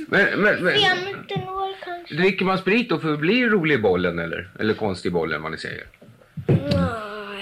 Men, 0.09 0.41
men, 0.41 0.65
men 0.65 0.75
15 0.81 1.49
år 1.49 1.75
kanske. 1.85 2.15
dricker 2.15 2.45
man 2.45 2.59
sprit 2.59 2.89
då 2.89 2.99
för 2.99 3.13
att 3.13 3.19
bli 3.19 3.47
rolig 3.47 3.75
i 3.75 3.79
bollen 3.79 4.19
eller? 4.19 4.49
Eller 4.61 4.75
konstig 4.75 5.09
i 5.09 5.13
bollen 5.13 5.43
vad 5.43 5.53
ni 5.53 5.59
säger? 5.59 5.85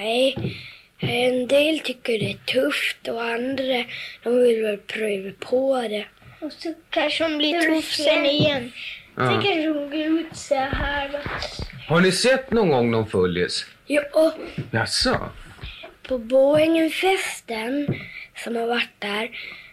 Nej, 0.02 0.36
en 0.98 1.46
del 1.46 1.78
tycker 1.78 2.18
det 2.18 2.30
är 2.30 2.52
tufft 2.60 3.08
och 3.08 3.22
andra 3.22 3.84
de 4.22 4.42
vill 4.42 4.62
väl 4.62 4.78
pröva 4.78 5.30
på 5.40 5.82
det. 5.88 6.06
Och 6.40 6.52
så 6.52 6.74
kanske 6.90 7.24
hon 7.24 7.38
blir 7.38 7.60
tuff 7.60 7.92
sen 7.92 8.26
igen. 8.26 8.72
Ja. 9.16 9.26
Sen 9.26 9.42
kanske 9.42 9.68
hon 9.68 9.90
går 9.90 10.00
ut 10.00 10.36
så 10.36 10.54
här. 10.54 11.20
Har 11.88 12.00
ni 12.00 12.12
sett 12.12 12.50
någon 12.50 12.68
gång 12.68 12.90
någon 12.90 13.06
fullis? 13.06 13.66
Ja, 13.86 14.34
Jaså? 14.70 15.30
på 16.08 16.18
Boängenfesten 16.18 17.86
som 18.36 18.56
har 18.56 18.66
varit 18.66 18.90
där, 18.98 19.30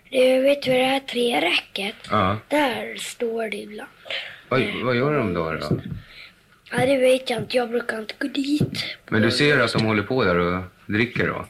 det 0.09 0.39
vet 0.39 0.61
du 0.61 0.71
det 0.71 0.83
här 0.83 0.99
treräcket? 0.99 1.95
Ja. 2.11 2.37
Där 2.47 2.95
står 2.95 3.49
det 3.49 3.57
ibland. 3.57 3.89
Vad, 4.49 4.61
vad 4.83 4.95
gör 4.95 5.17
de 5.17 5.33
då, 5.33 5.51
då? 5.51 5.81
Ja, 6.71 6.85
det 6.85 6.97
vet 6.97 7.29
jag 7.29 7.39
inte. 7.39 7.57
Jag 7.57 7.69
brukar 7.69 7.99
inte 7.99 8.13
gå 8.19 8.27
dit. 8.27 8.83
Men 9.07 9.21
du 9.21 9.31
ser 9.31 9.59
att 9.59 9.73
de 9.73 9.85
håller 9.85 10.03
på 10.03 10.23
där 10.23 10.35
och 10.39 10.63
dricker 10.85 11.27
då? 11.27 11.45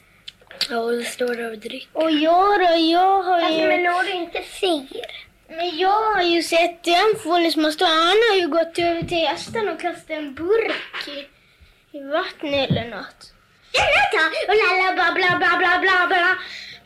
Ja, 0.69 0.77
och 0.77 0.91
det 0.91 1.03
står 1.03 1.35
där 1.35 1.51
och 1.51 1.57
dricker. 1.57 1.89
Och 1.93 2.11
jag 2.11 2.59
då, 2.59 2.75
jag 2.77 3.23
har 3.23 3.39
Alltså, 3.41 3.59
ju... 3.61 3.67
men 3.67 3.83
när 3.83 4.03
du 4.03 4.11
inte 4.11 4.41
ser. 4.59 4.87
Men 5.57 5.77
jag 5.77 6.01
har 6.15 6.21
ju 6.21 6.43
sett 6.43 6.87
en 6.87 7.19
fullis 7.23 7.53
som 7.53 7.63
har 7.63 7.71
stått. 7.71 7.87
Han 7.87 8.17
har 8.29 8.35
ju 8.41 8.47
gått 8.47 8.77
över 8.79 9.01
till 9.03 9.27
hästen 9.27 9.69
och 9.69 9.79
kastat 9.81 10.09
en 10.09 10.33
burk 10.35 11.07
i, 11.07 11.17
i 11.97 12.01
vattnet 12.01 12.69
eller 12.69 12.89
något. 12.89 13.33
Och 14.47 14.55
lalla 14.63 14.93
bla 14.93 15.11
bla 15.15 15.37
bla 15.37 15.57
bla 15.57 15.79
bla 15.81 16.07
bla. 16.07 16.27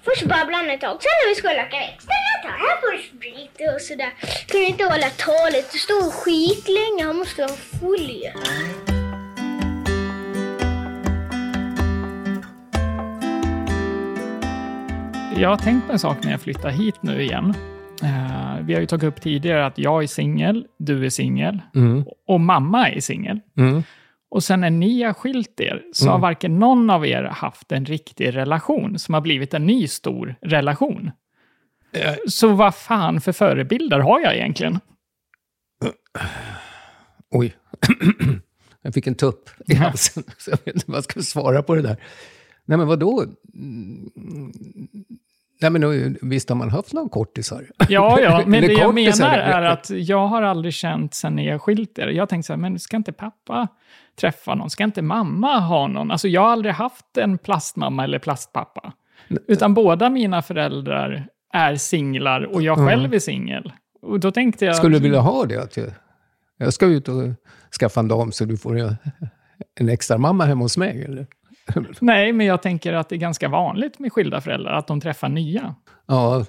Först 0.06 0.24
babblade 0.24 0.56
han 0.56 0.69
ett 0.69 0.82
tag, 0.82 0.98
sen 1.02 1.12
när 1.24 1.30
vi 1.30 1.36
skulle 1.36 1.65
åka 1.67 1.78
iväg. 1.78 1.98
Här 2.63 2.97
sprit 2.97 3.76
och 3.76 3.82
sådär. 3.82 4.13
Kunde 4.47 4.65
inte 4.67 4.84
hålla 4.84 5.10
talet, 5.10 5.71
det 5.71 5.78
stod 5.78 6.13
skitlänge, 6.13 7.04
han 7.06 7.15
måste 7.15 7.41
vara 7.41 7.52
full 7.80 8.10
ju. 8.23 8.32
Jag 15.41 15.49
har 15.49 15.58
tänkt 15.58 15.88
på 15.88 15.93
en 15.93 15.99
sak 15.99 16.17
när 16.23 16.32
jag 16.32 16.41
flyttar 16.41 16.69
hit 16.69 16.95
nu 17.02 17.21
igen. 17.21 17.54
Eh, 18.04 18.63
vi 18.65 18.73
har 18.73 18.82
ju 18.82 18.86
tagit 18.88 19.04
upp 19.04 19.21
tidigare 19.21 19.65
att 19.65 19.78
jag 19.78 20.04
är 20.04 20.08
singel, 20.08 20.65
du 20.80 21.06
är 21.06 21.10
singel 21.10 21.62
Mm. 21.76 22.06
och 22.28 22.39
mamma 22.39 22.89
är 22.89 22.99
singel. 22.99 23.39
Mm. 23.58 23.84
Och 24.32 24.43
sen 24.43 24.62
när 24.62 24.69
ni 24.69 25.04
har 25.04 25.13
skilt 25.13 25.60
er 25.60 25.82
så 25.93 26.10
har 26.10 26.19
varken 26.19 26.60
någon 26.60 26.89
av 26.89 27.06
er 27.08 27.23
haft 27.23 27.71
en 27.71 27.86
riktig 27.86 28.36
relation 28.36 28.99
som 28.99 29.13
har 29.13 29.21
blivit 29.21 29.54
en 29.54 29.65
ny 29.65 29.88
stor 29.88 30.36
relation. 30.41 31.12
Eh. 31.93 32.15
Så 32.27 32.47
vad 32.47 32.75
fan 32.75 33.21
för 33.21 33.32
förebilder 33.32 33.99
har 33.99 34.19
jag 34.19 34.36
egentligen? 34.36 34.79
Oj. 37.32 37.56
jag 38.82 38.93
fick 38.93 39.08
en 39.08 39.15
tupp 39.15 39.49
i 39.67 39.75
halsen. 39.75 40.23
Så 40.38 40.51
jag 40.51 40.58
vet 40.65 40.75
inte 40.75 40.86
vad 40.88 40.97
jag 40.97 41.03
ska 41.03 41.21
svara 41.21 41.63
på 41.63 41.75
det 41.75 41.82
där. 41.82 41.97
Nej, 42.65 42.77
men 42.77 42.88
vadå? 42.88 43.25
Nej, 45.62 45.71
men 45.71 46.17
visst 46.21 46.49
har 46.49 46.56
man 46.56 46.69
haft 46.69 46.93
någon 46.93 47.10
kortisar? 47.10 47.69
Ja, 47.89 48.19
ja, 48.21 48.43
men 48.47 48.62
det 48.62 48.73
jag 48.73 48.93
menar 48.93 49.38
är 49.38 49.62
att 49.62 49.89
jag 49.89 50.27
har 50.27 50.41
aldrig 50.41 50.73
känt 50.73 51.13
sen 51.13 51.36
ni 51.36 51.49
har 51.49 51.60
skilt 51.60 51.99
er. 51.99 52.08
Jag 52.08 52.29
tänkte 52.29 52.47
så 52.47 52.53
här, 52.53 52.58
men 52.58 52.79
ska 52.79 52.97
inte 52.97 53.13
pappa 53.13 53.67
träffa 54.15 54.56
någon? 54.56 54.69
Ska 54.69 54.84
inte 54.84 55.01
mamma 55.01 55.60
ha 55.60 55.88
någon? 55.88 56.12
Alltså 56.12 56.27
jag 56.27 56.41
har 56.41 56.49
aldrig 56.49 56.73
haft 56.73 57.17
en 57.17 57.38
plastmamma 57.38 58.03
eller 58.03 58.19
plastpappa. 58.19 58.93
Utan 59.47 59.73
båda 59.73 60.10
mina 60.10 60.41
föräldrar 60.41 61.27
är 61.54 61.76
singlar 61.76 62.42
och 62.56 62.62
jag 62.62 62.78
själv 62.88 63.13
är 63.13 63.20
singel. 63.20 63.72
Och 64.02 64.20
då 64.20 64.32
tänkte 64.32 64.66
jag... 64.66 64.76
Skulle 64.76 64.98
du 64.98 65.04
vilja 65.04 65.20
ha 65.20 65.46
det? 65.46 65.58
Att 65.63 65.78
jag, 65.78 65.88
jag 66.58 66.74
ska 66.74 66.86
ut 66.86 67.08
och 67.08 67.24
skaffa 67.80 68.00
en 68.00 68.08
dam 68.08 68.32
så 68.32 68.46
du 68.46 68.58
får 68.58 68.80
en- 68.80 68.96
en 69.80 69.89
extra 69.89 70.18
mamma 70.18 70.46
hemma 70.46 70.62
hos 70.63 70.78
mig? 70.78 71.04
Eller? 71.04 71.28
Nej, 72.00 72.34
men 72.34 72.46
jag 72.46 72.62
tänker 72.62 72.94
att 72.94 73.10
det 73.10 73.16
är 73.16 73.20
ganska 73.20 73.48
vanligt 73.50 74.00
med 74.00 74.13
skilda 74.13 74.42
föräldrar, 74.42 74.74
att 74.74 74.88
de 74.88 75.02
träffar 75.02 75.30
nya. 75.30 75.76
Ja, 76.08 76.46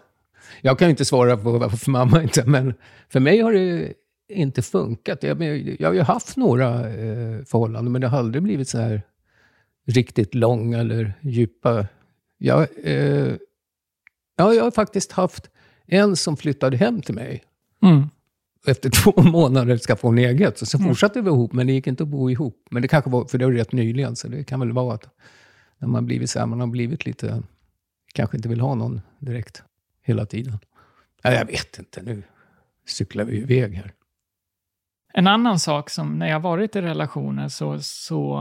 jag 0.62 0.78
kan 0.78 0.88
ju 0.88 0.90
inte 0.90 1.04
svara 1.04 1.36
på 1.36 1.58
varför 1.58 1.90
mamma 1.90 2.22
inte, 2.22 2.44
men 2.46 2.74
för 3.08 3.20
mig 3.20 3.40
har 3.40 3.52
det 3.52 3.92
inte 4.28 4.62
funkat. 4.62 5.22
Jag, 5.22 5.42
jag 5.80 5.88
har 5.88 5.94
ju 5.94 6.02
haft 6.02 6.36
några 6.36 6.68
eh, 6.88 7.44
förhållanden, 7.46 7.92
men 7.92 8.00
det 8.00 8.08
har 8.08 8.18
aldrig 8.18 8.42
blivit 8.42 8.68
så 8.68 8.78
här 8.78 9.02
riktigt 9.86 10.34
långa 10.34 10.78
eller 10.78 11.12
djupa. 11.20 11.86
Jag, 12.38 12.66
eh, 12.84 13.32
ja, 14.36 14.54
jag 14.54 14.64
har 14.64 14.70
faktiskt 14.70 15.12
haft 15.12 15.50
en 15.86 16.16
som 16.16 16.36
flyttade 16.36 16.76
hem 16.76 17.02
till 17.02 17.14
mig 17.14 17.44
Mm. 17.82 18.08
efter 18.66 18.90
två 19.02 19.22
månader 19.22 19.78
skaffade 19.78 20.08
hon 20.08 20.18
eget. 20.18 20.58
Så, 20.58 20.66
så 20.66 20.78
fortsatte 20.78 21.20
vi 21.20 21.28
ihop, 21.28 21.52
men 21.52 21.66
det 21.66 21.72
gick 21.72 21.86
inte 21.86 22.02
att 22.02 22.08
bo 22.08 22.30
ihop. 22.30 22.66
Men 22.70 22.82
det 22.82 22.88
kanske 22.88 23.10
var, 23.10 23.24
för 23.24 23.38
det 23.38 23.44
var 23.44 23.52
rätt 23.52 23.72
nyligen, 23.72 24.16
så 24.16 24.28
det 24.28 24.44
kan 24.44 24.60
väl 24.60 24.72
vara 24.72 24.94
att 24.94 25.08
när 25.78 25.88
man 25.88 26.06
blivit 26.06 26.30
så 26.30 26.38
här, 26.38 26.46
man 26.46 26.60
har 26.60 26.66
blivit 26.66 27.06
lite, 27.06 27.42
kanske 28.14 28.36
inte 28.36 28.48
vill 28.48 28.60
ha 28.60 28.74
någon 28.74 29.00
direkt 29.18 29.62
hela 30.02 30.26
tiden. 30.26 30.58
Ja, 31.22 31.32
jag 31.32 31.44
vet 31.44 31.78
inte, 31.78 32.02
nu 32.02 32.22
cyklar 32.86 33.24
vi 33.24 33.36
iväg 33.36 33.74
här. 33.74 33.92
En 35.14 35.26
annan 35.26 35.58
sak 35.58 35.90
som 35.90 36.18
när 36.18 36.28
jag 36.28 36.40
varit 36.40 36.76
i 36.76 36.80
relationer 36.82 37.48
så, 37.48 37.78
så 37.80 38.40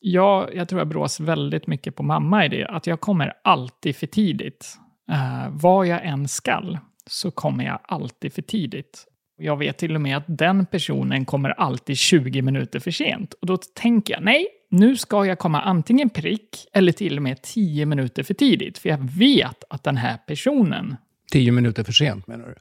jag, 0.00 0.54
jag 0.54 0.68
tror 0.68 0.80
jag 0.80 0.88
brås 0.88 1.20
väldigt 1.20 1.66
mycket 1.66 1.96
på 1.96 2.02
mamma 2.02 2.46
i 2.46 2.48
det, 2.48 2.66
att 2.68 2.86
jag 2.86 3.00
kommer 3.00 3.32
alltid 3.44 3.96
för 3.96 4.06
tidigt. 4.06 4.78
Uh, 5.10 5.48
vad 5.50 5.86
jag 5.86 6.04
än 6.06 6.28
skall 6.28 6.78
så 7.10 7.30
kommer 7.30 7.64
jag 7.64 7.78
alltid 7.82 8.32
för 8.32 8.42
tidigt. 8.42 9.06
Jag 9.36 9.56
vet 9.56 9.78
till 9.78 9.94
och 9.94 10.00
med 10.00 10.16
att 10.16 10.24
den 10.28 10.66
personen 10.66 11.24
kommer 11.24 11.50
alltid 11.50 11.96
20 11.96 12.42
minuter 12.42 12.80
för 12.80 12.90
sent. 12.90 13.34
Och 13.34 13.46
då 13.46 13.56
tänker 13.56 14.14
jag, 14.14 14.22
nej, 14.24 14.46
nu 14.70 14.96
ska 14.96 15.24
jag 15.26 15.38
komma 15.38 15.60
antingen 15.60 16.10
prick 16.10 16.66
eller 16.72 16.92
till 16.92 17.16
och 17.16 17.22
med 17.22 17.42
10 17.42 17.86
minuter 17.86 18.22
för 18.22 18.34
tidigt. 18.34 18.78
För 18.78 18.88
jag 18.88 18.98
vet 19.18 19.64
att 19.70 19.82
den 19.84 19.96
här 19.96 20.16
personen, 20.26 20.96
Tio 21.32 21.52
minuter 21.52 21.84
för 21.84 21.92
sent 21.92 22.26
menar 22.26 22.46
du? 22.46 22.54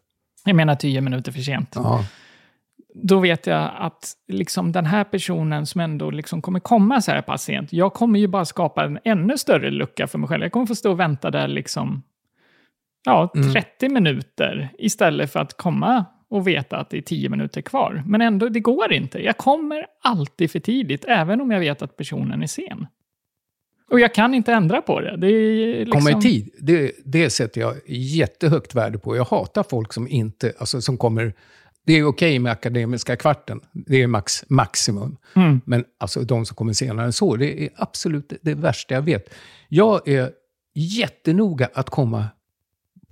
jag 0.46 0.56
menar 0.56 0.76
10 0.76 1.02
minuter 1.02 1.32
för 1.32 1.40
sent, 1.40 1.72
Ja. 1.76 2.06
då 2.96 3.20
vet 3.20 3.48
jag 3.48 3.72
att 3.78 4.12
liksom 4.28 4.72
den 4.72 4.86
här 4.86 5.04
personen 5.04 5.66
som 5.66 5.82
ändå 5.82 6.12
liksom 6.12 6.42
kommer 6.42 6.60
komma 6.60 7.02
så 7.02 7.12
här 7.12 7.22
pass 7.22 7.44
sent, 7.44 7.74
jag 7.74 7.94
kommer 7.94 8.20
ju 8.20 8.28
bara 8.28 8.46
skapa 8.46 8.86
en 8.86 9.00
ännu 9.04 9.38
större 9.38 9.72
lucka 9.72 10.08
för 10.08 10.18
mig 10.18 10.30
själv. 10.30 10.44
Jag 10.44 10.52
kommer 10.52 10.66
få 10.66 10.76
stå 10.76 10.92
och 10.92 11.00
vänta 11.00 11.32
där 11.32 11.48
liksom, 11.48 12.04
ja, 13.06 13.32
30 13.54 13.89
minuter 13.89 14.70
istället 14.78 15.32
för 15.32 15.39
att 15.39 15.58
komma 15.58 16.06
och 16.30 16.48
veta 16.48 16.78
att 16.78 16.89
det 16.89 16.98
är 16.98 17.02
10 17.02 17.30
minuter 17.30 17.62
kvar. 17.62 18.04
Men 18.06 18.22
ändå, 18.22 18.50
det 18.50 18.60
går 18.60 18.94
inte. 18.94 19.20
Jag 19.20 19.38
kommer 19.38 19.86
alltid 20.04 20.52
för 20.52 20.60
tidigt, 20.60 21.06
även 21.08 21.42
om 21.42 21.52
jag 21.52 21.60
vet 21.60 21.82
att 21.82 21.98
personen 21.98 22.44
är 22.44 22.48
sen. 22.48 22.88
Och 23.92 24.00
jag 24.00 24.13
kan 24.13 24.34
inte 24.34 24.54
ändra 24.54 24.82
på 24.82 25.02
det. 25.02 25.18
det 25.18 25.30
liksom... 25.86 26.02
Komma 26.02 26.20
i 26.20 26.22
tid, 26.22 26.50
det, 26.60 26.92
det 27.06 27.30
sätter 27.30 27.62
jag 27.62 27.76
jättehögt 27.88 28.76
värde 28.76 28.98
på. 28.98 29.16
Jag 29.16 29.26
hatar 29.26 29.63
folk 29.70 29.94
som 29.94 30.08
inte, 30.08 30.54
alltså 30.60 30.82
som 30.82 30.98
kommer... 30.98 31.34
Det 31.86 31.94
är 31.94 32.08
okej 32.08 32.39
med 32.39 32.52
akademiska 32.52 33.16
kvarten, 33.16 33.62
det 33.72 34.02
är 34.02 34.08
max, 34.08 34.44
maximum. 34.50 35.18
Mm. 35.36 35.62
Men 35.66 35.86
alltså 36.00 36.22
de 36.22 36.46
som 36.46 36.56
kommer 36.56 36.74
senare 36.74 37.06
än 37.06 37.13
så, 37.13 37.36
det 37.36 37.63
är 37.63 37.70
absolut 37.76 38.34
det 38.42 38.54
värsta 38.54 38.94
jag 38.94 39.02
vet. 39.02 39.34
Jag 39.70 40.08
är 40.08 40.32
jättenoga 40.76 41.70
att 41.74 41.89
komma 41.89 42.26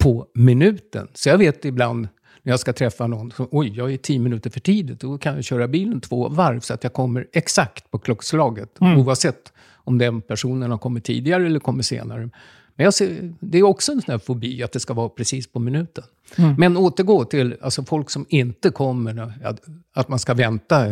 på 0.02 0.28
minuten. 0.34 1.08
Så 1.14 1.30
jag 1.30 1.38
vet 1.38 1.66
ibland 1.66 2.08
när 2.44 2.54
jag 2.54 2.60
ska 2.60 2.74
träffa 2.74 3.08
någon, 3.08 3.32
som, 3.32 3.48
oj, 3.52 3.74
jag 3.76 3.94
är 3.94 3.98
tio 3.98 4.20
minuter 4.20 4.50
för 4.50 4.60
tidigt, 4.60 5.00
då 5.00 5.18
kan 5.18 5.36
jag 5.36 5.44
köra 5.44 5.68
bilen 5.68 6.02
två 6.02 6.30
varv 6.30 6.60
så 6.60 6.74
att 6.74 6.84
jag 6.84 6.94
kommer 6.94 7.28
exakt 7.34 7.92
på 7.92 8.00
klockslaget. 8.00 8.70
Oavsett 8.80 9.54
om 9.84 9.98
den 9.98 10.22
personen 10.22 10.72
har 10.72 10.78
kommit 10.78 11.04
tidigare 11.04 11.46
eller 11.46 11.60
kommer 11.60 11.84
senare. 11.84 12.30
Men 12.76 12.92
ser, 12.92 13.34
det 13.40 13.58
är 13.58 13.64
också 13.64 13.92
en 13.92 14.02
sån 14.02 14.12
här 14.12 14.20
fobi, 14.20 14.64
att 14.64 14.72
det 14.72 14.80
ska 14.80 14.94
vara 14.94 15.10
precis 15.10 15.48
på 15.48 15.60
minuten. 15.60 16.04
Mm. 16.38 16.56
Men 16.58 16.78
återgå 16.78 17.26
till 17.26 17.56
alltså, 17.62 17.84
folk 17.84 18.10
som 18.10 18.26
inte 18.30 18.70
kommer, 18.70 19.14
nu, 19.14 19.34
att, 19.44 19.62
att 19.94 20.10
man 20.10 20.20
ska 20.20 20.34
vänta 20.34 20.88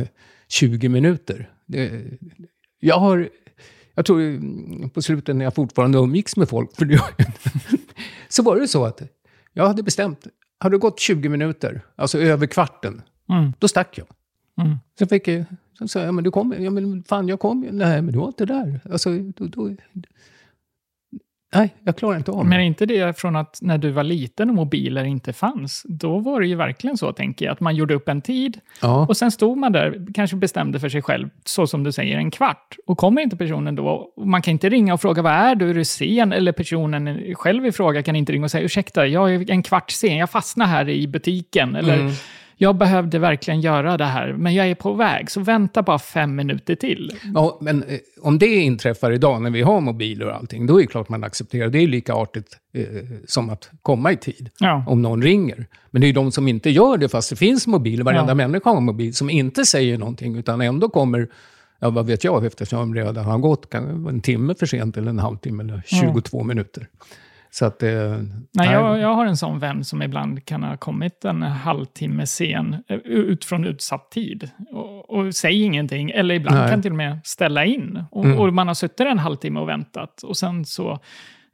20 0.47 0.89
minuter. 0.89 1.49
Det, 1.65 2.03
jag 2.79 2.99
har, 2.99 3.29
jag 3.95 4.05
tror 4.05 4.21
mm, 4.21 4.89
på 4.89 5.01
slutet 5.01 5.35
när 5.35 5.45
jag 5.45 5.55
fortfarande 5.55 5.97
umgicks 5.97 6.37
med 6.37 6.49
folk, 6.49 6.75
för 6.75 6.85
det, 6.85 7.01
så 8.29 8.43
var 8.43 8.59
det 8.59 8.67
så 8.67 8.85
att 8.85 9.01
jag 9.53 9.67
hade 9.67 9.83
bestämt, 9.83 10.27
hade 10.59 10.75
det 10.75 10.79
gått 10.79 10.99
20 10.99 11.29
minuter, 11.29 11.81
alltså 11.95 12.17
över 12.19 12.47
kvarten, 12.47 13.01
Mm. 13.29 13.53
då 13.59 13.67
stack 13.67 13.97
jag. 13.97 14.07
Mm. 14.65 14.77
Sen 14.99 15.07
fick 15.07 15.27
jag, 15.27 15.45
så 15.77 15.87
sa 15.87 15.99
jag, 15.99 16.13
men 16.13 16.23
du 16.23 16.31
kom, 16.31 16.55
ja 16.59 16.69
men 16.71 17.03
fan 17.03 17.27
jag 17.27 17.39
kom 17.39 17.63
ju. 17.63 17.71
Nej, 17.71 18.01
men 18.01 18.13
du 18.13 18.19
var 18.19 18.27
inte 18.27 18.45
där. 18.45 18.79
Alltså, 18.91 19.09
då, 19.35 19.45
då, 19.47 19.75
nej, 21.55 21.75
jag 21.83 21.95
klarar 21.97 22.17
inte 22.17 22.31
av 22.31 22.43
Men 22.45 22.53
är 22.53 22.57
det. 22.57 22.63
inte 22.65 22.85
det 22.85 23.19
från 23.19 23.35
att 23.35 23.59
när 23.61 23.77
du 23.77 23.89
var 23.91 24.03
liten 24.03 24.49
och 24.49 24.55
mobiler 24.55 25.03
inte 25.03 25.33
fanns, 25.33 25.83
då 25.89 26.19
var 26.19 26.41
det 26.41 26.47
ju 26.47 26.55
verkligen 26.55 26.97
så, 26.97 27.11
tänker 27.13 27.45
jag, 27.45 27.53
att 27.53 27.59
man 27.59 27.75
gjorde 27.75 27.93
upp 27.93 28.09
en 28.09 28.21
tid 28.21 28.59
Ja. 28.81 29.05
och 29.09 29.17
sen 29.17 29.31
stod 29.31 29.57
man 29.57 29.71
där, 29.71 30.05
kanske 30.13 30.35
bestämde 30.35 30.79
för 30.79 30.89
sig 30.89 31.01
själv, 31.01 31.29
så 31.45 31.67
som 31.67 31.83
du 31.83 31.91
säger, 31.91 32.17
en 32.17 32.31
kvart. 32.31 32.75
Och 32.87 32.97
kommer 32.97 33.21
inte 33.21 33.35
personen 33.37 33.75
då, 33.75 34.13
man 34.25 34.41
kan 34.41 34.51
inte 34.51 34.69
ringa 34.69 34.93
och 34.93 35.01
fråga 35.01 35.21
vad 35.21 35.33
är 35.33 35.55
du, 35.55 35.69
är 35.69 35.73
du 35.73 35.85
sen? 35.85 36.33
Eller 36.33 36.51
personen 36.51 37.35
själv 37.35 37.65
i 37.65 37.71
fråga 37.71 38.03
kan 38.03 38.15
inte 38.15 38.31
ringa 38.31 38.43
och 38.45 38.51
säga 38.51 38.63
ursäkta, 38.65 39.07
jag 39.07 39.33
är 39.35 39.51
en 39.51 39.63
kvart 39.63 39.91
sen, 39.91 40.17
jag 40.17 40.29
fastnade 40.29 40.69
här 40.69 40.89
i 40.89 41.07
butiken. 41.07 41.75
Eller 41.75 41.93
Mm. 41.99 42.11
Jag 42.61 42.75
behövde 42.75 43.19
verkligen 43.19 43.61
göra 43.61 43.97
det 43.97 44.05
här, 44.05 44.33
men 44.33 44.53
jag 44.55 44.67
är 44.69 44.75
på 44.75 44.93
väg, 44.93 45.31
så 45.31 45.39
vänta 45.41 45.81
bara 45.81 45.99
fem 45.99 46.35
minuter 46.35 46.75
till. 46.75 47.11
Ja, 47.33 47.57
men 47.61 47.83
eh, 47.83 47.97
om 48.21 48.39
det 48.39 48.47
inträffar 48.55 49.11
idag 49.11 49.41
när 49.41 49.49
vi 49.49 49.61
har 49.61 49.81
mobiler 49.81 50.25
och 50.27 50.35
allting, 50.35 50.67
då 50.67 50.77
är 50.77 50.81
det 50.81 50.87
klart 50.87 51.09
man 51.09 51.23
accepterar. 51.23 51.69
Det 51.69 51.79
är 51.79 51.87
lika 51.87 52.13
artigt 52.13 52.57
eh, 52.73 52.83
som 53.27 53.49
att 53.49 53.69
komma 53.81 54.11
i 54.11 54.17
tid. 54.17 54.49
Ja. 54.59 54.83
Om 54.87 55.01
någon 55.01 55.21
ringer. 55.23 55.65
Men 55.91 56.01
det 56.01 56.05
är 56.05 56.07
ju 56.09 56.13
de 56.13 56.31
som 56.31 56.47
inte 56.47 56.69
gör 56.69 56.97
det 56.97 57.09
fast 57.09 57.29
det 57.29 57.35
finns 57.35 57.67
mobil, 57.67 58.03
varenda 58.03 58.31
Ja. 58.31 58.35
människa 58.35 58.69
har 58.69 58.81
mobil, 58.81 59.13
som 59.15 59.29
inte 59.29 59.65
säger 59.65 59.97
någonting 59.97 60.35
utan 60.37 60.61
ändå 60.61 60.89
kommer, 60.89 61.27
ja 61.79 61.89
vad 61.89 62.05
vet 62.05 62.23
jag, 62.23 62.45
eftersom 62.45 62.79
de 62.79 62.95
redan 62.95 63.25
har 63.25 63.37
gått 63.37 63.73
en 63.73 64.21
timme 64.21 64.55
för 64.59 64.65
sent 64.65 64.97
eller 64.97 65.09
en 65.09 65.19
halvtimme 65.19 65.63
eller 65.63 65.81
22 65.85 66.43
minuter. 66.43 66.87
Så 67.51 67.65
att... 67.65 67.83
Eh, 67.83 67.91
Nej, 68.53 68.71
jag, 68.71 68.99
jag 68.99 69.13
har 69.15 69.25
en 69.25 69.37
sån 69.37 69.59
vän 69.59 69.83
som 69.83 70.01
ibland 70.01 70.45
kan 70.45 70.63
ha 70.63 70.77
kommit 70.77 71.25
en 71.25 71.41
halvtimme 71.41 72.25
sen 72.25 72.75
eh, 72.87 72.97
ut 72.97 73.45
från 73.45 73.65
utsatt 73.65 74.11
tid 74.11 74.49
och, 74.71 75.09
och 75.09 75.35
säger 75.35 75.65
ingenting. 75.65 76.09
Eller 76.11 76.35
ibland 76.35 76.57
Nej. 76.57 76.69
kan 76.69 76.81
till 76.81 76.91
och 76.91 76.97
med 76.97 77.19
ställa 77.23 77.65
in. 77.65 78.03
Och, 78.11 78.25
Mm. 78.25 78.39
och 78.39 78.53
man 78.53 78.67
har 78.67 78.75
suttit 78.75 78.99
en 78.99 79.19
halvtimme 79.19 79.59
och 79.59 79.69
väntat 79.69 80.23
och 80.23 80.37
sen 80.37 80.65
så... 80.65 80.99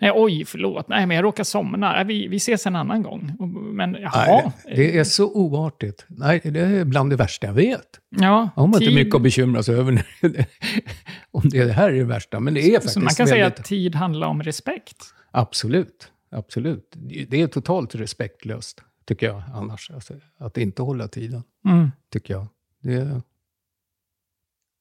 Nej, 0.01 0.11
oj, 0.15 0.45
förlåt. 0.45 0.87
Nej, 0.89 1.05
men 1.05 1.15
jag 1.15 1.23
råkar 1.23 1.43
somna. 1.43 1.91
Nej, 1.91 2.05
vi, 2.05 2.27
vi 2.27 2.35
ses 2.37 2.65
en 2.65 2.75
annan 2.75 3.03
gång. 3.03 3.31
Men 3.73 3.97
jaha. 4.01 4.25
Nej, 4.65 4.75
det 4.75 4.97
är 4.97 5.03
så 5.03 5.33
oartigt. 5.33 6.05
Nej, 6.09 6.41
det 6.43 6.59
är 6.59 6.85
bland 6.85 7.09
det 7.09 7.15
värsta 7.15 7.47
jag 7.47 7.53
vet. 7.53 7.79
ja, 8.09 8.49
Jag 8.55 8.61
har 8.61 8.67
man 8.67 8.73
inte 8.73 8.79
tid- 8.85 8.95
mycket 8.95 9.15
att 9.15 9.21
bekymra 9.21 9.63
sig 9.63 9.75
över 9.75 10.03
om 11.31 11.41
det 11.49 11.71
här 11.71 11.89
är 11.89 11.93
det 11.93 12.03
värsta. 12.03 12.39
Men 12.39 12.53
det 12.53 12.61
är 12.61 12.73
faktiskt 12.73 12.93
Så 12.93 12.99
man 12.99 13.09
kan 13.13 13.27
säga 13.27 13.43
väldigt... 13.43 13.59
att 13.59 13.65
tid 13.65 13.95
handlar 13.95 14.27
om 14.27 14.43
respekt. 14.43 14.97
Absolut. 15.35 16.11
Absolut. 16.29 16.93
Det 17.29 17.41
är 17.41 17.47
totalt 17.47 17.95
respektlöst, 17.95 18.81
tycker 19.05 19.25
jag 19.27 19.43
annars. 19.53 19.91
Alltså, 19.91 20.13
att 20.37 20.57
inte 20.57 20.81
hålla 20.81 21.07
tiden, 21.07 21.43
Mm. 21.65 21.91
tycker 22.09 22.33
jag. 22.33 22.47
Är... 22.83 23.21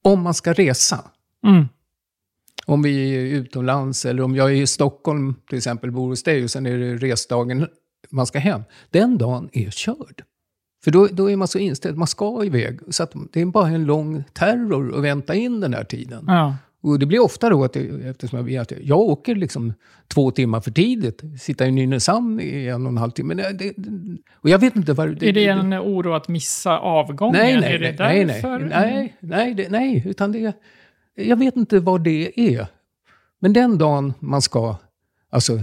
Om 0.04 0.22
man 0.22 0.34
ska 0.34 0.52
resa, 0.52 1.10
Mm. 1.46 1.64
om 2.66 2.82
vi 2.82 3.14
är 3.16 3.20
utomlands 3.20 4.04
eller 4.06 4.22
om 4.22 4.36
jag 4.36 4.50
är 4.50 4.54
i 4.62 4.66
Stockholm 4.66 5.34
till 5.48 5.58
exempel, 5.58 5.90
bor 5.90 6.08
hos 6.08 6.22
dig 6.22 6.44
och 6.44 6.50
sen 6.50 6.66
är 6.66 6.78
det 6.78 6.96
resdagen 6.96 7.68
man 8.10 8.26
ska 8.26 8.38
hem. 8.38 8.62
Den 8.90 9.18
dagen 9.18 9.48
är 9.52 9.70
körd. 9.70 10.24
För 10.84 10.90
då, 10.90 11.06
då 11.06 11.30
är 11.30 11.36
man 11.36 11.48
så 11.48 11.58
inställd, 11.58 11.98
man 11.98 12.06
ska 12.06 12.44
iväg. 12.44 12.80
Så 12.88 13.06
det 13.32 13.40
är 13.40 13.46
bara 13.46 13.68
en 13.68 13.84
lång 13.84 14.24
terror 14.32 14.96
att 14.98 15.04
vänta 15.04 15.34
in 15.34 15.60
den 15.60 15.74
här 15.74 15.84
tiden. 15.84 16.24
Ja. 16.28 16.56
Och 16.84 16.98
det 16.98 17.06
blir 17.06 17.20
ofta 17.20 17.50
då 17.50 17.64
att, 17.64 17.76
eftersom 17.76 18.50
jag 18.50 18.62
att 18.62 18.72
jag 18.80 18.98
åker 18.98 19.34
liksom 19.34 19.74
två 20.08 20.30
timmar 20.30 20.60
för 20.60 20.70
tidigt, 20.70 21.22
sitta 21.40 21.66
i 21.66 21.70
Nynäshamn 21.70 22.40
i 22.40 22.66
en 22.66 22.86
och 22.86 22.92
en 22.92 22.98
halv 22.98 23.10
timme. 23.10 23.34
Det, 23.34 23.52
det, 23.52 23.74
och 24.34 24.48
jag 24.48 24.58
vet 24.58 24.76
inte 24.76 24.92
vad... 24.92 25.22
Är 25.22 25.32
det 25.32 25.46
en 25.46 25.74
oro 25.74 26.12
att 26.12 26.28
missa 26.28 26.78
avgången? 26.78 27.40
Nej, 27.40 27.60
nej, 27.60 27.74
är 27.74 27.78
det 27.78 27.96
nej, 27.98 28.24
nej, 28.24 28.26
därför? 28.26 28.58
nej, 28.58 28.68
nej, 28.70 29.16
nej, 29.20 29.54
det, 29.54 29.68
nej, 29.68 30.02
utan 30.06 30.32
det, 30.32 30.52
jag 31.14 31.36
vet 31.36 31.56
inte 31.56 31.80
vad 31.80 32.04
det 32.04 32.40
är. 32.40 32.66
Men 33.40 33.52
den 33.52 33.78
dagen 33.78 34.14
man 34.20 34.42
ska, 34.42 34.76
alltså, 35.30 35.60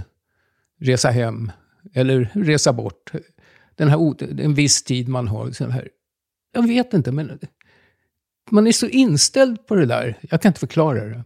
resa 0.79 1.09
hem 1.09 1.51
eller 1.93 2.29
resa 2.33 2.73
bort, 2.73 3.11
den 3.75 3.89
här, 3.89 4.41
en 4.41 4.53
viss 4.53 4.83
tid 4.83 5.09
man 5.09 5.27
har, 5.27 5.51
sån 5.51 5.71
här, 5.71 5.89
jag 6.53 6.67
vet 6.67 6.93
inte, 6.93 7.11
men 7.11 7.39
man 8.49 8.67
är 8.67 8.71
så 8.71 8.87
inställd 8.87 9.67
på 9.67 9.75
det 9.75 9.85
där, 9.85 10.17
jag 10.21 10.41
kan 10.41 10.49
inte 10.49 10.59
förklara 10.59 11.05
det. 11.05 11.23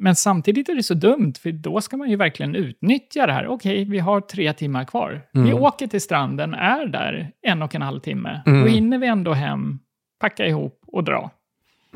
Men 0.00 0.16
samtidigt 0.16 0.68
är 0.68 0.74
det 0.74 0.82
så 0.82 0.94
dumt, 0.94 1.32
för 1.42 1.52
då 1.52 1.80
ska 1.80 1.96
man 1.96 2.10
ju 2.10 2.16
verkligen 2.16 2.54
utnyttja 2.54 3.26
det 3.26 3.32
här. 3.32 3.46
Okej, 3.46 3.84
vi 3.84 3.98
har 3.98 4.20
tre 4.20 4.52
timmar 4.52 4.84
kvar. 4.84 5.22
Vi 5.32 5.40
Mm. 5.40 5.54
åker 5.54 5.86
till 5.86 6.00
stranden, 6.00 6.54
är 6.54 6.86
där 6.86 7.32
en 7.42 7.62
och 7.62 7.74
en 7.74 7.82
halv 7.82 8.00
timme. 8.00 8.42
Mm. 8.46 8.60
Då 8.62 8.66
hinner 8.68 8.98
vi 8.98 9.06
ändå 9.06 9.32
hem, 9.32 9.78
packa 10.20 10.46
ihop 10.46 10.80
och 10.86 11.04
dra. 11.04 11.30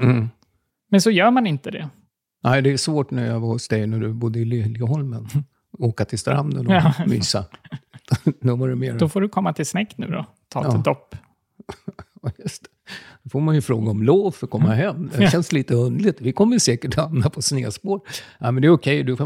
Mm. 0.00 0.28
Men 0.90 1.00
så 1.00 1.10
gör 1.10 1.30
man 1.30 1.46
inte 1.46 1.70
det. 1.70 1.88
Nej, 2.44 2.62
det 2.62 2.72
är 2.72 2.76
svårt 2.76 3.10
när 3.10 3.26
jag 3.26 3.40
var 3.40 3.48
hos 3.48 3.68
dig 3.68 3.86
när 3.86 3.98
du 4.00 4.12
bodde 4.12 4.38
i 4.38 4.44
Liljeholmen. 4.44 5.26
Åka 5.78 6.04
till 6.04 6.18
stranden 6.18 6.66
och 6.66 6.72
Ja. 6.72 6.94
mysa. 7.06 7.44
Då 8.40 8.56
var 8.56 8.68
det 8.68 8.76
mer... 8.76 8.98
Då 8.98 9.08
får 9.08 9.20
du 9.20 9.28
komma 9.28 9.52
till 9.52 9.66
Snäck 9.66 9.98
nu 9.98 10.06
då. 10.06 10.26
Ta 10.48 10.62
Ja. 10.64 10.78
ett 10.78 10.84
dopp. 10.84 11.16
Just 12.38 12.62
det. 12.62 12.68
Då 13.24 13.30
får 13.30 13.40
man 13.40 13.54
ju 13.54 13.60
fråga 13.60 13.90
om 13.90 14.02
lov 14.02 14.30
för 14.30 14.46
att 14.46 14.50
komma 14.50 14.74
hem. 14.74 15.10
Det 15.18 15.30
känns 15.30 15.52
lite 15.52 15.74
underligt. 15.74 16.20
Vi 16.20 16.32
kommer 16.32 16.58
säkert 16.58 16.94
hamna 16.94 17.30
på 17.30 17.42
snedspår. 17.42 18.00
Ja, 18.40 18.50
men 18.50 18.62
det 18.62 18.68
är 18.68 18.72
okej, 18.72 19.02
du 19.02 19.16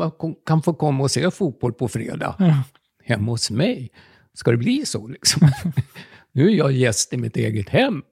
kan, 0.47 0.63
få 0.63 0.75
komma 0.75 1.03
och 1.05 1.11
se 1.11 1.31
fotboll 1.31 1.73
på 1.73 1.89
fredag. 1.89 2.35
Ja. 2.39 2.63
Hemma 3.05 3.31
hos 3.33 3.51
mig. 3.51 3.91
Ska 4.35 4.51
det 4.51 4.57
bli 4.57 4.87
så 4.87 5.09
liksom? 5.09 5.49
nu 6.33 6.47
är 6.51 6.55
jag 6.55 6.73
gäst 6.73 7.13
i 7.13 7.17
mitt 7.17 7.37
eget 7.37 7.69
hem. 7.69 8.03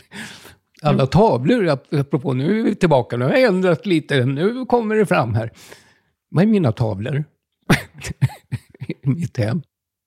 Alla 0.82 1.06
tavlor, 1.06 1.64
ap- 1.68 1.94
apropå, 2.00 2.32
nu 2.32 2.60
är 2.60 2.64
vi 2.64 2.74
tillbaka, 2.74 3.16
nu 3.16 3.24
har 3.24 3.32
jag 3.32 3.42
ändrat 3.42 3.86
lite, 3.86 4.24
nu 4.24 4.64
kommer 4.66 4.94
det 4.96 5.06
fram 5.06 5.34
här. 5.34 5.50
Vad 6.30 6.42
är 6.44 6.48
mina 6.48 6.72
tavlor? 6.72 7.24
I 9.02 9.08
mitt 9.08 9.36
hem. 9.36 9.62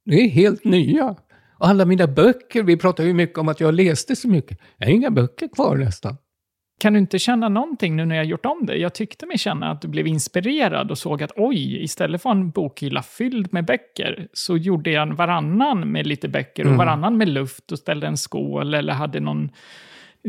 Det 0.05 0.15
är 0.15 0.29
helt 0.29 0.63
nya. 0.63 1.15
Och 1.63 1.69
alla 1.69 1.85
mina 1.85 2.07
böcker, 2.07 2.63
vi 2.63 2.77
pratar 2.77 3.03
ju 3.03 3.13
mycket 3.13 3.37
om 3.37 3.47
att 3.49 3.59
jag 3.59 3.73
läste 3.73 4.15
så 4.15 4.27
mycket. 4.27 4.59
Jag 4.77 4.87
har 4.87 4.93
inga 4.93 5.11
böcker 5.11 5.47
kvar 5.47 5.77
nästan. 5.77 6.17
Kan 6.79 6.93
du 6.93 6.99
inte 6.99 7.19
känna 7.19 7.49
någonting 7.49 7.95
nu 7.95 8.05
när 8.05 8.15
jag 8.15 8.25
gjort 8.25 8.45
om 8.45 8.65
det? 8.65 8.75
Jag 8.75 8.93
tyckte 8.93 9.25
mig 9.25 9.37
känna 9.37 9.71
att 9.71 9.81
du 9.81 9.87
blev 9.87 10.07
inspirerad 10.07 10.91
och 10.91 10.97
såg 10.97 11.23
att 11.23 11.31
oj, 11.35 11.83
istället 11.83 12.21
för 12.21 12.29
en 12.29 12.49
bokhylla 12.49 13.03
fylld 13.03 13.53
med 13.53 13.65
böcker 13.65 14.27
så 14.33 14.57
gjorde 14.57 14.91
jag 14.91 15.01
en 15.01 15.15
varannan 15.15 15.91
med 15.91 16.07
lite 16.07 16.27
böcker 16.27 16.63
och 16.63 16.67
Mm. 16.67 16.77
varannan 16.77 17.17
med 17.17 17.29
luft 17.29 17.71
och 17.71 17.79
ställde 17.79 18.07
en 18.07 18.17
skål 18.17 18.73
eller 18.73 18.93
hade 18.93 19.19
någon 19.19 19.51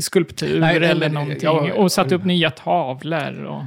skulptur 0.00 0.60
Nej, 0.60 0.76
eller 0.76 0.94
men, 0.94 1.12
någonting 1.12 1.38
ja, 1.42 1.74
och 1.74 1.92
satte 1.92 2.14
upp 2.14 2.24
nya 2.24 2.50
tavlor. 2.50 3.44
Och... 3.44 3.62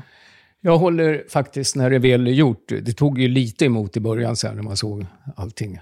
Jag 0.62 0.78
håller 0.78 1.24
faktiskt, 1.30 1.76
när 1.76 1.90
det 1.90 2.00
väl 2.00 2.28
är 2.28 2.32
gjort, 2.32 2.68
det 2.68 2.94
tog 2.94 3.20
ju 3.20 3.28
lite 3.28 3.66
emot 3.66 3.98
i 3.98 4.00
början 4.00 4.36
sen 4.36 4.56
när 4.56 4.64
man 4.64 4.78
såg 4.78 5.06
allting 5.36 5.80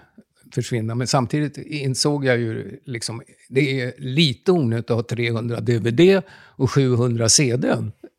försvinna. 0.56 0.95
Men 0.95 1.08
samtidigt 1.08 1.58
insåg 1.58 2.26
jag 2.26 2.39
ju 2.39 2.80
liksom, 2.86 3.22
det 3.49 3.82
är 3.82 3.93
lite 3.97 4.51
onödigt 4.51 4.91
att 4.91 4.95
ha 4.95 5.03
300 5.03 5.60
DVD 5.60 6.22
och 6.32 6.72
700 6.72 7.30
CD 7.30 7.68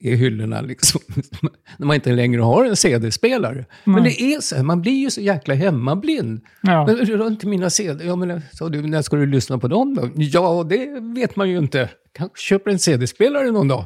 i 0.00 0.14
hyllorna 0.14 0.60
liksom. 0.60 1.00
när 1.78 1.86
man 1.86 1.94
inte 1.94 2.12
längre 2.12 2.40
har 2.40 2.64
en 2.64 2.76
CD-spelare. 2.76 3.64
Men 3.84 4.02
det 4.02 4.22
är 4.22 4.40
så 4.40 4.56
här, 4.56 4.62
man 4.62 4.82
blir 4.82 5.00
ju 5.00 5.10
så 5.10 5.20
jäkla 5.20 5.54
hemmablind. 5.54 6.40
Ja. 6.60 6.86
Men 6.86 6.96
runt 6.96 7.44
mina 7.44 7.70
CD, 7.70 8.04
ja 8.04 8.16
men 8.16 8.42
sa 8.52 8.68
du, 8.68 8.82
när 8.82 9.02
ska 9.02 9.16
du 9.16 9.26
lyssna 9.26 9.58
på 9.58 9.68
dem 9.68 9.94
då? 9.94 10.10
Ja, 10.14 10.66
det 10.68 11.00
vet 11.00 11.36
man 11.36 11.50
ju 11.50 11.58
inte. 11.58 11.90
Kanske 12.12 12.38
köper 12.38 12.70
en 12.70 12.78
CD-spelare 12.78 13.50
någon 13.50 13.68
dag. 13.68 13.84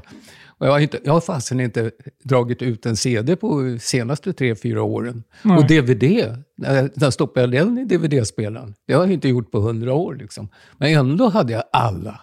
Och 0.60 0.66
jag 0.66 0.72
har, 0.72 0.80
inte, 0.80 1.00
jag 1.04 1.12
har 1.12 1.20
fasen 1.20 1.60
inte 1.60 1.90
dragit 2.22 2.62
ut 2.62 2.86
en 2.86 2.96
CD 2.96 3.36
på 3.36 3.78
senaste 3.80 4.32
tre, 4.32 4.54
fyra 4.54 4.82
åren. 4.82 5.22
Nej. 5.42 5.58
Och 5.58 5.66
DVD, 5.66 6.36
när, 6.56 7.10
stoppade 7.10 7.56
jag 7.56 7.66
den 7.66 7.78
i 7.78 7.84
DVD-spelaren? 7.84 8.74
Det 8.86 8.92
har 8.92 9.02
jag 9.02 9.12
inte 9.12 9.28
gjort 9.28 9.50
på 9.50 9.60
hundra 9.60 9.94
år 9.94 10.14
liksom. 10.14 10.48
Men 10.78 10.94
ändå 10.94 11.28
hade 11.28 11.52
jag 11.52 11.62
alla. 11.72 12.20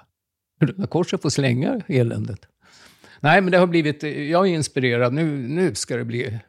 Röda 0.61 0.87
Korset 0.87 1.21
får 1.21 1.29
slänga 1.29 1.81
eländet. 1.87 2.39
Nej, 3.19 3.41
men 3.41 3.51
det 3.51 3.57
har 3.57 3.67
blivit, 3.67 4.03
jag 4.03 4.47
är 4.47 4.51
inspirerad. 4.53 5.13
Nu, 5.13 5.25
nu 5.47 5.75
ska 5.75 5.97
det 5.97 6.05
bli, 6.05 6.39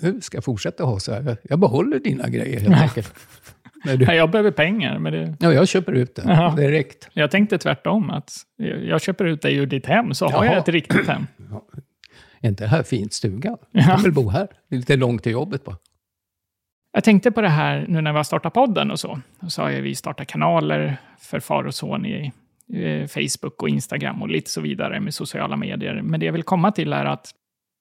nu 0.00 0.20
ska 0.20 0.36
jag 0.36 0.44
fortsätta 0.44 0.84
ha 0.84 1.00
så 1.00 1.12
här. 1.12 1.36
Jag 1.42 1.58
behåller 1.58 1.98
dina 1.98 2.28
grejer 2.28 2.60
helt 2.60 2.82
enkelt. 2.82 3.14
Nej, 3.84 3.96
du, 3.98 4.06
Nej, 4.06 4.16
Jag 4.16 4.30
behöver 4.30 4.50
pengar, 4.50 4.98
men 4.98 5.12
det... 5.12 5.36
ja, 5.40 5.52
jag 5.52 5.68
köper 5.68 5.92
ut 5.92 6.14
det 6.14 6.22
Jaha. 6.26 6.56
direkt. 6.56 7.08
jag 7.12 7.30
tänkte 7.30 7.58
tvärtom. 7.58 8.10
att 8.10 8.32
Jag 8.86 9.00
köper 9.02 9.24
ut 9.24 9.42
dig 9.42 9.56
ur 9.56 9.66
ditt 9.66 9.86
hem, 9.86 10.14
så 10.14 10.24
har 10.26 10.32
Jaha. 10.32 10.44
jag 10.54 10.56
ett 10.56 10.68
riktigt 10.68 11.06
hem. 11.08 11.26
Är 12.40 12.48
inte 12.48 12.64
det 12.64 12.68
här 12.68 12.82
fint 12.82 13.12
stugan? 13.12 13.56
Ja. 13.72 13.82
Jag 13.88 14.02
väl 14.02 14.12
bo 14.12 14.28
här. 14.28 14.48
Det 14.68 14.76
är 14.76 14.78
lite 14.78 14.96
långt 14.96 15.22
till 15.22 15.32
jobbet 15.32 15.64
bara. 15.64 15.76
Jag 16.92 17.04
tänkte 17.04 17.30
på 17.30 17.40
det 17.40 17.48
här 17.48 17.84
nu 17.88 18.00
när 18.00 18.12
vi 18.12 18.16
har 18.16 18.24
startat 18.24 18.54
podden 18.54 18.90
och 18.90 19.00
så. 19.00 19.20
Då 19.40 19.48
sa 19.50 19.70
jag 19.72 19.82
vi 19.82 19.94
startar 19.94 20.24
kanaler 20.24 20.96
för 21.20 21.40
far 21.40 21.64
och 21.64 21.74
son 21.74 22.06
i 22.06 22.32
eh, 22.74 23.06
Facebook 23.06 23.62
och 23.62 23.68
Instagram 23.68 24.22
och 24.22 24.28
lite 24.28 24.50
så 24.50 24.60
vidare 24.60 25.00
med 25.00 25.14
sociala 25.14 25.56
medier. 25.56 26.02
Men 26.02 26.20
det 26.20 26.26
jag 26.26 26.32
vill 26.32 26.42
komma 26.42 26.72
till 26.72 26.92
är 26.92 27.04
att 27.04 27.30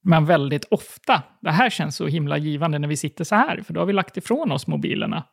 man 0.03 0.25
väldigt 0.25 0.65
ofta, 0.71 1.21
det 1.39 1.51
här 1.51 1.69
känns 1.69 1.95
så 1.95 2.07
himla 2.07 2.37
givande 2.37 2.79
när 2.79 2.87
vi 2.87 2.97
sitter 2.97 3.23
så 3.23 3.35
här, 3.35 3.61
för 3.61 3.73
då 3.73 3.81
har 3.81 3.85
vi 3.85 3.93
lagt 3.93 4.17
ifrån 4.17 4.51
oss 4.51 4.67
mobilerna 4.67 5.23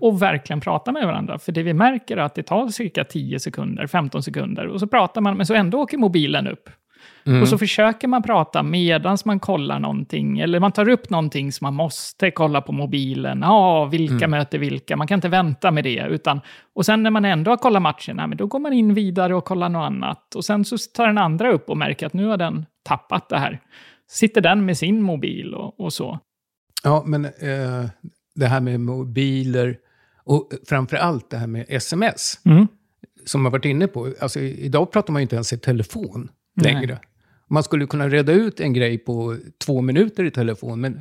och 0.00 0.22
verkligen 0.22 0.60
pratar 0.60 0.92
med 0.92 1.06
varandra. 1.06 1.38
För 1.38 1.52
det 1.52 1.62
vi 1.62 1.74
märker 1.74 2.16
är 2.16 2.20
att 2.22 2.34
det 2.34 2.42
tar 2.42 2.68
cirka 2.68 3.04
10 3.04 3.40
sekunder, 3.40 3.86
15 3.86 4.22
sekunder 4.22 4.66
och 4.66 4.80
så 4.80 4.86
pratar 4.86 5.20
man, 5.20 5.36
men 5.36 5.46
så 5.46 5.54
ändå 5.54 5.78
åker 5.78 5.98
mobilen 5.98 6.46
upp. 6.46 6.70
Och 7.42 7.48
så 7.48 7.58
försöker 7.58 8.08
man 8.08 8.22
prata 8.22 8.62
medan 8.62 9.18
man 9.24 9.40
kollar 9.40 9.78
någonting, 9.78 10.40
eller 10.40 10.60
man 10.60 10.72
tar 10.72 10.88
upp 10.88 11.10
någonting 11.10 11.52
som 11.52 11.64
man 11.64 11.74
måste 11.74 12.30
kolla 12.30 12.60
på 12.60 12.72
mobilen. 12.72 13.40
Ja, 13.42 13.84
vilka 13.84 14.28
möter 14.28 14.58
vilka? 14.58 14.96
Man 14.96 15.06
kan 15.06 15.18
inte 15.18 15.28
vänta 15.28 15.70
med 15.70 15.84
det. 15.84 16.06
Utan, 16.10 16.40
och 16.74 16.86
sen 16.86 17.02
när 17.02 17.10
man 17.10 17.24
ändå 17.24 17.50
har 17.50 17.56
kollat 17.56 17.82
matchen, 17.82 18.16
men 18.16 18.36
då 18.36 18.46
går 18.46 18.58
man 18.58 18.72
in 18.72 18.94
vidare 18.94 19.34
och 19.34 19.44
kollar 19.44 19.68
något 19.68 19.86
annat. 19.86 20.34
Och 20.34 20.44
sen 20.44 20.64
så 20.64 20.76
tar 20.96 21.06
den 21.06 21.18
andra 21.18 21.50
upp 21.50 21.70
och 21.70 21.76
märker 21.76 22.06
att 22.06 22.12
nu 22.12 22.26
har 22.26 22.36
den 22.36 22.66
tappat 22.84 23.28
det 23.28 23.38
här. 23.38 23.60
Sitter 24.10 24.40
den 24.40 24.64
med 24.64 24.78
sin 24.78 25.02
mobil 25.02 25.54
och, 25.54 25.80
och 25.80 25.92
så. 25.92 26.18
Ja, 26.84 27.02
men 27.06 27.24
eh, 27.24 27.86
det 28.34 28.46
här 28.46 28.60
med 28.60 28.80
mobiler 28.80 29.78
och 30.24 30.50
framför 30.68 30.96
allt 30.96 31.30
det 31.30 31.36
här 31.36 31.46
med 31.46 31.66
sms. 31.68 32.40
Mm. 32.44 32.66
Som 33.24 33.44
jag 33.44 33.52
varit 33.52 33.64
inne 33.64 33.86
på. 33.86 34.12
Alltså, 34.20 34.40
idag 34.40 34.92
pratar 34.92 35.12
man 35.12 35.20
ju 35.20 35.22
inte 35.22 35.36
ens 35.36 35.52
i 35.52 35.58
telefon 35.58 36.28
Nej. 36.54 36.74
längre. 36.74 36.98
Man 37.48 37.62
skulle 37.62 37.86
kunna 37.86 38.08
reda 38.08 38.32
ut 38.32 38.60
en 38.60 38.72
grej 38.72 38.98
på 38.98 39.36
två 39.64 39.80
minuter 39.80 40.24
i 40.24 40.30
telefon, 40.30 40.80
men 40.80 40.94
eh, 40.94 41.00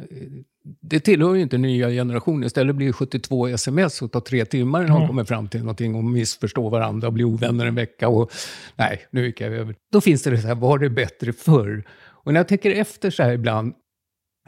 det 0.82 1.00
tillhör 1.00 1.36
ju 1.36 1.42
inte 1.42 1.58
nya 1.58 1.90
generationen. 1.90 2.44
Istället 2.44 2.76
blir 2.76 2.88
det 2.88 2.94
72 2.94 3.48
sms 3.48 4.02
och 4.02 4.12
tar 4.12 4.20
tre 4.20 4.46
timmar 4.46 4.84
innan 4.84 5.00
de 5.00 5.08
kommer 5.08 5.24
fram 5.24 5.48
till 5.48 5.60
någonting 5.60 5.96
och 5.96 6.04
missförstår 6.04 6.70
varandra 6.70 7.08
och 7.08 7.14
blir 7.14 7.26
ovänner 7.26 7.66
en 7.66 7.76
vecka. 7.76 8.08
Och, 8.08 8.32
nej, 8.76 9.02
nu 9.12 9.26
gick 9.26 9.42
jag 9.42 9.54
över. 9.54 9.76
Då 9.92 10.02
finns 10.02 10.24
det 10.24 10.30
det 10.30 10.38
så 10.38 10.48
här, 10.48 10.56
var 10.56 10.80
det 10.80 10.90
bättre 10.90 11.34
förr? 11.34 11.84
Och 12.30 12.34
när 12.34 12.40
jag 12.40 12.48
tänker 12.48 12.72
efter 12.72 13.10
så 13.10 13.24
här 13.24 13.32
ibland, 13.32 13.74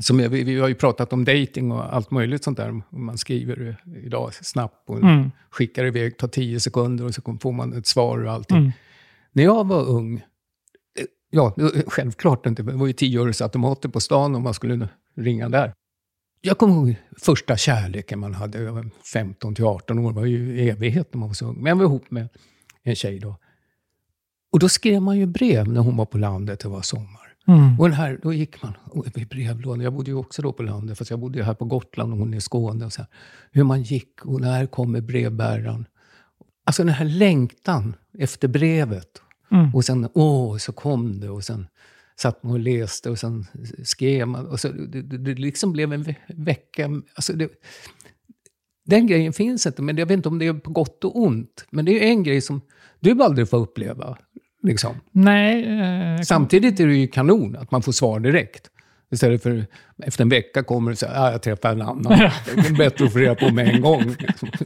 som 0.01 0.19
jag, 0.19 0.29
vi, 0.29 0.59
har 0.59 0.67
ju 0.67 0.75
pratat 0.75 1.13
om 1.13 1.25
dating 1.25 1.71
och 1.71 1.95
allt 1.95 2.11
möjligt 2.11 2.43
sånt 2.43 2.57
där. 2.57 2.81
Man 2.89 3.17
skriver 3.17 3.77
idag 4.05 4.33
snabbt 4.33 4.89
och 4.89 4.97
Mm. 4.97 5.31
skickar 5.49 5.85
iväg, 5.85 6.17
tar 6.17 6.27
tio 6.27 6.59
sekunder 6.59 7.05
och 7.05 7.13
så 7.13 7.37
får 7.41 7.51
man 7.51 7.73
ett 7.73 7.87
svar 7.87 8.25
och 8.25 8.31
allting. 8.31 8.57
Mm. 8.57 8.71
När 9.31 9.43
jag 9.43 9.67
var 9.67 9.89
ung, 9.89 10.15
eh, 10.17 11.05
ja, 11.29 11.55
självklart 11.87 12.45
inte, 12.45 12.63
det 12.63 12.71
var 12.71 12.87
ju 12.87 12.93
tioöresautomater 12.93 13.89
på 13.89 13.99
stan 13.99 14.35
om 14.35 14.43
man 14.43 14.53
skulle 14.53 14.89
ringa 15.15 15.49
där. 15.49 15.73
Jag 16.41 16.57
kommer 16.57 16.73
ihåg 16.73 16.95
första 17.17 17.57
kärleken 17.57 18.19
man 18.19 18.33
hade, 18.33 18.61
jag 18.61 18.73
var 18.73 18.89
15 19.13 19.55
till 19.55 19.65
18 19.65 19.99
år, 19.99 20.09
det 20.11 20.19
var 20.19 20.25
ju 20.25 20.69
evighet 20.69 21.13
när 21.13 21.19
man 21.19 21.29
var 21.29 21.33
så 21.33 21.45
ung. 21.45 21.55
Men 21.55 21.65
jag 21.65 21.75
var 21.75 21.85
ihop 21.85 22.11
med 22.11 22.29
en 22.83 22.95
tjej 22.95 23.19
då. 23.19 23.35
Och 24.51 24.59
då 24.59 24.69
skrev 24.69 25.01
man 25.01 25.17
ju 25.17 25.25
brev 25.25 25.67
när 25.67 25.81
hon 25.81 25.97
var 25.97 26.05
på 26.05 26.17
landet, 26.17 26.59
det 26.59 26.69
var 26.69 26.81
sommar. 26.81 27.20
Mm. 27.47 27.79
Och 27.79 27.89
den 27.89 27.97
här, 27.97 28.19
då 28.23 28.33
gick 28.33 28.63
man 28.63 28.73
i 29.15 29.25
brevlådan. 29.25 29.81
Jag 29.81 29.93
bodde 29.93 30.11
ju 30.11 30.17
också 30.17 30.41
då 30.41 30.53
på 30.53 30.63
landet, 30.63 30.97
fast 30.97 31.09
jag 31.09 31.19
bodde 31.19 31.37
ju 31.37 31.43
här 31.43 31.53
på 31.53 31.65
Gotland 31.65 32.13
och 32.13 32.19
hon 32.19 32.33
i 32.33 32.41
Skåne. 32.41 32.85
Och 32.85 32.93
så 32.93 33.01
här. 33.01 33.09
Hur 33.51 33.63
man 33.63 33.83
gick 33.83 34.25
och 34.25 34.41
när 34.41 34.65
kommer 34.65 35.01
brevbäraren? 35.01 35.85
Alltså 36.63 36.83
den 36.83 36.93
här 36.93 37.05
längtan 37.05 37.95
efter 38.17 38.47
brevet. 38.47 39.21
Mm. 39.51 39.75
Och 39.75 39.85
sen, 39.85 40.09
åh, 40.13 40.57
så 40.57 40.71
kom 40.71 41.19
det. 41.19 41.29
Och 41.29 41.43
sen 41.43 41.67
satt 42.15 42.43
man 42.43 42.51
och 42.51 42.59
läste 42.59 43.09
och 43.09 43.19
sen 43.19 43.45
skrev 43.83 44.27
man. 44.27 44.47
Och 44.47 44.59
så, 44.59 44.67
det, 44.67 45.01
det, 45.01 45.17
det 45.17 45.35
liksom 45.35 45.71
blev 45.71 45.93
en 45.93 46.03
ve 46.03 46.15
vecka. 46.27 46.89
Alltså 47.15 47.33
det, 47.33 47.49
den 48.85 49.07
grejen 49.07 49.33
finns 49.33 49.65
inte, 49.65 49.81
men 49.81 49.97
jag 49.97 50.05
vet 50.05 50.15
inte 50.15 50.29
om 50.29 50.39
det 50.39 50.47
är 50.47 50.53
på 50.53 50.71
gott 50.71 51.03
och 51.03 51.21
ont. 51.21 51.65
Men 51.71 51.85
det 51.85 52.03
är 52.03 52.07
en 52.07 52.23
grej 52.23 52.41
som 52.41 52.61
du 52.99 53.23
aldrig 53.23 53.49
får 53.49 53.57
uppleva. 53.57 54.17
Liksom. 54.63 54.95
Nej, 55.11 55.79
eh, 55.79 56.21
Samtidigt 56.21 56.79
är 56.79 56.87
det 56.87 56.95
ju 56.95 57.07
kanon 57.07 57.55
att 57.55 57.71
man 57.71 57.81
får 57.81 57.91
svar 57.91 58.19
direkt. 58.19 58.67
Istället 59.11 59.43
för 59.43 59.65
efter 60.03 60.21
en 60.23 60.29
vecka 60.29 60.63
kommer 60.63 60.91
det 60.91 60.97
så 60.97 61.05
här, 61.07 61.27
ah, 61.27 61.31
jag 61.31 61.41
träffade 61.41 61.73
en 61.73 61.81
annan. 61.81 62.03
Det 62.55 62.67
är 62.67 62.77
bättre 62.77 63.05
att 63.05 63.13
få 63.13 63.19
reda 63.19 63.35
på 63.35 63.49
med 63.49 63.67
en 63.67 63.81
gång. 63.81 64.15
liksom. 64.19 64.49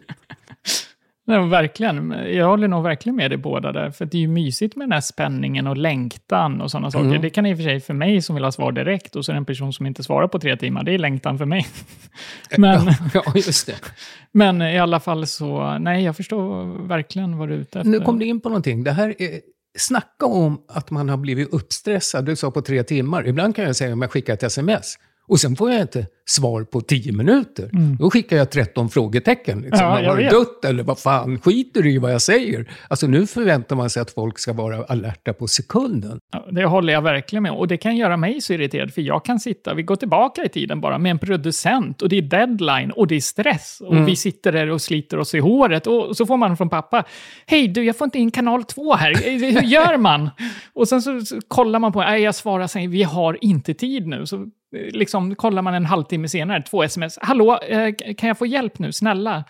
Nej, 1.27 1.47
verkligen. 1.49 2.15
Jag 2.33 2.47
håller 2.47 2.67
nog 2.67 2.83
verkligen 2.83 3.15
med 3.15 3.31
dig 3.31 3.37
båda 3.37 3.71
där. 3.71 3.91
För 3.91 4.05
det 4.05 4.17
är 4.17 4.21
ju 4.21 4.27
mysigt 4.27 4.75
med 4.75 4.87
den 4.87 4.91
här 4.91 5.01
spänningen 5.01 5.67
och 5.67 5.77
längtan 5.77 6.61
och 6.61 6.71
sådana 6.71 6.91
saker. 6.91 7.19
Det 7.19 7.29
kan 7.29 7.45
i 7.45 7.53
och 7.53 7.57
för 7.57 7.63
sig 7.63 7.79
för 7.79 7.93
mig 7.93 8.21
som 8.21 8.35
vill 8.35 8.43
ha 8.43 8.51
svar 8.51 8.71
direkt 8.71 9.15
och 9.15 9.25
så 9.25 9.31
är 9.31 9.33
det 9.33 9.37
en 9.37 9.45
person 9.45 9.73
som 9.73 9.85
inte 9.85 10.03
svarar 10.03 10.27
på 10.27 10.39
tre 10.39 10.57
timmar. 10.57 10.83
Det 10.83 10.93
är 10.93 10.97
längtan 10.97 11.37
för 11.37 11.45
mig. 11.45 11.67
men, 12.57 12.91
Ja, 13.13 13.23
just 13.35 13.67
det. 13.67 13.75
men 14.31 14.61
i 14.61 14.79
alla 14.79 14.99
fall 14.99 15.27
så, 15.27 15.77
nej, 15.77 16.03
jag 16.03 16.15
förstår 16.15 16.65
verkligen 16.87 17.37
vad 17.37 17.49
du 17.49 17.53
är 17.53 17.59
ute 17.59 17.79
efter. 17.79 17.91
Nu 17.91 17.99
kom 17.99 18.19
du 18.19 18.25
in 18.25 18.41
på 18.41 18.49
någonting. 18.49 18.83
Det 18.83 18.91
här 18.91 19.15
är, 19.21 19.39
snacka 19.77 20.25
om 20.25 20.61
att 20.67 20.91
man 20.91 21.09
har 21.09 21.17
blivit 21.17 21.53
uppstressad. 21.53 22.25
Du 22.25 22.35
sa 22.35 22.51
på 22.51 22.61
tre 22.61 22.83
timmar. 22.83 23.27
Ibland 23.27 23.55
kan 23.55 23.65
jag 23.65 23.75
säga 23.75 23.93
om 23.93 24.01
jag 24.01 24.11
skickar 24.11 24.33
ett 24.33 24.43
sms. 24.43 24.95
Och 25.27 25.39
sen 25.39 25.55
får 25.55 25.71
jag 25.71 25.81
inte 25.81 26.05
svar 26.27 26.63
på 26.63 26.81
tio 26.81 27.11
minuter. 27.11 27.69
Då 27.99 28.09
skickar 28.09 28.37
jag 28.37 28.51
13 28.51 28.89
frågetecken. 28.89 29.61
Liksom. 29.61 29.85
Ja, 29.85 30.09
har 30.09 30.17
du 30.17 30.23
dött 30.29 30.65
eller 30.65 30.83
vad 30.83 30.99
fan? 30.99 31.39
Skiter 31.39 31.81
du 31.81 31.91
i 31.91 31.97
vad 31.97 32.13
jag 32.13 32.21
säger? 32.21 32.71
Alltså 32.87 33.07
nu 33.07 33.27
förväntar 33.27 33.75
man 33.75 33.89
sig 33.89 34.01
att 34.01 34.11
folk 34.11 34.39
ska 34.39 34.53
vara 34.53 34.83
alerta 34.83 35.33
på 35.33 35.47
sekunden. 35.47 36.19
Ja, 36.33 36.45
Det 36.51 36.65
håller 36.65 36.93
jag 36.93 37.01
verkligen 37.01 37.43
med. 37.43 37.51
Och 37.51 37.67
det 37.67 37.77
kan 37.77 37.97
göra 37.97 38.17
mig 38.17 38.41
så 38.41 38.53
irriterad, 38.53 38.93
för 38.93 39.01
jag 39.01 39.25
kan 39.25 39.39
sitta, 39.39 39.73
vi 39.73 39.83
går 39.83 39.95
tillbaka 39.95 40.43
i 40.43 40.49
tiden 40.49 40.81
bara, 40.81 40.97
med 40.97 41.11
en 41.11 41.19
producent 41.19 42.01
och 42.01 42.09
det 42.09 42.17
är 42.17 42.21
deadline 42.21 42.91
och 42.91 43.07
det 43.07 43.15
är 43.15 43.19
stress. 43.19 43.81
Och 43.81 44.07
vi 44.07 44.15
sitter 44.15 44.51
där 44.51 44.69
och 44.69 44.81
sliter 44.81 45.17
oss 45.19 45.35
i 45.35 45.39
håret 45.39 45.87
och 45.87 46.17
så 46.17 46.25
får 46.25 46.37
man 46.37 46.57
från 46.57 46.69
pappa, 46.69 47.03
hej 47.45 47.67
du, 47.67 47.83
jag 47.83 47.97
får 47.97 48.05
inte 48.05 48.19
in 48.19 48.31
kanal 48.31 48.63
2 48.63 48.93
här, 48.93 49.13
hur 49.23 49.61
gör 49.61 49.97
man? 49.97 50.29
och 50.73 50.87
sen 50.87 51.01
så, 51.01 51.21
så 51.21 51.39
kollar 51.47 51.79
man 51.79 51.91
på, 51.91 51.99
nej 52.01 52.21
jag 52.21 52.35
svarar 52.35 52.67
sen, 52.67 52.91
vi 52.91 53.03
har 53.03 53.37
inte 53.41 53.73
tid 53.73 54.07
nu. 54.07 54.25
Så 54.25 54.49
liksom 54.91 55.35
kollar 55.35 55.61
man 55.61 55.73
en 55.73 55.85
halvtimme 55.85 56.27
senare, 56.27 56.61
två 56.61 56.83
sms, 56.83 57.19
hallå, 57.21 57.57
eh, 57.57 57.93
kan 58.17 58.27
jag 58.27 58.37
få 58.37 58.45
hjälp 58.45 58.79
nu, 58.79 58.91
snälla? 58.91 59.43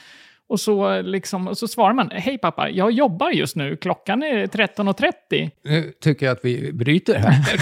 Och 0.48 0.60
så, 0.60 1.02
liksom, 1.02 1.48
och 1.48 1.58
så 1.58 1.68
svarar 1.68 1.94
man, 1.94 2.10
hej 2.12 2.38
pappa, 2.38 2.70
jag 2.70 2.92
jobbar 2.92 3.30
just 3.30 3.56
nu, 3.56 3.78
klockan 3.78 4.24
är 4.24 4.48
13.30. 4.48 5.52
Nu 5.64 5.94
tycker 6.02 6.26
jag 6.26 6.34
att 6.34 6.46
vi 6.46 6.74
bryter 6.74 7.20
här. 7.20 7.62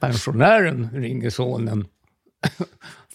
Pensionären 0.00 0.90
ringer 0.92 1.30
sonen. 1.30 1.86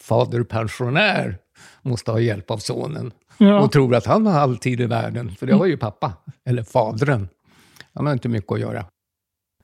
Fader 0.01 0.43
pensionär 0.43 1.37
måste 1.81 2.11
ha 2.11 2.19
hjälp 2.19 2.51
av 2.51 2.57
sonen. 2.57 3.11
Ja. 3.37 3.59
Och 3.59 3.71
tror 3.71 3.95
att 3.95 4.05
han 4.05 4.25
har 4.25 4.39
all 4.39 4.57
tid 4.57 4.81
i 4.81 4.85
världen. 4.85 5.31
För 5.35 5.47
det 5.47 5.53
har 5.53 5.65
ju 5.65 5.77
pappa, 5.77 6.13
eller 6.45 6.63
fadern. 6.63 7.27
Han 7.93 8.05
har 8.05 8.13
inte 8.13 8.29
mycket 8.29 8.51
att 8.51 8.59
göra. 8.59 8.85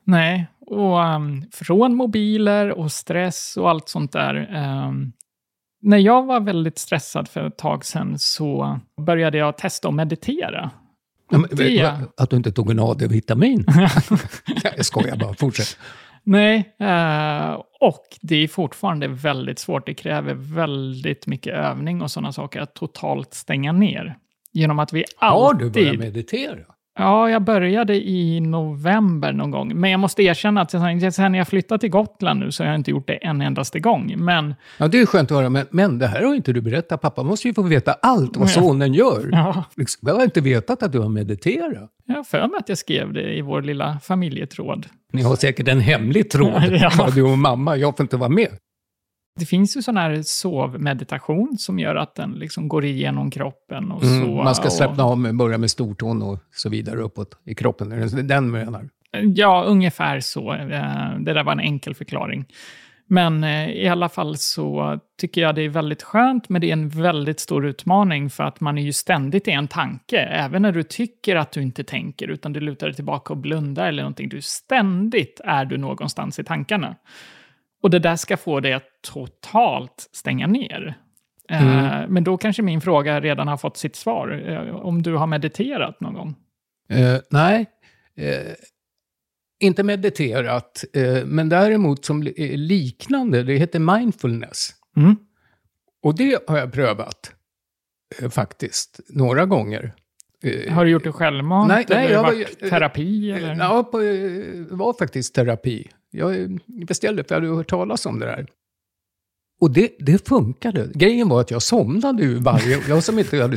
Nej, 0.04 0.46
och 0.70 0.98
um, 1.14 1.44
från 1.52 1.94
mobiler 1.94 2.70
och 2.70 2.92
stress 2.92 3.56
och 3.56 3.70
allt 3.70 3.88
sånt 3.88 4.12
där. 4.12 4.34
Um, 4.88 5.12
när 5.82 5.98
jag 5.98 6.26
var 6.26 6.40
väldigt 6.40 6.78
stressad 6.78 7.28
för 7.28 7.46
ett 7.46 7.58
tag 7.58 7.84
sedan 7.84 8.18
så 8.18 8.80
började 9.06 9.38
jag 9.38 9.56
testa 9.58 9.88
att 9.88 9.94
meditera. 9.94 10.70
Ja, 11.30 11.38
men, 11.38 11.50
det- 11.52 11.94
Att 12.16 12.30
du 12.30 12.36
inte 12.36 12.52
tog 12.52 12.70
en 12.70 12.80
AD-vitamin. 12.80 13.64
jag 14.76 14.86
skojar 14.86 15.16
bara, 15.16 15.34
fortsätt. 15.34 15.78
Nej, 16.22 16.74
eh, 16.80 17.52
och 17.80 18.04
det 18.20 18.36
är 18.36 18.48
fortfarande 18.48 19.08
väldigt 19.08 19.58
svårt. 19.58 19.86
Det 19.86 19.94
kräver 19.94 20.34
väldigt 20.34 21.26
mycket 21.26 21.54
övning 21.54 22.02
och 22.02 22.10
sådana 22.10 22.32
saker 22.32 22.60
att 22.60 22.74
totalt 22.74 23.34
stänga 23.34 23.72
ner. 23.72 24.16
Genom 24.52 24.78
att 24.78 24.92
vi 24.92 25.04
Har 25.16 25.48
alltid... 25.48 25.66
du 25.66 25.70
börjat 25.70 25.98
meditera? 25.98 26.56
Ja, 26.98 27.30
jag 27.30 27.42
började 27.42 27.94
i 28.08 28.40
november 28.40 29.32
någon 29.32 29.50
gång. 29.50 29.72
Men 29.80 29.90
jag 29.90 30.00
måste 30.00 30.22
erkänna 30.22 30.60
att 30.60 30.70
sen 31.14 31.34
jag 31.34 31.48
flyttade 31.48 31.78
till 31.78 31.90
Gotland 31.90 32.40
nu 32.40 32.52
så 32.52 32.62
har 32.62 32.68
jag 32.68 32.78
inte 32.78 32.90
gjort 32.90 33.06
det 33.06 33.14
en 33.14 33.42
endaste 33.42 33.80
gång. 33.80 34.14
Men 34.16 34.54
Ja, 34.78 34.88
det 34.88 35.00
är 35.00 35.06
skönt 35.06 35.30
att 35.30 35.36
höra, 35.36 35.48
men, 35.50 35.66
men 35.70 35.98
det 35.98 36.06
här 36.06 36.22
har 36.24 36.34
inte 36.34 36.52
du 36.52 36.60
berättat. 36.60 37.00
Pappa 37.00 37.22
måste 37.22 37.48
ju 37.48 37.54
få 37.54 37.62
veta 37.62 37.92
allt 37.92 38.36
vad 38.36 38.50
sonen 38.50 38.94
gör. 38.94 39.28
ja, 39.32 39.64
Liksom, 39.76 40.08
Jag 40.08 40.14
har 40.14 40.24
inte 40.24 40.40
vetat 40.40 40.82
att 40.82 40.92
du 40.92 40.98
har 40.98 41.08
mediterat. 41.08 41.90
jag 42.06 42.14
har 42.16 42.24
för 42.24 42.38
mig 42.48 42.58
att 42.58 42.68
jag 42.68 42.78
skrev 42.78 43.12
det 43.12 43.34
i 43.36 43.40
vår 43.40 43.62
lilla 43.62 43.98
familjetråd. 44.02 44.86
Ni 45.12 45.22
har 45.22 45.36
säkert 45.36 45.68
en 45.68 45.80
hemlig 45.80 46.30
tråd, 46.30 46.62
Ja. 46.70 47.08
du 47.14 47.22
och 47.22 47.38
mamma. 47.38 47.76
Jag 47.76 47.96
får 47.96 48.04
inte 48.04 48.16
vara 48.16 48.28
med. 48.30 48.48
Det 49.38 49.46
finns 49.46 49.76
ju 49.76 49.82
sån 49.82 49.96
här 49.96 50.22
sovmeditation 50.22 51.58
som 51.58 51.78
gör 51.78 51.94
att 51.96 52.14
den 52.14 52.32
liksom 52.32 52.68
går 52.68 52.84
igenom 52.84 53.30
kroppen 53.30 53.90
och 53.92 54.02
Mm, 54.02 54.24
så. 54.26 54.30
man 54.42 54.54
ska 54.54 54.64
och, 54.64 54.72
slappna 54.72 55.04
av 55.04 55.18
med 55.18 55.36
börja 55.36 55.58
med 55.58 55.70
stortån 55.70 56.22
och 56.22 56.38
så 56.52 56.68
vidare 56.68 57.00
uppåt 57.00 57.38
i 57.46 57.54
kroppen. 57.54 57.92
Är 57.92 57.96
det 58.16 58.22
den 58.22 58.50
menar? 58.50 58.88
Ja, 59.34 59.64
ungefär 59.66 60.20
så. 60.20 60.52
Eh, 60.54 61.18
Det 61.18 61.32
där 61.34 61.44
var 61.44 61.52
en 61.52 61.60
enkel 61.60 61.94
förklaring. 61.94 62.44
Men 63.10 63.44
eh, 63.44 63.68
i 63.70 63.88
alla 63.88 64.08
fall 64.08 64.36
så 64.36 64.98
tycker 65.20 65.40
jag 65.40 65.54
det 65.54 65.62
är 65.62 65.68
väldigt 65.68 66.02
skönt, 66.02 66.48
men 66.48 66.60
det 66.60 66.66
är 66.68 66.72
en 66.72 66.88
väldigt 66.88 67.40
stor 67.40 67.66
utmaning 67.66 68.30
för 68.30 68.44
att 68.44 68.60
man 68.60 68.78
är 68.78 68.82
ju 68.82 68.92
ständigt 68.92 69.48
i 69.48 69.50
en 69.50 69.68
tanke. 69.68 70.18
Även 70.18 70.62
när 70.62 70.72
du 70.72 70.82
tycker 70.82 71.36
att 71.36 71.52
du 71.52 71.62
inte 71.62 71.84
tänker, 71.84 72.28
utan 72.28 72.52
du 72.52 72.60
lutar 72.60 72.86
dig 72.86 72.94
tillbaka 72.96 73.32
och 73.32 73.36
blundar 73.38 73.88
eller 73.88 74.02
någonting. 74.02 74.28
Du 74.28 74.40
ständigt 74.42 75.40
är 75.44 75.64
du 75.64 75.76
någonstans 75.76 76.38
i 76.38 76.44
tankarna. 76.44 76.94
Och 77.82 77.90
det 77.90 77.98
där 77.98 78.16
ska 78.16 78.36
få 78.36 78.60
dig 78.60 78.72
att 78.72 78.84
totalt 79.02 80.08
stänga 80.12 80.46
ner. 80.46 80.98
Eh, 81.50 82.08
Men 82.08 82.24
då 82.24 82.36
kanske 82.38 82.62
min 82.62 82.80
fråga 82.80 83.20
redan 83.20 83.48
har 83.48 83.56
fått 83.56 83.76
sitt 83.76 83.96
svar. 83.96 84.42
Eh, 84.48 84.76
Om 84.76 85.02
du 85.02 85.14
har 85.14 85.26
mediterat 85.26 86.00
någon 86.00 86.14
gång? 86.14 86.34
Eh, 86.90 87.20
nej, 87.30 87.66
eh, 88.16 88.52
inte 89.60 89.82
mediterat, 89.82 90.84
eh, 90.94 91.24
men 91.24 91.48
däremot 91.48 92.04
som 92.04 92.22
li- 92.22 92.56
liknande, 92.56 93.42
det 93.42 93.54
heter 93.56 93.78
mindfulness. 93.98 94.70
Mm. 94.96 95.16
Och 96.02 96.14
det 96.16 96.48
har 96.48 96.58
jag 96.58 96.72
prövat 96.72 97.32
faktiskt 98.30 99.00
några 99.08 99.46
gånger. 99.46 99.94
Eh, 100.44 100.72
Har 100.72 100.84
du 100.84 100.90
gjort 100.90 101.04
det 101.04 101.12
självmant? 101.12 101.68
Nej, 101.68 101.86
nej, 101.88 102.04
eller 102.04 102.14
jag 102.14 102.22
var 102.22 102.68
terapi? 102.70 103.30
eh, 103.30 103.36
Eller? 103.36 103.56
Ja, 103.56 103.82
på, 103.84 104.00
eh, 104.00 104.04
det 104.68 104.74
var 104.74 104.92
faktiskt 104.98 105.34
terapi. 105.34 105.90
Jag 106.10 106.60
beställde 106.86 107.24
för 107.24 107.34
jag 107.34 107.40
hade 107.42 107.54
hört 107.56 107.68
talas 107.70 108.06
om 108.06 108.18
det 108.18 108.26
där. 108.26 108.46
Och 109.60 109.70
det, 109.70 109.90
det 109.98 110.28
funkade. 110.28 110.88
Grejen 110.94 111.28
var 111.28 111.40
att 111.40 111.50
jag 111.50 111.62
somnade 111.62 112.22
ju 112.22 112.34
varje... 112.34 112.80
Jag 112.88 113.04
som 113.04 113.18
inte 113.18 113.42
hade, 113.42 113.56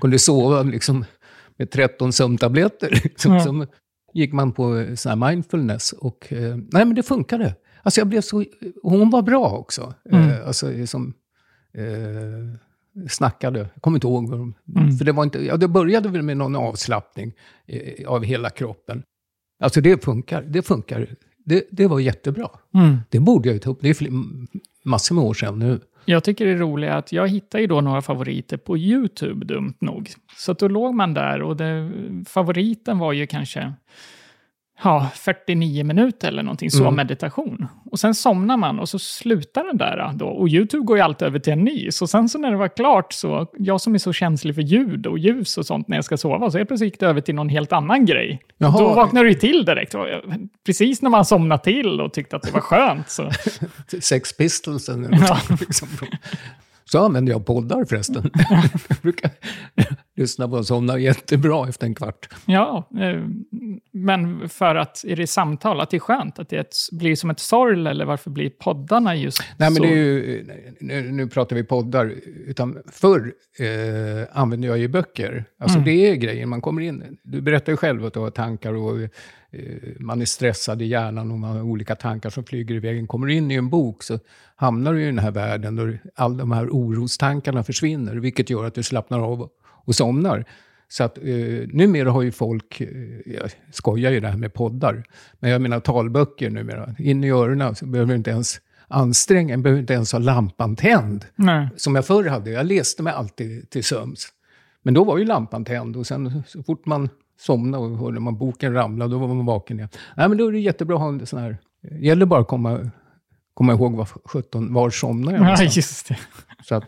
kunde 0.00 0.18
sova 0.18 0.62
liksom 0.62 1.04
med 1.56 1.70
13 1.70 2.12
sömntabletter. 2.12 2.90
Liksom, 3.04 3.34
Ja. 3.34 3.40
som 3.44 3.66
gick 4.14 4.32
man 4.32 4.52
på 4.52 4.86
sån 4.96 5.20
här 5.20 5.30
mindfulness. 5.30 5.92
Och, 5.92 6.26
nej, 6.30 6.84
men 6.84 6.94
det 6.94 7.02
funkade. 7.02 7.54
Alltså 7.82 8.00
jag 8.00 8.08
blev 8.08 8.20
så... 8.20 8.44
Hon 8.82 9.10
var 9.10 9.22
bra 9.22 9.48
också. 9.50 9.94
Mm. 10.10 10.46
Alltså 10.46 10.86
som... 10.86 11.14
Eh, 11.78 11.84
snackade. 13.08 13.58
Jag 13.58 13.82
kommer 13.82 13.96
inte 13.96 14.06
ihåg 14.06 14.28
vad 14.28 14.38
de... 14.38 14.54
Mm. 14.76 14.96
För 14.96 15.04
det 15.04 15.12
var 15.12 15.24
inte... 15.24 15.44
Ja, 15.44 15.56
det 15.56 15.68
började 15.68 16.08
väl 16.08 16.22
med 16.22 16.36
någon 16.36 16.56
avslappning 16.56 17.32
eh, 17.66 18.08
av 18.08 18.24
hela 18.24 18.50
kroppen. 18.50 19.02
Alltså 19.62 19.80
det 19.80 20.04
funkar. 20.04 20.42
Det 20.42 20.62
funkar. 20.62 21.06
Det, 21.44 21.68
det 21.70 21.86
var 21.86 22.00
jättebra. 22.00 22.48
Mm. 22.74 22.98
Det 23.10 23.20
borde 23.20 23.48
jag 23.48 23.54
ju 23.54 23.58
ta 23.58 23.70
upp. 23.70 23.78
Det 23.80 23.88
är 23.88 24.08
massor 24.84 25.14
med 25.14 25.24
år 25.24 25.34
sedan 25.34 25.58
nu. 25.58 25.80
Jag 26.04 26.24
tycker 26.24 26.46
det 26.46 26.52
är 26.52 26.56
roligt 26.56 26.90
att 26.90 27.12
jag 27.12 27.28
hittar 27.28 27.58
ju 27.58 27.66
då 27.66 27.80
några 27.80 28.02
favoriter 28.02 28.56
på 28.56 28.78
YouTube, 28.78 29.46
dumt 29.46 29.74
nog. 29.80 30.10
Så 30.36 30.52
då 30.52 30.68
låg 30.68 30.94
man 30.94 31.14
där 31.14 31.42
och 31.42 31.56
det, 31.56 31.90
favoriten 32.28 32.98
var 32.98 33.12
ju 33.12 33.26
kanske 33.26 33.72
ja, 34.84 35.10
49 35.14 35.84
minuter 35.84 36.28
eller 36.28 36.42
någonting, 36.42 36.70
så 36.70 36.82
Mm. 36.82 36.94
meditation. 36.94 37.66
Och 37.90 37.98
sen 37.98 38.14
somnar 38.14 38.56
man 38.56 38.78
och 38.78 38.88
så 38.88 38.98
slutar 38.98 39.64
den 39.64 39.76
där 39.76 40.10
då. 40.14 40.26
Och 40.26 40.48
YouTube 40.48 40.84
går 40.84 40.96
ju 40.96 41.02
alltid 41.02 41.28
över 41.28 41.38
till 41.38 41.52
en 41.52 41.64
ny. 41.64 41.90
Så 41.90 42.06
sen 42.06 42.28
så 42.28 42.38
när 42.38 42.50
det 42.50 42.56
var 42.56 42.68
klart 42.68 43.12
så, 43.12 43.46
jag 43.58 43.80
som 43.80 43.94
är 43.94 43.98
så 43.98 44.12
känslig 44.12 44.54
för 44.54 44.62
ljud 44.62 45.06
och 45.06 45.18
ljus 45.18 45.58
och 45.58 45.66
sånt 45.66 45.88
när 45.88 45.96
jag 45.96 46.04
ska 46.04 46.16
sova, 46.16 46.50
så 46.50 46.58
helt 46.58 46.68
plötsligt 46.68 46.92
gick 46.92 47.00
det 47.00 47.06
över 47.06 47.20
till 47.20 47.34
någon 47.34 47.48
helt 47.48 47.72
annan 47.72 48.06
grej. 48.06 48.40
Jaha. 48.58 48.78
Då 48.78 48.94
vaknar 48.94 49.24
du 49.24 49.28
ju 49.30 49.34
till 49.38 49.64
direkt. 49.64 49.94
Jag- 49.94 50.48
Precis 50.66 51.02
när 51.02 51.10
man 51.10 51.24
somnade 51.24 51.62
till 51.64 52.00
och 52.00 52.12
tyckte 52.12 52.36
att 52.36 52.42
det 52.42 52.50
var 52.52 52.60
skönt. 52.60 53.10
Så. 53.10 53.30
Sex 54.00 54.36
Pistols 54.36 54.88
eller 54.88 55.08
något. 55.08 55.20
Ja. 55.28 55.38
liksom. 55.60 55.88
Så 56.84 57.04
använder 57.04 57.32
jag 57.32 57.46
poddar 57.46 57.84
förresten. 57.84 58.30
lyssna 60.16 60.48
på 60.48 60.54
och 60.56 60.66
somna 60.66 60.98
jättebra 60.98 61.68
efter 61.68 61.86
en 61.86 61.94
kvart. 61.94 62.28
Ja, 62.46 62.88
eh, 63.00 63.24
men 63.92 64.48
för 64.48 64.74
att, 64.74 65.04
är 65.04 65.16
det 65.16 65.26
samtal, 65.26 65.80
att 65.80 65.90
det 65.90 65.96
är 65.96 66.00
skönt? 66.00 66.38
Att 66.38 66.48
det 66.48 66.56
ett, 66.56 66.74
blir 66.92 67.16
som 67.16 67.30
ett 67.30 67.40
sorl 67.40 67.86
eller 67.86 68.04
varför 68.04 68.30
blir 68.30 68.50
poddarna 68.50 69.16
just 69.16 69.42
Nej, 69.56 69.70
men 69.70 69.74
så? 69.76 69.82
det 69.82 69.88
är 69.88 69.94
ju, 69.96 70.46
nu, 70.80 71.10
nu 71.12 71.28
pratar 71.28 71.56
vi 71.56 71.64
poddar, 71.64 72.14
utan 72.46 72.78
förr 72.92 73.32
eh, 73.58 74.28
använde 74.32 74.66
jag 74.66 74.78
ju 74.78 74.88
böcker. 74.88 75.44
Alltså 75.58 75.78
Mm. 75.78 75.84
det 75.84 76.10
är 76.10 76.14
grejen, 76.14 76.48
man 76.48 76.60
kommer 76.60 76.82
in, 76.82 77.18
du 77.22 77.40
berättar 77.40 77.72
ju 77.72 77.76
själv 77.76 78.04
att 78.04 78.14
du 78.14 78.20
har 78.20 78.30
tankar 78.30 78.72
och 78.72 79.00
eh, 79.00 79.08
man 79.98 80.20
är 80.20 80.24
stressad 80.24 80.82
i 80.82 80.84
hjärnan 80.84 81.30
och 81.30 81.38
man 81.38 81.56
har 81.56 81.62
olika 81.62 81.94
tankar 81.94 82.30
som 82.30 82.44
flyger 82.44 82.74
iväg. 82.74 83.08
Kommer 83.08 83.26
du 83.26 83.34
in 83.34 83.50
i 83.50 83.54
en 83.54 83.68
bok 83.70 84.02
så 84.02 84.18
hamnar 84.56 84.94
du 84.94 85.02
i 85.02 85.06
den 85.06 85.18
här 85.18 85.30
världen 85.30 85.76
då 85.76 85.92
alla 86.14 86.36
de 86.36 86.52
här 86.52 86.68
orostankarna 86.68 87.62
försvinner, 87.64 88.14
vilket 88.14 88.50
gör 88.50 88.64
att 88.64 88.74
du 88.74 88.82
slappnar 88.82 89.20
av 89.20 89.48
och 89.84 89.94
somnar. 89.94 90.44
Så 90.88 91.04
att 91.04 91.18
eh, 91.18 91.24
numera 91.72 92.10
har 92.10 92.22
ju 92.22 92.32
folk, 92.32 92.80
eh, 92.80 92.88
jag 93.26 93.50
skojar 93.72 94.10
ju 94.10 94.20
det 94.20 94.28
här 94.28 94.36
med 94.36 94.54
poddar, 94.54 95.04
men 95.40 95.50
jag 95.50 95.60
menar 95.60 95.80
talböcker 95.80 96.50
numera, 96.50 96.94
in 96.98 97.24
i 97.24 97.30
öronen 97.30 97.74
så 97.74 97.86
behöver 97.86 98.12
du 98.12 98.16
inte 98.16 98.30
ens 98.30 98.60
anstränga, 98.88 99.58
behöver 99.58 99.80
inte 99.80 99.92
ens 99.92 100.12
ha 100.12 100.18
lampan 100.18 100.76
tänd. 100.76 101.24
Nej. 101.36 101.68
Som 101.76 101.94
jag 101.94 102.06
förr 102.06 102.24
hade, 102.24 102.50
jag 102.50 102.66
läste 102.66 103.02
mig 103.02 103.12
alltid 103.12 103.70
till 103.70 103.84
söms. 103.84 104.28
Men 104.82 104.94
då 104.94 105.04
var 105.04 105.18
ju 105.18 105.24
lampan 105.24 105.64
tänd 105.64 105.96
och 105.96 106.06
sen 106.06 106.42
så 106.46 106.62
fort 106.62 106.86
man 106.86 107.08
somnade 107.40 107.84
och 107.84 107.98
hörde 107.98 108.20
man 108.20 108.38
boken 108.38 108.74
ramla, 108.74 109.08
då 109.08 109.18
var 109.18 109.28
man 109.28 109.46
vaken 109.46 109.78
igen. 109.78 109.88
Nej 110.16 110.28
men 110.28 110.38
då 110.38 110.48
är 110.48 110.52
det 110.52 110.58
jättebra 110.58 110.96
att 110.96 111.02
ha 111.02 111.08
en 111.08 111.26
sån 111.26 111.38
här, 111.38 111.58
det 111.82 112.06
gäller 112.06 112.26
bara 112.26 112.40
att 112.40 112.48
komma, 112.48 112.90
komma 113.54 113.72
ihåg 113.72 113.96
var 113.96 114.08
17, 114.24 114.74
var 114.74 114.90
somnar 114.90 115.32
jag 115.32 115.42
Ja, 115.42 115.62
just 115.62 116.08
det. 116.08 116.18
Så 116.64 116.74
att, 116.74 116.84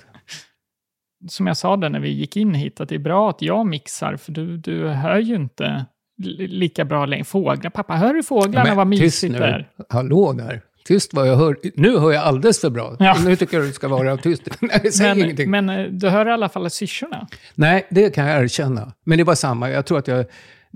Som 1.29 1.47
jag 1.47 1.57
sa 1.57 1.77
där 1.77 1.91
när 1.91 2.01
vi 2.01 2.09
gick 2.09 2.37
in 2.37 2.55
hit, 2.55 2.81
att 2.81 2.89
det 2.89 2.95
är 2.95 2.99
bra 2.99 3.31
att 3.31 3.43
jag 3.43 3.67
mixar, 3.67 4.17
för 4.17 4.33
du, 4.33 4.57
du 4.57 4.89
hör 4.89 5.19
ju 5.19 5.35
inte 5.35 5.85
li- 6.23 6.47
lika 6.49 6.85
bra 6.85 7.07
längre. 7.07 7.25
Fåglar, 7.25 7.71
pappa, 7.71 7.95
hör 7.95 8.15
du 8.15 8.23
fåglarna? 8.23 8.65
men 8.69 8.77
vad 8.77 8.87
mysigt 8.87 9.33
nu. 9.33 9.39
det 9.39 9.45
är. 9.45 9.69
Hallå 9.89 10.33
där. 10.33 10.61
Tyst 10.87 11.15
vad 11.15 11.29
jag 11.29 11.37
hör. 11.37 11.57
Nu 11.75 11.99
hör 11.99 12.13
jag 12.13 12.25
alldeles 12.25 12.61
för 12.61 12.71
bra. 12.71 12.97
Ja. 12.99 13.17
Nu 13.25 13.37
tycker 13.37 13.57
jag 13.57 13.67
du 13.67 13.73
ska 13.73 13.89
vara 13.89 14.17
tyst. 14.17 14.43
Nej, 14.61 14.93
säg 14.93 15.21
ingenting. 15.21 15.51
Men, 15.51 15.67
men 15.67 15.85
eh, 15.87 15.91
du 15.93 16.09
hör 16.09 16.27
i 16.29 16.31
alla 16.33 16.49
fall 16.49 16.71
syrsorna. 16.71 17.27
Nej, 17.55 17.87
det 17.91 18.15
kan 18.15 18.27
jag 18.27 18.43
erkänna. 18.43 18.93
Men 19.05 19.19
det 19.19 19.25
var 19.25 19.35
samma. 19.35 19.71
Jag 19.71 19.87
tror 19.87 19.99
att 19.99 20.09
jag 20.09 20.25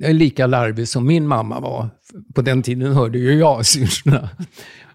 är 0.02 0.12
lika 0.12 0.46
larvig 0.46 0.88
som 0.88 1.06
min 1.06 1.26
mamma 1.26 1.60
var. 1.60 1.88
På 2.34 2.42
den 2.42 2.62
tiden 2.62 2.92
hörde 2.92 3.18
ju 3.18 3.34
jag 3.38 3.66
syrsorna. 3.66 4.28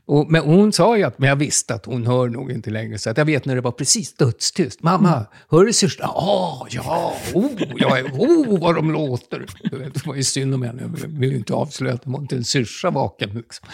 Och, 0.05 0.31
men 0.31 0.41
hon 0.43 0.73
sa 0.73 0.97
ju 0.97 1.03
att, 1.03 1.19
men 1.19 1.29
jag 1.29 1.35
visste 1.35 1.73
att 1.73 1.85
hon 1.85 2.07
hör 2.07 2.29
nog 2.29 2.51
inte 2.51 2.69
längre. 2.69 2.97
Så 2.97 3.09
att 3.09 3.17
jag 3.17 3.25
vet 3.25 3.45
när 3.45 3.55
det 3.55 3.61
var 3.61 3.71
precis 3.71 4.13
dödstyst. 4.13 4.83
Mamma, 4.83 5.25
hör 5.49 5.65
du 5.65 5.73
syrsorna? 5.73 6.07
Ja, 6.13 6.67
ja, 6.69 7.13
oh, 7.33 7.51
ja, 7.75 8.01
oh, 8.13 8.59
vad 8.59 8.75
de 8.75 8.91
låter. 8.91 9.45
Det 9.71 10.05
var 10.05 10.15
ju 10.15 10.23
synd 10.23 10.53
om 10.53 10.63
henne. 10.63 10.81
Jag 10.81 11.07
vill 11.07 11.31
ju 11.31 11.37
inte 11.37 11.53
avslöja 11.53 11.93
att 11.93 12.03
det 12.03 12.09
var 12.09 12.19
inte 12.19 12.35
en 12.35 12.43
syrsa 12.43 12.89
vaken. 12.89 13.29
Liksom. 13.29 13.67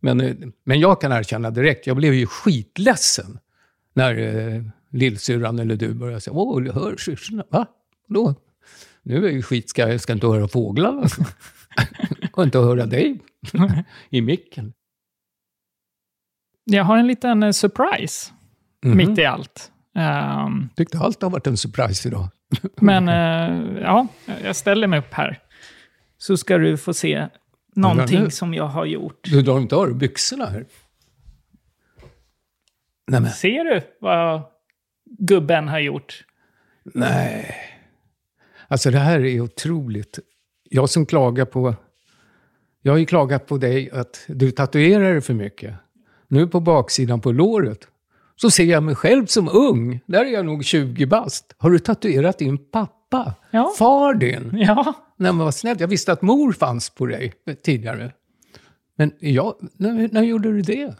Men, 0.00 0.20
eh, 0.20 0.34
men 0.64 0.80
jag 0.80 1.00
kan 1.00 1.12
erkänna 1.12 1.50
direkt, 1.50 1.86
jag 1.86 1.96
blev 1.96 2.14
ju 2.14 2.26
skitledsen 2.26 3.38
när 3.94 4.18
eh, 4.18 4.62
lillsyrran 4.90 5.58
eller 5.58 5.76
du 5.76 5.94
började 5.94 6.20
säga 6.20 6.34
åh, 6.34 6.62
du 6.62 6.72
hör 6.72 6.96
syrsorna. 6.96 7.44
Va? 7.50 7.66
Då? 8.08 8.34
Nu 9.02 9.16
är 9.16 9.22
jag 9.22 9.32
ju 9.32 9.42
skitska, 9.42 9.88
jag 9.88 10.00
ska 10.00 10.12
inte 10.12 10.26
höra 10.26 10.48
fåglarna. 10.48 11.08
Jag 12.20 12.32
kan 12.32 12.44
inte 12.44 12.58
höra 12.58 12.86
dig 12.86 13.20
i 14.10 14.20
micken. 14.20 14.72
Jag 16.70 16.84
har 16.84 16.98
en 16.98 17.06
liten 17.06 17.42
eh, 17.42 17.50
surprise 17.50 18.32
Mhm. 18.84 18.96
mitt 18.96 19.18
i 19.18 19.24
allt. 19.24 19.72
Ehm, 19.96 20.68
Tyckte 20.76 20.98
allt 20.98 21.22
har 21.22 21.30
varit 21.30 21.46
en 21.46 21.56
surprise 21.56 22.08
idag. 22.08 22.28
men 22.76 23.08
eh, 23.08 23.82
ja, 23.82 24.06
jag 24.44 24.56
ställer 24.56 24.86
mig 24.86 24.98
upp 24.98 25.12
här. 25.14 25.38
Så 26.18 26.36
ska 26.36 26.58
du 26.58 26.76
få 26.76 26.94
se 26.94 27.28
någonting 27.76 28.20
nu- 28.24 28.30
som 28.30 28.54
jag 28.54 28.66
har 28.68 28.84
gjort. 28.84 29.20
Du 29.24 29.42
drar 29.42 29.58
inte 29.60 29.76
av 29.76 29.94
byxorna 29.94 30.46
här? 30.46 30.64
Nej, 33.10 33.20
men, 33.20 33.30
Ser 33.30 33.64
du 33.64 33.80
vad 34.00 34.42
gubben 35.18 35.68
har 35.68 35.78
gjort? 35.78 36.24
nej. 36.94 37.54
Alltså 38.68 38.90
det 38.90 38.98
här 38.98 39.20
är 39.24 39.40
otroligt. 39.40 40.18
Jag 40.70 40.88
som 40.90 41.06
klagar 41.06 41.44
på... 41.44 41.74
Jag 42.82 42.92
har 42.92 42.98
ju 42.98 43.06
klagat 43.06 43.46
på 43.46 43.58
dig 43.58 43.90
att 43.90 44.24
du 44.28 44.50
tatuerar 44.50 45.12
dig 45.12 45.20
för 45.20 45.34
mycket. 45.34 45.74
Nu 46.28 46.46
på 46.46 46.60
baksidan 46.60 47.20
på 47.20 47.32
låret 47.32 47.88
så 48.36 48.50
ser 48.50 48.64
jag 48.64 48.82
mig 48.82 48.94
själv 48.94 49.26
som 49.26 49.48
ung. 49.48 50.00
Där 50.06 50.24
är 50.24 50.30
jag 50.30 50.46
nog 50.46 50.64
20 50.64 51.06
bast. 51.06 51.54
Har 51.58 51.70
du 51.70 51.78
tatuerat 51.78 52.38
din 52.38 52.58
pappa? 52.70 53.34
Ja. 53.50 53.72
Far 53.78 54.14
din? 54.14 54.50
Ja, 54.52 54.94
Nej 55.16 55.32
men 55.32 55.38
vad 55.38 55.54
snällt, 55.54 55.80
jag 55.80 55.88
visste 55.88 56.12
att 56.12 56.22
mor 56.22 56.52
fanns 56.52 56.90
på 56.90 57.06
dig 57.06 57.32
tidigare. 57.62 58.12
Men 58.96 59.12
jag, 59.18 59.54
när, 59.76 60.08
när 60.12 60.22
gjorde 60.22 60.52
du 60.52 60.62
det? 60.62 60.94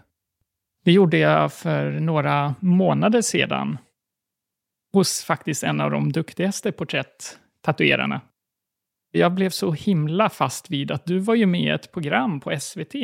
det 0.89 0.93
gjorde 0.93 1.19
jag 1.19 1.53
för 1.53 1.91
några 1.91 2.55
månader 2.61 3.23
sedan. 3.23 3.79
Hos 4.93 5.25
faktiskt 5.25 5.65
en 5.65 5.81
av 5.81 5.91
de 5.91 6.13
duktigaste 6.13 6.73
porträtt-tatuerarna. 6.73 8.21
Jag 9.13 9.33
blev 9.35 9.51
så 9.51 9.73
himla 9.73 10.29
fast 10.29 10.71
vid 10.71 10.91
att 10.91 11.05
du 11.05 11.19
var 11.19 11.35
ju 11.35 11.47
med 11.47 11.61
i 11.61 11.69
ett 11.69 11.93
program 11.93 12.41
på 12.41 12.61
SVT. 12.61 12.95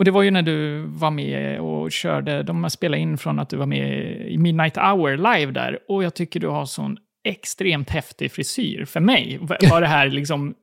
Och 0.00 0.04
det 0.04 0.10
var 0.10 0.22
ju 0.22 0.30
när 0.30 0.42
du 0.42 0.84
var 0.86 1.10
med 1.10 1.60
och 1.60 1.92
körde, 1.92 2.42
de 2.42 2.62
har 2.62 2.70
spelat 2.70 2.98
in 2.98 3.18
från 3.18 3.38
att 3.38 3.50
du 3.50 3.56
var 3.56 3.66
med 3.66 3.88
i 4.30 4.38
Midnight 4.38 4.76
Hour 4.76 5.16
live 5.16 5.52
där. 5.52 5.78
Och 5.88 6.04
jag 6.04 6.14
tycker 6.14 6.40
du 6.40 6.48
har 6.48 6.64
sån 6.64 6.96
extremt 7.24 7.90
häftig 7.90 8.32
frisyr. 8.32 8.84
För 8.84 9.00
mig 9.00 9.38
var 9.40 9.80
det 9.80 9.86
här 9.86 10.08
liksom 10.08 10.54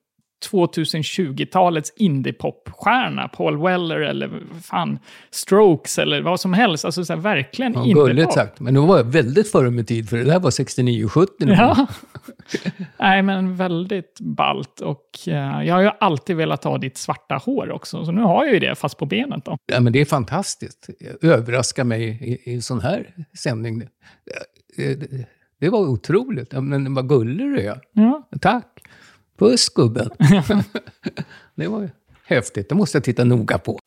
2020-talets 0.51 1.93
indiepopstjärna, 1.95 3.27
Paul 3.27 3.61
Weller 3.61 3.99
eller 3.99 4.29
fan, 4.63 4.99
Strokes 5.31 5.99
eller 5.99 6.21
vad 6.21 6.39
som 6.39 6.53
helst. 6.53 6.85
Alltså 6.85 7.05
så 7.05 7.13
här, 7.13 7.19
verkligen 7.21 7.73
Ja, 7.73 7.83
gulligt 7.83 8.09
indiepop. 8.09 8.33
sagt. 8.33 8.59
Men 8.59 8.73
då 8.73 8.85
var 8.85 8.97
jag 8.97 9.03
väldigt 9.03 9.51
före 9.51 9.71
min 9.71 9.85
tid, 9.85 10.09
för 10.09 10.17
det 10.17 10.23
där 10.23 10.39
var 10.39 10.49
69-70. 10.49 11.27
Ja. 11.39 11.87
Nej, 12.99 13.21
men 13.21 13.55
väldigt 13.55 14.17
balt. 14.19 14.81
Och 14.81 15.27
eh, 15.27 15.63
jag 15.63 15.73
har 15.75 15.81
ju 15.81 15.91
alltid 15.99 16.35
velat 16.35 16.63
ha 16.63 16.77
ditt 16.77 16.97
svarta 16.97 17.35
hår 17.35 17.71
också. 17.71 18.05
Så 18.05 18.11
nu 18.11 18.21
har 18.21 18.45
jag 18.45 18.53
ju 18.53 18.59
det, 18.59 18.75
fast 18.75 18.97
på 18.97 19.05
benet 19.05 19.45
då. 19.45 19.57
Ja, 19.65 19.79
men 19.79 19.93
det 19.93 20.01
är 20.01 20.05
fantastiskt. 20.05 20.89
Överraska 21.21 21.83
mig 21.83 22.03
i, 22.03 22.51
i 22.51 22.53
en 22.55 22.61
sån 22.61 22.81
här 22.81 23.13
sändning. 23.37 23.83
det, 24.77 25.27
det 25.59 25.69
var 25.69 25.79
otroligt. 25.79 26.51
Men 26.51 26.93
vad 26.93 27.09
gullig 27.09 27.47
du 27.47 27.59
är. 27.61 27.79
Ja. 27.93 28.29
Tack. 28.41 28.79
Puss 29.37 29.69
gubben. 29.69 30.09
det 31.55 31.67
var 31.67 31.81
ju 31.81 31.89
häftigt. 32.25 32.69
Det 32.69 32.75
måste 32.75 32.97
jag 32.97 33.03
titta 33.03 33.23
noga 33.23 33.57
på. 33.57 33.79